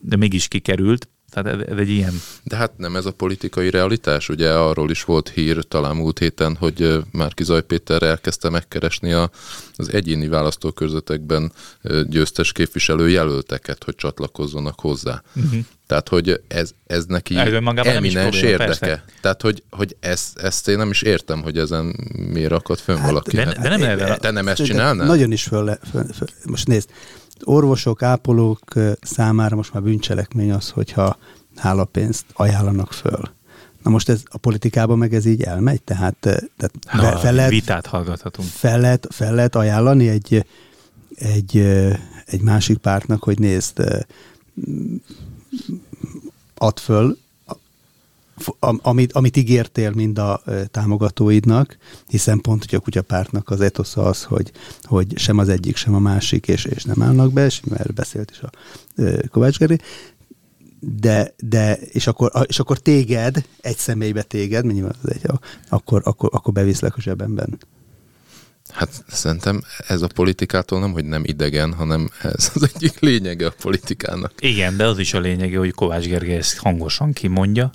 de 0.00 0.16
mégis 0.16 0.48
kikerült. 0.48 1.08
Tehát 1.30 1.60
ez, 1.60 1.66
ez 1.68 1.78
egy 1.78 1.88
ilyen... 1.88 2.20
De 2.42 2.56
hát 2.56 2.72
nem 2.76 2.96
ez 2.96 3.06
a 3.06 3.12
politikai 3.12 3.70
realitás, 3.70 4.28
ugye 4.28 4.52
arról 4.52 4.90
is 4.90 5.04
volt 5.04 5.28
hír 5.28 5.64
talán 5.68 5.96
múlt 5.96 6.18
héten, 6.18 6.56
hogy 6.56 7.04
Márki 7.12 7.44
Zaj 7.44 7.62
Péter 7.62 8.02
elkezdte 8.02 8.50
megkeresni 8.50 9.12
a, 9.12 9.30
az 9.76 9.92
egyéni 9.92 10.28
választókörzetekben 10.28 11.52
győztes 12.06 12.52
képviselő 12.52 13.08
jelölteket, 13.08 13.84
hogy 13.84 13.94
csatlakozzanak 13.94 14.80
hozzá. 14.80 15.22
Uh-huh. 15.34 15.60
Tehát, 15.86 16.08
hogy 16.08 16.42
ez, 16.48 16.70
ez 16.86 17.04
neki 17.04 17.36
eminens 17.74 18.42
érdeke. 18.42 18.66
Persze. 18.66 19.04
Tehát, 19.20 19.42
hogy, 19.42 19.62
hogy 19.70 19.96
ezt, 20.00 20.38
ezt 20.38 20.68
én 20.68 20.76
nem 20.76 20.90
is 20.90 21.02
értem, 21.02 21.42
hogy 21.42 21.58
ezen 21.58 21.84
miért 22.32 22.52
akad 22.52 22.78
fönn 22.78 22.96
hát, 22.96 23.06
valaki. 23.06 23.36
De, 23.36 23.44
de 23.44 23.76
nem 23.76 23.98
hát, 23.98 24.20
Te 24.20 24.30
nem 24.30 24.48
ezt 24.48 24.64
csinálnál? 24.64 25.06
Nagyon 25.06 25.32
is 25.32 25.42
föl, 25.42 25.78
föl, 25.90 26.04
föl, 26.12 26.28
most 26.44 26.66
nézd, 26.66 26.88
orvosok, 27.44 28.02
ápolók 28.02 28.74
számára 29.00 29.56
most 29.56 29.72
már 29.72 29.82
bűncselekmény 29.82 30.52
az, 30.52 30.70
hogyha 30.70 31.16
hálapénzt 31.56 32.24
ajánlanak 32.32 32.92
föl. 32.92 33.20
Na 33.82 33.90
most 33.90 34.08
ez 34.08 34.22
a 34.24 34.38
politikában 34.38 34.98
meg 34.98 35.14
ez 35.14 35.24
így 35.24 35.42
elmegy, 35.42 35.82
tehát, 35.82 36.16
tehát 36.20 36.72
Na, 36.92 37.18
fel 37.18 37.32
lehet, 37.32 37.50
vitát 37.50 37.86
hallgathatunk. 37.86 38.48
Fel 38.48 38.80
lehet, 38.80 39.06
fel 39.10 39.34
lehet 39.34 39.54
ajánlani 39.54 40.08
egy, 40.08 40.44
egy, 41.14 41.56
egy 42.24 42.40
másik 42.40 42.78
pártnak, 42.78 43.22
hogy 43.22 43.38
nézd, 43.38 44.04
add 46.54 46.78
föl 46.78 47.18
amit, 48.82 49.12
amit 49.12 49.36
ígértél 49.36 49.90
mind 49.90 50.18
a 50.18 50.42
támogatóidnak, 50.70 51.76
hiszen 52.06 52.40
pont 52.40 52.64
hogy 52.64 52.74
a 52.74 52.80
kutyapártnak 52.80 53.50
az 53.50 53.60
etosza 53.60 54.02
az, 54.02 54.22
hogy, 54.22 54.50
hogy 54.82 55.18
sem 55.18 55.38
az 55.38 55.48
egyik, 55.48 55.76
sem 55.76 55.94
a 55.94 55.98
másik, 55.98 56.48
és, 56.48 56.64
és 56.64 56.84
nem 56.84 57.02
állnak 57.02 57.32
be, 57.32 57.44
és 57.44 57.60
erről 57.70 57.94
beszélt 57.94 58.30
is 58.30 58.40
a 58.40 58.50
Kovács 59.30 59.58
Geri, 59.58 59.78
de, 60.80 61.34
de 61.38 61.76
és, 61.76 62.06
akkor, 62.06 62.30
és 62.46 62.58
akkor 62.58 62.78
téged, 62.78 63.44
egy 63.60 63.76
személybe 63.76 64.22
téged, 64.22 64.64
nyilván 64.64 64.94
az 65.02 65.10
egy, 65.10 65.22
akkor, 65.68 66.02
akkor, 66.04 66.28
akkor 66.32 66.52
beviszlek 66.52 66.96
a 66.96 67.00
zsebemben. 67.00 67.58
Hát 68.68 69.04
szerintem 69.08 69.62
ez 69.88 70.02
a 70.02 70.06
politikától 70.06 70.80
nem, 70.80 70.92
hogy 70.92 71.04
nem 71.04 71.22
idegen, 71.24 71.72
hanem 71.72 72.10
ez 72.22 72.50
az 72.54 72.70
egyik 72.74 72.98
lényege 72.98 73.46
a 73.46 73.54
politikának. 73.60 74.32
Igen, 74.38 74.76
de 74.76 74.86
az 74.86 74.98
is 74.98 75.14
a 75.14 75.20
lényege, 75.20 75.58
hogy 75.58 75.72
Kovács 75.72 76.06
Gergely 76.06 76.36
ezt 76.36 76.58
hangosan 76.58 77.12
kimondja, 77.12 77.70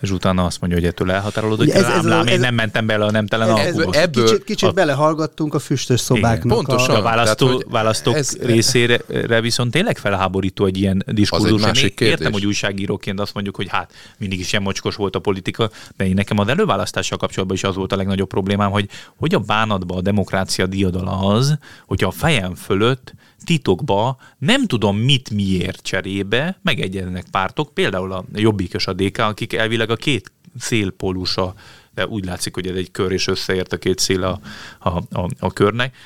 és 0.00 0.10
utána 0.10 0.44
azt 0.44 0.60
mondja, 0.60 0.78
hogy 0.78 0.88
ettől 0.88 1.12
elhatárolódik. 1.12 1.74
Ez, 1.74 1.84
ez, 1.84 2.04
lám, 2.04 2.26
ez, 2.26 2.32
én 2.32 2.40
nem 2.40 2.54
mentem 2.54 2.86
bele 2.86 3.04
a 3.04 3.10
nemtelen 3.10 3.56
ez, 3.56 3.78
ez, 3.78 3.86
ebből, 3.90 4.24
Kicsit, 4.24 4.44
kicsit 4.44 4.68
a, 4.68 4.72
belehallgattunk 4.72 5.54
a 5.54 5.58
füstös 5.58 6.00
szobáknak. 6.00 6.44
Igen, 6.44 6.48
pontosan. 6.48 6.94
A, 6.94 6.98
a 6.98 7.02
választó, 7.02 7.46
tehát, 7.46 7.64
választók 7.68 8.14
ez, 8.14 8.36
részére 8.40 9.00
viszont 9.40 9.70
tényleg 9.70 9.98
felháborító 9.98 10.66
egy 10.66 10.78
ilyen 10.78 11.04
diskurzus. 11.06 11.82
Egy 11.82 11.94
én 12.00 12.08
értem, 12.08 12.32
hogy 12.32 12.46
újságíróként 12.46 13.20
azt 13.20 13.34
mondjuk, 13.34 13.56
hogy 13.56 13.68
hát 13.68 13.92
mindig 14.18 14.38
is 14.38 14.52
ilyen 14.52 14.64
mocskos 14.64 14.96
volt 14.96 15.16
a 15.16 15.18
politika, 15.18 15.70
de 15.96 16.06
én 16.06 16.14
nekem 16.14 16.38
az 16.38 16.48
előválasztással 16.48 17.18
kapcsolatban 17.18 17.56
is 17.56 17.64
az 17.64 17.74
volt 17.74 17.92
a 17.92 17.96
legnagyobb 17.96 18.28
problémám, 18.28 18.70
hogy 18.70 18.88
hogy 19.16 19.34
a 19.34 19.38
bánatba 19.38 19.96
a 19.96 20.00
demokrácia 20.00 20.66
diadala 20.66 21.18
az, 21.18 21.58
hogy 21.86 22.04
a 22.04 22.10
fejem 22.10 22.54
fölött 22.54 23.14
titokba 23.44 24.16
nem 24.38 24.66
tudom 24.66 24.96
mit 24.96 25.30
miért 25.30 25.82
cserébe 25.82 26.58
megegyeznek 26.62 27.24
pártok, 27.30 27.74
például 27.74 28.12
a 28.12 28.24
Jobbik 28.34 28.72
és 28.72 28.86
a 28.86 28.92
DK, 28.92 29.18
akik 29.18 29.52
elvileg 29.52 29.87
a 29.90 29.96
két 29.96 30.32
szélpólusa 30.58 31.54
de 31.98 32.06
úgy 32.06 32.24
látszik, 32.24 32.54
hogy 32.54 32.66
ez 32.66 32.76
egy 32.76 32.90
kör, 32.90 33.12
és 33.12 33.26
összeért 33.26 33.72
a 33.72 33.76
két 33.76 33.98
szél 33.98 34.22
a, 34.22 34.40
a, 34.78 34.88
a, 34.88 35.28
a 35.38 35.52
körnek, 35.52 35.96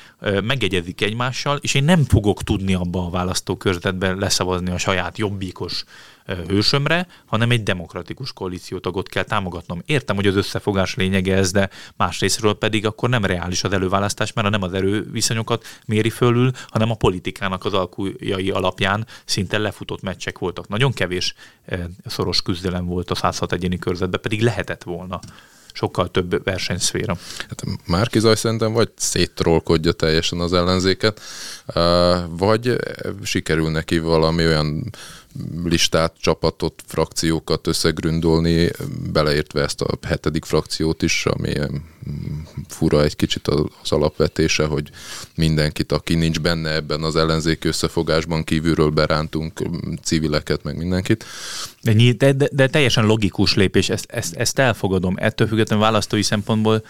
megegyezik 0.43 1.01
egymással, 1.01 1.57
és 1.61 1.73
én 1.73 1.83
nem 1.83 2.03
fogok 2.03 2.43
tudni 2.43 2.73
abba 2.73 3.05
a 3.05 3.09
választókörzetben 3.09 4.17
leszavazni 4.17 4.71
a 4.71 4.77
saját 4.77 5.17
jobbikos 5.17 5.83
hősömre, 6.47 7.07
hanem 7.25 7.51
egy 7.51 7.63
demokratikus 7.63 8.33
koalíciótagot 8.33 9.09
kell 9.09 9.23
támogatnom. 9.23 9.81
Értem, 9.85 10.15
hogy 10.15 10.27
az 10.27 10.35
összefogás 10.35 10.95
lényege 10.95 11.35
ez, 11.35 11.51
de 11.51 11.69
másrésztről 11.97 12.53
pedig 12.53 12.85
akkor 12.85 13.09
nem 13.09 13.25
reális 13.25 13.63
az 13.63 13.73
előválasztás, 13.73 14.33
mert 14.33 14.49
nem 14.49 14.61
az 14.61 14.73
erőviszonyokat 14.73 15.65
méri 15.85 16.09
fölül, 16.09 16.51
hanem 16.67 16.91
a 16.91 16.95
politikának 16.95 17.65
az 17.65 17.73
alkujai 17.73 18.49
alapján 18.49 19.07
szinte 19.25 19.57
lefutott 19.57 20.01
meccsek 20.01 20.39
voltak. 20.39 20.67
Nagyon 20.67 20.93
kevés 20.93 21.33
szoros 22.05 22.41
küzdelem 22.41 22.85
volt 22.85 23.11
a 23.11 23.15
106 23.15 23.51
egyéni 23.51 23.79
körzetben, 23.79 24.21
pedig 24.21 24.41
lehetett 24.41 24.83
volna 24.83 25.19
sokkal 25.73 26.11
több 26.11 26.43
versenyszféra. 26.43 27.17
Hát 27.37 27.63
Márki 27.87 28.19
Zaj 28.19 28.35
szerintem 28.35 28.73
vagy 28.73 28.89
széttrollkodja 28.95 29.91
teljesen 29.91 30.39
az 30.39 30.53
ellenzéket, 30.53 31.21
vagy 32.29 32.75
sikerül 33.23 33.71
neki 33.71 33.99
valami 33.99 34.45
olyan 34.45 34.89
listát, 35.63 36.15
csapatot, 36.19 36.83
frakciókat 36.85 37.67
összegründolni, 37.67 38.71
beleértve 39.11 39.61
ezt 39.61 39.81
a 39.81 40.07
hetedik 40.07 40.45
frakciót 40.45 41.01
is, 41.01 41.25
ami 41.25 41.53
fura 42.67 43.03
egy 43.03 43.15
kicsit 43.15 43.47
az 43.47 43.91
alapvetése, 43.91 44.65
hogy 44.65 44.89
mindenkit, 45.35 45.91
aki 45.91 46.15
nincs 46.15 46.39
benne 46.39 46.73
ebben 46.73 47.03
az 47.03 47.15
ellenzéki 47.15 47.67
összefogásban, 47.67 48.43
kívülről 48.43 48.89
berántunk 48.89 49.61
civileket, 50.03 50.63
meg 50.63 50.77
mindenkit. 50.77 51.25
De, 51.81 51.93
de, 52.13 52.33
de, 52.33 52.49
de 52.51 52.67
teljesen 52.67 53.05
logikus 53.05 53.55
lépés, 53.55 53.89
ezt, 53.89 54.11
ezt, 54.11 54.35
ezt 54.35 54.59
elfogadom. 54.59 55.15
Ettől 55.17 55.47
függetlenül 55.47 55.83
választói 55.83 56.21
szempontból 56.21 56.83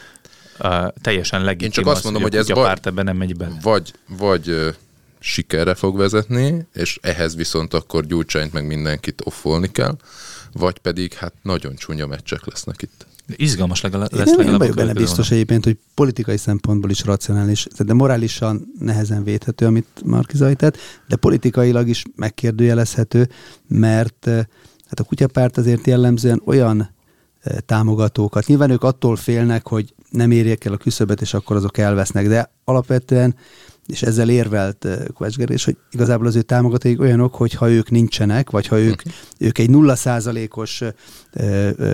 uh, 0.60 0.88
teljesen 1.02 1.44
legitim 1.44 1.66
Én 1.66 1.72
csak 1.72 1.88
azt 1.88 2.04
mondom, 2.04 2.22
hogy, 2.22 2.32
hogy 2.32 2.40
ez 2.40 2.50
vagy, 2.50 2.66
párt 2.66 2.86
ebben 2.86 3.06
nem 3.06 3.18
megy 3.18 3.36
be. 3.36 3.52
Vagy, 3.62 3.94
vagy 4.18 4.76
sikerre 5.24 5.74
fog 5.74 5.98
vezetni, 5.98 6.68
és 6.74 7.00
ehhez 7.02 7.36
viszont 7.36 7.74
akkor 7.74 8.06
Gyurcsányt 8.06 8.54
meg 8.54 8.66
mindenkit 8.66 9.22
offolni 9.24 9.72
kell, 9.72 9.98
vagy 10.54 10.78
pedig 10.78 11.14
hát 11.14 11.34
nagyon 11.42 11.76
csúnya 11.76 12.08
meccsek 12.08 12.46
lesznek 12.46 12.82
itt. 12.82 13.06
Izgalmas 13.36 13.82
legalább, 13.82 14.14
lesz 14.14 14.30
Én 14.30 14.38
legalább. 14.38 14.60
Nem 14.60 14.76
benne 14.76 14.94
biztos 14.94 15.32
egyébként, 15.32 15.64
hogy 15.64 15.78
politikai 15.94 16.38
szempontból 16.38 16.90
is 16.90 17.04
racionális, 17.04 17.68
de 17.78 17.94
morálisan 17.94 18.74
nehezen 18.80 19.24
védhető, 19.24 19.66
amit 19.66 19.88
Markizai 20.06 20.56
tett, 20.56 20.78
de 21.08 21.16
politikailag 21.16 21.88
is 21.88 22.04
megkérdőjelezhető, 22.16 23.30
mert 23.68 24.28
eh, 24.28 24.36
hát 24.88 25.00
a 25.00 25.04
kutyapárt 25.04 25.58
azért 25.58 25.88
jellemzően 25.88 26.42
olyan 26.46 26.90
eh, 27.40 27.58
támogatókat. 27.66 28.48
Nyilván 28.48 28.70
ők 28.70 28.84
attól 28.84 29.16
félnek, 29.16 29.68
hogy 29.68 29.94
nem 30.10 30.32
érjék 30.32 30.66
el 30.66 30.74
a 30.74 30.78
küszöbet, 30.78 31.22
és 31.22 31.34
akkor 31.34 31.56
azok 31.56 31.78
elvesznek, 31.78 32.28
de 32.28 32.52
alapvetően 32.64 33.36
és 33.86 34.02
ezzel 34.02 34.30
érvelt 34.30 34.88
Kovács 35.14 35.36
Gerés, 35.36 35.66
hogy 35.66 35.78
igazából 35.92 36.28
az 36.28 36.36
ő 36.36 36.42
támogatóik 36.42 37.00
olyanok, 37.00 37.36
hogy 37.36 37.54
ha 37.54 37.70
ők 37.70 37.90
nincsenek, 37.90 38.50
vagy 38.50 38.68
ha 38.68 38.80
ők, 38.80 39.02
ők 39.40 39.58
egy 39.58 39.70
nulla 39.70 39.96
százalékos 39.96 40.82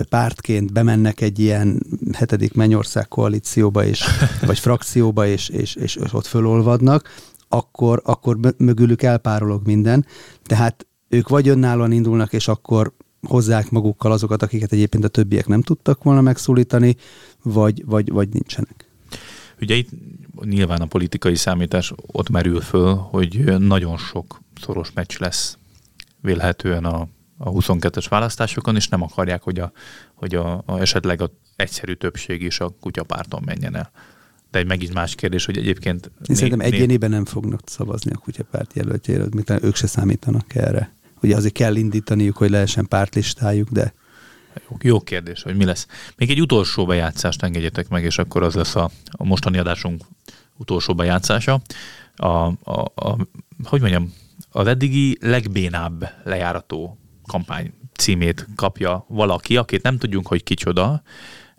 pártként 0.08 0.72
bemennek 0.72 1.20
egy 1.20 1.38
ilyen 1.38 1.82
hetedik 2.12 2.54
mennyország 2.54 3.08
koalícióba, 3.08 3.84
és, 3.84 4.04
vagy 4.46 4.58
frakcióba, 4.58 5.26
és, 5.26 5.48
és, 5.48 5.74
és 5.74 5.98
ott 6.12 6.26
fölolvadnak, 6.26 7.08
akkor, 7.48 8.02
akkor 8.04 8.36
mögülük 8.56 9.02
elpárolog 9.02 9.66
minden. 9.66 10.06
Tehát 10.42 10.86
ők 11.08 11.28
vagy 11.28 11.48
önállóan 11.48 11.92
indulnak, 11.92 12.32
és 12.32 12.48
akkor 12.48 12.92
hozzák 13.22 13.70
magukkal 13.70 14.12
azokat, 14.12 14.42
akiket 14.42 14.72
egyébként 14.72 15.04
a 15.04 15.08
többiek 15.08 15.46
nem 15.46 15.62
tudtak 15.62 16.02
volna 16.02 16.20
megszólítani, 16.20 16.96
vagy, 17.42 17.84
vagy, 17.86 18.10
vagy 18.10 18.28
nincsenek. 18.28 18.89
Ugye 19.60 19.74
itt 19.74 19.88
nyilván 20.42 20.80
a 20.80 20.86
politikai 20.86 21.34
számítás 21.34 21.92
ott 22.06 22.28
merül 22.28 22.60
föl, 22.60 22.94
hogy 22.94 23.58
nagyon 23.58 23.96
sok 23.96 24.40
szoros 24.60 24.92
meccs 24.92 25.18
lesz 25.18 25.58
vélhetően 26.20 26.84
a, 26.84 27.08
a 27.38 27.50
22-es 27.50 28.06
választásokon, 28.08 28.76
és 28.76 28.88
nem 28.88 29.02
akarják, 29.02 29.42
hogy, 29.42 29.58
a, 29.58 29.72
hogy 30.14 30.34
a, 30.34 30.62
a 30.66 30.78
esetleg 30.78 31.22
a 31.22 31.30
egyszerű 31.56 31.92
többség 31.92 32.42
is 32.42 32.60
a 32.60 32.74
kutyapárton 32.80 33.42
menjen 33.44 33.76
el. 33.76 33.90
De 34.50 34.58
egy 34.58 34.66
megint 34.66 34.94
más 34.94 35.14
kérdés, 35.14 35.44
hogy 35.44 35.58
egyébként... 35.58 36.10
Én 36.28 36.36
szerintem 36.36 36.60
egyéniben 36.60 37.10
nem 37.10 37.24
fognak 37.24 37.60
szavazni 37.64 38.10
a 38.12 38.18
kutyapárt 38.18 38.72
jelöltjére, 38.74 39.24
mint 39.30 39.50
ők 39.62 39.74
se 39.74 39.86
számítanak 39.86 40.54
erre. 40.54 40.94
Ugye 41.22 41.36
azért 41.36 41.54
kell 41.54 41.76
indítaniuk, 41.76 42.36
hogy 42.36 42.50
lehessen 42.50 42.86
pártlistájuk, 42.88 43.68
de 43.68 43.94
jó, 44.68 44.76
jó 44.80 45.00
kérdés, 45.00 45.42
hogy 45.42 45.56
mi 45.56 45.64
lesz. 45.64 45.86
Még 46.16 46.30
egy 46.30 46.40
utolsó 46.40 46.86
bejátszást 46.86 47.42
engedjetek 47.42 47.88
meg, 47.88 48.04
és 48.04 48.18
akkor 48.18 48.42
az 48.42 48.54
lesz 48.54 48.76
a, 48.76 48.90
a 49.10 49.24
mostani 49.24 49.58
adásunk 49.58 50.04
utolsó 50.56 50.94
bejátszása. 50.94 51.60
A, 52.16 52.26
a, 52.26 52.92
a, 52.94 53.16
hogy 53.64 53.80
mondjam, 53.80 54.12
az 54.50 54.66
eddigi 54.66 55.18
legbénább 55.20 56.12
lejárató 56.24 56.98
kampány 57.26 57.72
címét 57.92 58.46
kapja 58.56 59.04
valaki, 59.08 59.56
akit 59.56 59.82
nem 59.82 59.98
tudjunk, 59.98 60.26
hogy 60.26 60.42
kicsoda, 60.42 61.02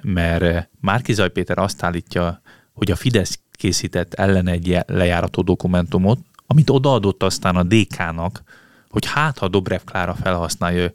mert 0.01 0.69
Márki 0.79 1.13
Zaj 1.13 1.29
Péter 1.29 1.57
azt 1.57 1.83
állítja, 1.83 2.41
hogy 2.73 2.91
a 2.91 2.95
Fidesz 2.95 3.39
készített 3.51 4.13
ellen 4.13 4.47
egy 4.47 4.77
lejárató 4.85 5.41
dokumentumot, 5.41 6.19
amit 6.45 6.69
odaadott 6.69 7.23
aztán 7.23 7.55
a 7.55 7.63
DK-nak, 7.63 8.43
hogy 8.89 9.05
hát 9.05 9.37
ha 9.37 9.47
Dobrev 9.47 9.81
Klára 9.85 10.15
felhasználja 10.15 10.91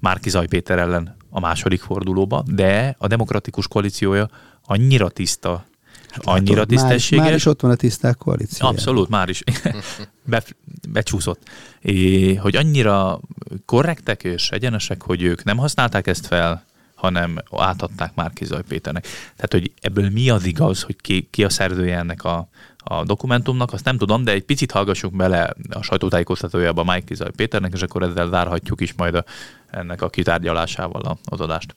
Márki 0.00 0.30
Zaj 0.30 0.46
Péter 0.46 0.78
ellen 0.78 1.16
a 1.34 1.40
második 1.40 1.80
fordulóba, 1.80 2.44
de 2.46 2.94
a 2.98 3.06
demokratikus 3.06 3.68
koalíciója 3.68 4.28
annyira 4.64 5.08
tiszta, 5.08 5.64
hát 6.10 6.24
annyira 6.24 6.54
látod, 6.54 6.68
tisztességes. 6.68 7.18
Már, 7.18 7.26
már 7.26 7.34
is 7.34 7.46
ott 7.46 7.60
van 7.60 7.70
a 7.70 7.74
tiszták 7.74 8.16
koalíció. 8.16 8.66
Abszolút, 8.66 9.08
már 9.08 9.28
is. 9.28 9.42
Be, 10.24 10.42
becsúszott. 10.88 11.48
É, 11.80 12.34
hogy 12.34 12.56
annyira 12.56 13.20
korrektek 13.64 14.24
és 14.24 14.50
egyenesek, 14.50 15.02
hogy 15.02 15.22
ők 15.22 15.44
nem 15.44 15.56
használták 15.56 16.06
ezt 16.06 16.26
fel, 16.26 16.64
hanem 16.94 17.38
átadták 17.50 18.14
már 18.14 18.32
Kizaj 18.32 18.62
Péternek. 18.68 19.02
Tehát, 19.36 19.52
hogy 19.52 19.72
ebből 19.80 20.10
mi 20.10 20.30
az 20.30 20.44
igaz, 20.44 20.82
hogy 20.82 20.96
ki, 21.00 21.28
ki 21.30 21.44
a 21.44 21.48
szerzője 21.48 21.96
ennek 21.96 22.24
a, 22.24 22.48
a 22.84 23.04
dokumentumnak, 23.04 23.72
azt 23.72 23.84
nem 23.84 23.96
tudom, 23.96 24.24
de 24.24 24.32
egy 24.32 24.44
picit 24.44 24.70
hallgassuk 24.70 25.16
bele 25.16 25.54
a 25.70 25.82
sajtótájékoztatójába 25.82 26.84
Mike 26.84 27.04
Kizaj 27.06 27.30
Péternek, 27.36 27.72
és 27.74 27.82
akkor 27.82 28.02
ezzel 28.02 28.28
zárhatjuk 28.28 28.80
is 28.80 28.92
majd 28.96 29.14
a, 29.14 29.24
ennek 29.70 30.02
a 30.02 30.08
kitárgyalásával 30.08 31.18
az 31.24 31.40
adást. 31.40 31.76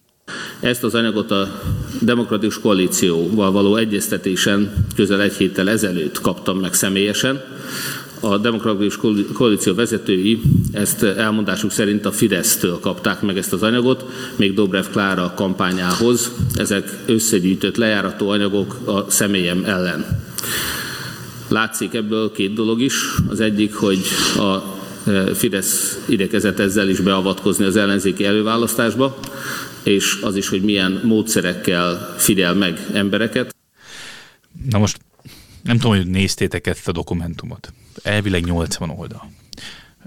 Ezt 0.59 0.83
az 0.83 0.95
anyagot 0.95 1.31
a 1.31 1.61
Demokratikus 2.01 2.59
Koalícióval 2.59 3.51
való 3.51 3.75
egyeztetésen 3.75 4.85
közel 4.95 5.21
egy 5.21 5.33
héttel 5.33 5.69
ezelőtt 5.69 6.21
kaptam 6.21 6.59
meg 6.59 6.73
személyesen. 6.73 7.41
A 8.19 8.37
Demokratikus 8.37 8.97
Koalíció 9.33 9.73
vezetői 9.73 10.41
ezt 10.71 11.03
elmondásuk 11.03 11.71
szerint 11.71 12.05
a 12.05 12.11
Fidesztől 12.11 12.79
kapták 12.79 13.21
meg 13.21 13.37
ezt 13.37 13.53
az 13.53 13.63
anyagot, 13.63 14.05
még 14.35 14.53
Dobrev 14.53 14.85
Klára 14.85 15.33
kampányához. 15.35 16.31
Ezek 16.53 16.97
összegyűjtött 17.05 17.75
lejárató 17.75 18.29
anyagok 18.29 18.77
a 18.85 19.09
személyem 19.09 19.63
ellen. 19.65 20.23
Látszik 21.47 21.93
ebből 21.93 22.31
két 22.31 22.53
dolog 22.53 22.81
is. 22.81 22.93
Az 23.29 23.39
egyik, 23.39 23.75
hogy 23.75 23.99
a 24.37 24.63
e, 25.09 25.33
Fidesz 25.33 26.03
idekezett 26.07 26.59
ezzel 26.59 26.89
is 26.89 26.99
beavatkozni 26.99 27.65
az 27.65 27.75
ellenzéki 27.75 28.25
előválasztásba, 28.25 29.19
és 29.83 30.19
az 30.21 30.35
is, 30.35 30.47
hogy 30.47 30.61
milyen 30.61 31.01
módszerekkel 31.03 32.15
figyel 32.17 32.53
meg 32.53 32.87
embereket. 32.93 33.55
Na 34.69 34.77
most 34.77 34.97
nem 35.63 35.77
tudom, 35.77 35.97
hogy 35.97 36.07
néztétek 36.07 36.67
ezt 36.67 36.87
a 36.87 36.91
dokumentumot. 36.91 37.73
Elvileg 38.03 38.45
80 38.45 38.89
oldal. 38.89 39.31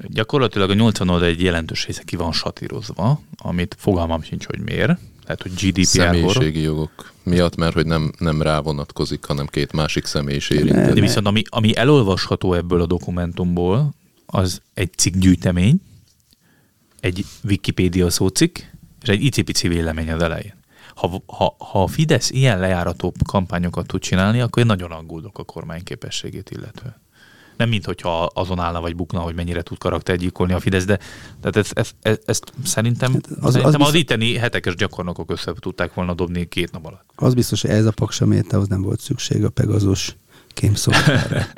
Gyakorlatilag 0.06 0.70
a 0.70 0.74
80 0.74 1.08
oldal 1.08 1.28
egy 1.28 1.42
jelentős 1.42 1.86
része 1.86 2.02
ki 2.04 2.16
van 2.16 2.32
satírozva, 2.32 3.20
amit 3.36 3.76
fogalmam 3.78 4.22
sincs, 4.22 4.46
hogy 4.46 4.60
miért. 4.60 4.98
Tehát, 5.28 5.42
hogy 5.42 5.52
GDPR 5.52 5.86
Személyiségi 5.86 6.60
jogok 6.60 7.12
miatt, 7.22 7.56
mert 7.56 7.74
hogy 7.74 7.86
nem, 7.86 8.12
nem 8.18 8.42
rá 8.42 8.60
vonatkozik, 8.60 9.24
hanem 9.24 9.46
két 9.46 9.72
másik 9.72 10.04
személy 10.04 10.36
is 10.36 10.50
érintett. 10.50 10.94
De 10.94 11.00
viszont 11.00 11.26
ami, 11.26 11.42
ami 11.48 11.76
elolvasható 11.76 12.54
ebből 12.54 12.80
a 12.80 12.86
dokumentumból, 12.86 13.94
az 14.26 14.60
egy 14.74 14.92
cikkgyűjtemény, 14.92 15.80
egy 17.00 17.24
Wikipédia 17.44 18.10
szócikk, 18.10 18.58
és 19.02 19.08
egy 19.08 19.22
icipici 19.22 19.68
vélemény 19.68 20.10
az 20.10 20.22
elején. 20.22 20.54
Ha, 20.94 21.22
ha, 21.26 21.56
ha 21.58 21.82
a 21.82 21.86
Fidesz 21.86 22.30
ilyen 22.30 22.58
lejárató 22.58 23.12
kampányokat 23.26 23.86
tud 23.86 24.00
csinálni, 24.00 24.40
akkor 24.40 24.62
én 24.62 24.66
nagyon 24.68 24.90
aggódok 24.90 25.38
a 25.38 25.44
kormány 25.44 25.84
képességét 25.84 26.50
illetően 26.50 26.96
nem 27.58 27.68
mint 27.68 27.84
hogyha 27.84 28.24
azon 28.24 28.58
állna 28.58 28.80
vagy 28.80 28.96
bukna, 28.96 29.20
hogy 29.20 29.34
mennyire 29.34 29.62
tud 29.62 29.78
karaktergyilkolni 29.78 30.52
a 30.52 30.60
Fidesz, 30.60 30.84
de 30.84 30.98
tehát 31.40 31.56
ezt, 31.56 31.72
ezt, 31.78 31.94
ezt, 32.02 32.22
ezt 32.26 32.52
szerintem, 32.64 33.12
hát 33.12 33.28
az, 33.40 33.52
szerintem 33.52 33.80
az, 33.80 33.88
az 33.88 33.94
itteni 33.94 34.36
hetekes 34.36 34.74
gyakornokok 34.74 35.30
össze 35.30 35.52
tudták 35.60 35.94
volna 35.94 36.14
dobni 36.14 36.48
két 36.48 36.72
nap 36.72 36.86
alatt. 36.86 37.10
Az 37.14 37.34
biztos, 37.34 37.60
hogy 37.60 37.70
ez 37.70 37.86
a 37.86 37.90
paksamétához 37.90 38.68
nem 38.68 38.82
volt 38.82 39.00
szükség 39.00 39.44
a 39.44 39.50
Pegazus 39.50 40.16
kémszoftverre. 40.58 41.52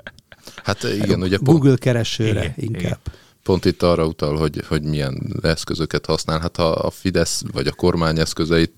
hát 0.65 0.83
igen, 0.83 1.23
ugye... 1.23 1.39
Google 1.41 1.77
keresőre 1.77 2.41
igen, 2.41 2.55
inkább. 2.57 2.83
Igen 2.83 2.99
pont 3.43 3.65
itt 3.65 3.83
arra 3.83 4.07
utal, 4.07 4.37
hogy, 4.37 4.65
hogy 4.69 4.83
milyen 4.83 5.37
eszközöket 5.43 6.07
használ. 6.07 6.41
Hát 6.41 6.57
ha 6.57 6.71
a 6.71 6.91
Fidesz 6.91 7.43
vagy 7.53 7.67
a 7.67 7.73
kormány 7.73 8.19
eszközeit, 8.19 8.73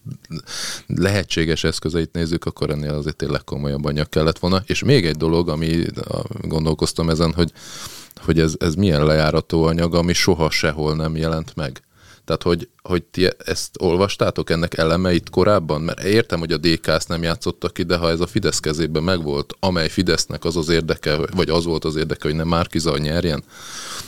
lehetséges 0.86 1.64
eszközeit 1.64 2.12
nézzük, 2.12 2.44
akkor 2.44 2.70
ennél 2.70 2.94
azért 2.94 3.16
tényleg 3.16 3.44
komolyabb 3.44 3.84
anyag 3.84 4.08
kellett 4.08 4.38
volna. 4.38 4.62
És 4.66 4.82
még 4.82 5.06
egy 5.06 5.16
dolog, 5.16 5.48
ami 5.48 5.84
gondolkoztam 6.40 7.08
ezen, 7.08 7.32
hogy, 7.32 7.52
hogy 8.16 8.40
ez, 8.40 8.54
ez 8.58 8.74
milyen 8.74 9.04
lejárató 9.04 9.62
anyag, 9.62 9.94
ami 9.94 10.12
soha 10.12 10.50
sehol 10.50 10.96
nem 10.96 11.16
jelent 11.16 11.56
meg. 11.56 11.82
Tehát, 12.24 12.42
hogy, 12.42 12.68
hogy 12.82 13.02
ti 13.02 13.28
ezt 13.44 13.70
olvastátok, 13.78 14.50
ennek 14.50 14.78
elemeit 14.78 15.30
korábban? 15.30 15.80
Mert 15.80 16.02
értem, 16.02 16.38
hogy 16.38 16.52
a 16.52 16.56
dk 16.56 16.86
ezt 16.86 17.08
nem 17.08 17.22
játszottak 17.22 17.74
ki, 17.74 17.82
de 17.82 17.96
ha 17.96 18.10
ez 18.10 18.20
a 18.20 18.26
Fidesz 18.26 18.60
kezében 18.60 19.02
megvolt, 19.02 19.54
amely 19.60 19.88
Fidesznek 19.88 20.44
az 20.44 20.56
az 20.56 20.68
érdeke, 20.68 21.16
vagy 21.34 21.48
az 21.48 21.64
volt 21.64 21.84
az 21.84 21.96
érdeke, 21.96 22.28
hogy 22.28 22.36
nem 22.36 22.48
Márkiza 22.48 22.98
nyerjen, 22.98 23.44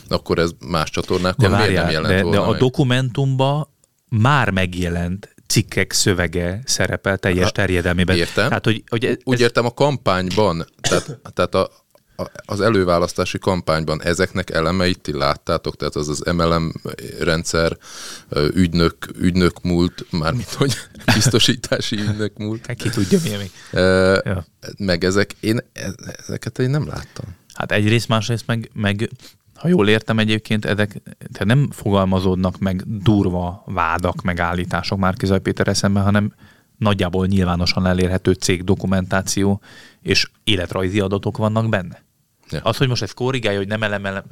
akkor 0.08 0.38
ez 0.38 0.50
más 0.68 0.90
csatornákon 0.90 1.50
de 1.50 1.56
miért 1.56 1.74
nem 1.74 1.90
jelent 1.90 2.14
de, 2.14 2.22
volna 2.22 2.38
de 2.38 2.44
a 2.46 2.50
meg? 2.50 2.60
dokumentumban 2.60 3.68
már 4.08 4.50
megjelent 4.50 5.34
cikkek 5.46 5.92
szövege 5.92 6.60
szerepel 6.64 7.18
teljes 7.18 7.52
terjedelmében. 7.52 8.16
Értem. 8.16 8.48
Tehát, 8.48 8.64
hogy, 8.64 8.84
hogy 8.88 9.04
ez... 9.04 9.16
Úgy 9.24 9.40
értem 9.40 9.64
a 9.66 9.74
kampányban, 9.74 10.64
tehát, 10.80 11.20
tehát 11.34 11.54
a, 11.54 11.70
az 12.44 12.60
előválasztási 12.60 13.38
kampányban 13.38 14.02
ezeknek 14.02 14.50
elemeit 14.50 15.00
ti 15.00 15.12
láttátok, 15.12 15.76
tehát 15.76 15.94
az 15.96 16.08
az 16.08 16.22
MLM 16.32 16.72
rendszer 17.20 17.76
ügynök, 18.54 18.96
ügynök 19.18 19.62
múlt, 19.62 20.06
mármint 20.10 20.52
hogy 20.52 20.74
biztosítási 21.14 21.96
ügynök 21.96 22.36
múlt. 22.36 22.66
Hát 22.66 22.76
ki 22.76 22.88
tudja, 22.88 23.18
mi 23.22 23.30
még. 23.36 23.50
ja. 24.24 24.46
Meg 24.76 25.04
ezek, 25.04 25.32
én 25.40 25.60
ezeket 26.26 26.58
én 26.58 26.70
nem 26.70 26.86
láttam. 26.86 27.24
Hát 27.54 27.72
egyrészt, 27.72 28.08
másrészt 28.08 28.46
meg, 28.46 28.70
meg 28.72 29.10
ha 29.54 29.68
jól 29.68 29.88
értem 29.88 30.18
egyébként, 30.18 30.64
ezek 30.64 30.88
tehát 31.32 31.44
nem 31.44 31.70
fogalmazódnak 31.70 32.58
meg 32.58 32.82
durva 33.02 33.62
vádak, 33.66 34.22
meg 34.22 34.40
állítások 34.40 34.98
Márkizaj 34.98 35.40
Péter 35.40 35.68
eszembe, 35.68 36.00
hanem 36.00 36.32
nagyjából 36.78 37.26
nyilvánosan 37.26 37.86
elérhető 37.86 38.32
cég 38.32 38.64
dokumentáció 38.64 39.60
és 40.00 40.30
életrajzi 40.44 41.00
adatok 41.00 41.36
vannak 41.36 41.68
benne. 41.68 42.02
Ja. 42.50 42.60
Az, 42.62 42.76
hogy 42.76 42.88
most 42.88 43.02
ez 43.02 43.12
korrigálja, 43.12 43.58
hogy 43.58 43.68
nem 43.68 43.82
elem, 43.82 44.22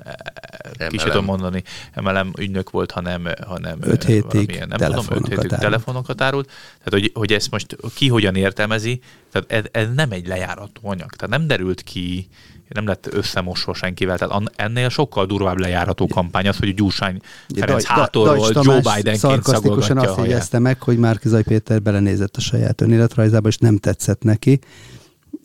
kicsit 0.89 1.07
tudom 1.07 1.25
mondani, 1.25 1.63
emelem 1.93 2.33
ügynök 2.39 2.71
volt, 2.71 2.91
hanem, 2.91 3.29
hanem 3.47 3.79
5 3.81 4.05
hétig 4.05 4.65
nem 4.69 4.79
tudom, 4.79 5.05
5 5.09 5.29
hétig 5.29 5.51
telefonokat 5.51 6.21
árult. 6.21 6.47
Tehát, 6.47 7.01
hogy, 7.01 7.11
hogy 7.15 7.33
ezt 7.33 7.51
most 7.51 7.77
ki 7.95 8.09
hogyan 8.09 8.35
értelmezi, 8.35 9.01
tehát 9.33 9.53
ez, 9.53 9.65
ez 9.83 9.95
nem 9.95 10.11
egy 10.11 10.27
lejárató 10.27 10.81
anyag. 10.83 11.11
Tehát 11.11 11.39
nem 11.39 11.47
derült 11.47 11.83
ki, 11.83 12.29
nem 12.69 12.87
lett 12.87 13.09
összemosva 13.11 13.75
senkivel. 13.75 14.19
Tehát 14.19 14.53
ennél 14.57 14.89
sokkal 14.89 15.27
durvább 15.27 15.59
lejárató 15.59 16.07
kampány 16.07 16.49
az, 16.49 16.59
hogy 16.59 16.75
Gyurcsány 16.75 17.21
Ferenc 17.57 17.85
hátorról 17.85 18.51
Joe 18.63 18.81
Bidenként 18.95 19.45
szagolgatja 19.45 20.01
azt 20.01 20.19
jegyezte 20.19 20.59
meg, 20.59 20.83
hogy 20.83 20.99
Márkizaj 20.99 21.43
Péter 21.43 21.83
belenézett 21.83 22.37
a 22.37 22.41
saját 22.41 22.81
önéletrajzába, 22.81 23.49
és 23.49 23.57
nem 23.57 23.79
tetszett 23.79 24.23
neki 24.23 24.61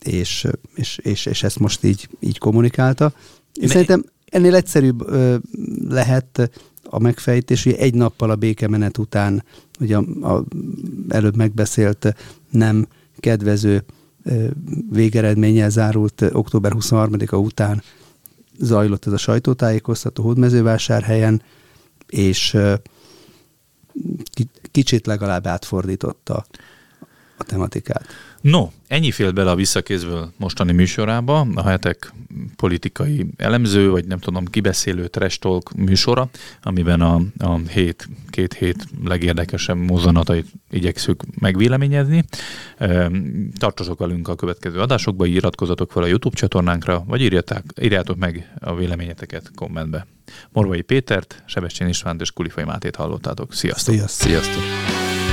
és, 0.04 0.48
és, 0.76 0.98
és, 0.98 1.26
és 1.26 1.44
ezt 1.44 1.60
most 1.60 1.84
így, 1.84 2.10
így 2.20 2.38
kommunikálta. 2.38 3.14
És 3.54 3.62
ne... 3.62 3.68
szerintem 3.68 4.06
ennél 4.26 4.56
egyszerűbb 4.56 5.06
lehet 5.90 6.52
a 6.84 7.00
megfejtés, 7.00 7.64
hogy 7.64 7.74
egy 7.74 7.94
nappal 7.94 8.30
a 8.30 8.36
békemenet 8.36 8.98
után, 8.98 9.44
ugye 9.80 9.98
a, 9.98 10.34
a 10.36 10.44
előbb 11.10 11.36
megbeszélt 11.36 12.16
nem 12.50 12.88
kedvező 13.20 13.84
végeredménnyel 14.92 15.70
zárult 15.70 16.22
október 16.32 16.72
23-a 16.76 17.36
után 17.36 17.84
zajlott 18.60 19.06
ez 19.06 19.14
a 19.14 19.18
sajtótájékoztató 19.18 20.24
hódmezővásárhelyen, 20.24 21.42
és 22.08 22.58
kicsit 24.72 25.06
legalább 25.06 25.48
átfordította 25.48 26.46
a 27.38 27.44
tematikát. 27.44 28.06
No, 28.48 28.68
ennyi 28.88 29.12
fél 29.12 29.32
bele 29.32 29.52
a 29.52 29.56
visszakézből 29.56 30.32
mostani 30.38 30.72
műsorába, 30.72 31.48
a 31.56 31.68
hetek 31.68 32.14
politikai 32.56 33.26
elemző, 33.38 33.90
vagy 33.90 34.06
nem 34.06 34.20
tudom, 34.20 34.46
kibeszélő 34.46 35.08
trestalk 35.08 35.74
műsora, 35.76 36.30
amiben 36.62 37.02
a, 37.02 37.22
a 37.38 37.58
hét, 37.58 38.10
két 38.30 38.54
hét 38.54 38.86
legérdekesebb 39.04 39.78
mozzanatait 39.78 40.46
igyekszük 40.70 41.24
megvéleményezni. 41.40 42.24
Tartsatok 43.58 44.00
velünk 44.00 44.28
a 44.28 44.36
következő 44.36 44.80
adásokba, 44.80 45.26
iratkozatok 45.26 45.92
fel 45.92 46.04
a 46.04 46.08
YouTube 46.08 46.36
csatornánkra, 46.36 47.04
vagy 47.08 47.22
írjátok, 47.22 47.64
írjátok 47.82 48.18
meg 48.18 48.54
a 48.60 48.76
véleményeteket 48.76 49.52
kommentbe. 49.56 50.08
Morvai 50.50 50.82
Pétert, 50.82 51.44
Sebestyén 51.46 51.90
Istvánt 51.90 52.22
és 52.22 52.32
Kulifai 52.32 52.64
Mátét 52.64 52.96
hallottátok. 52.96 53.54
Sziasztok! 53.54 53.94
Sziasztok! 53.94 54.28
Sziasztok. 54.28 55.27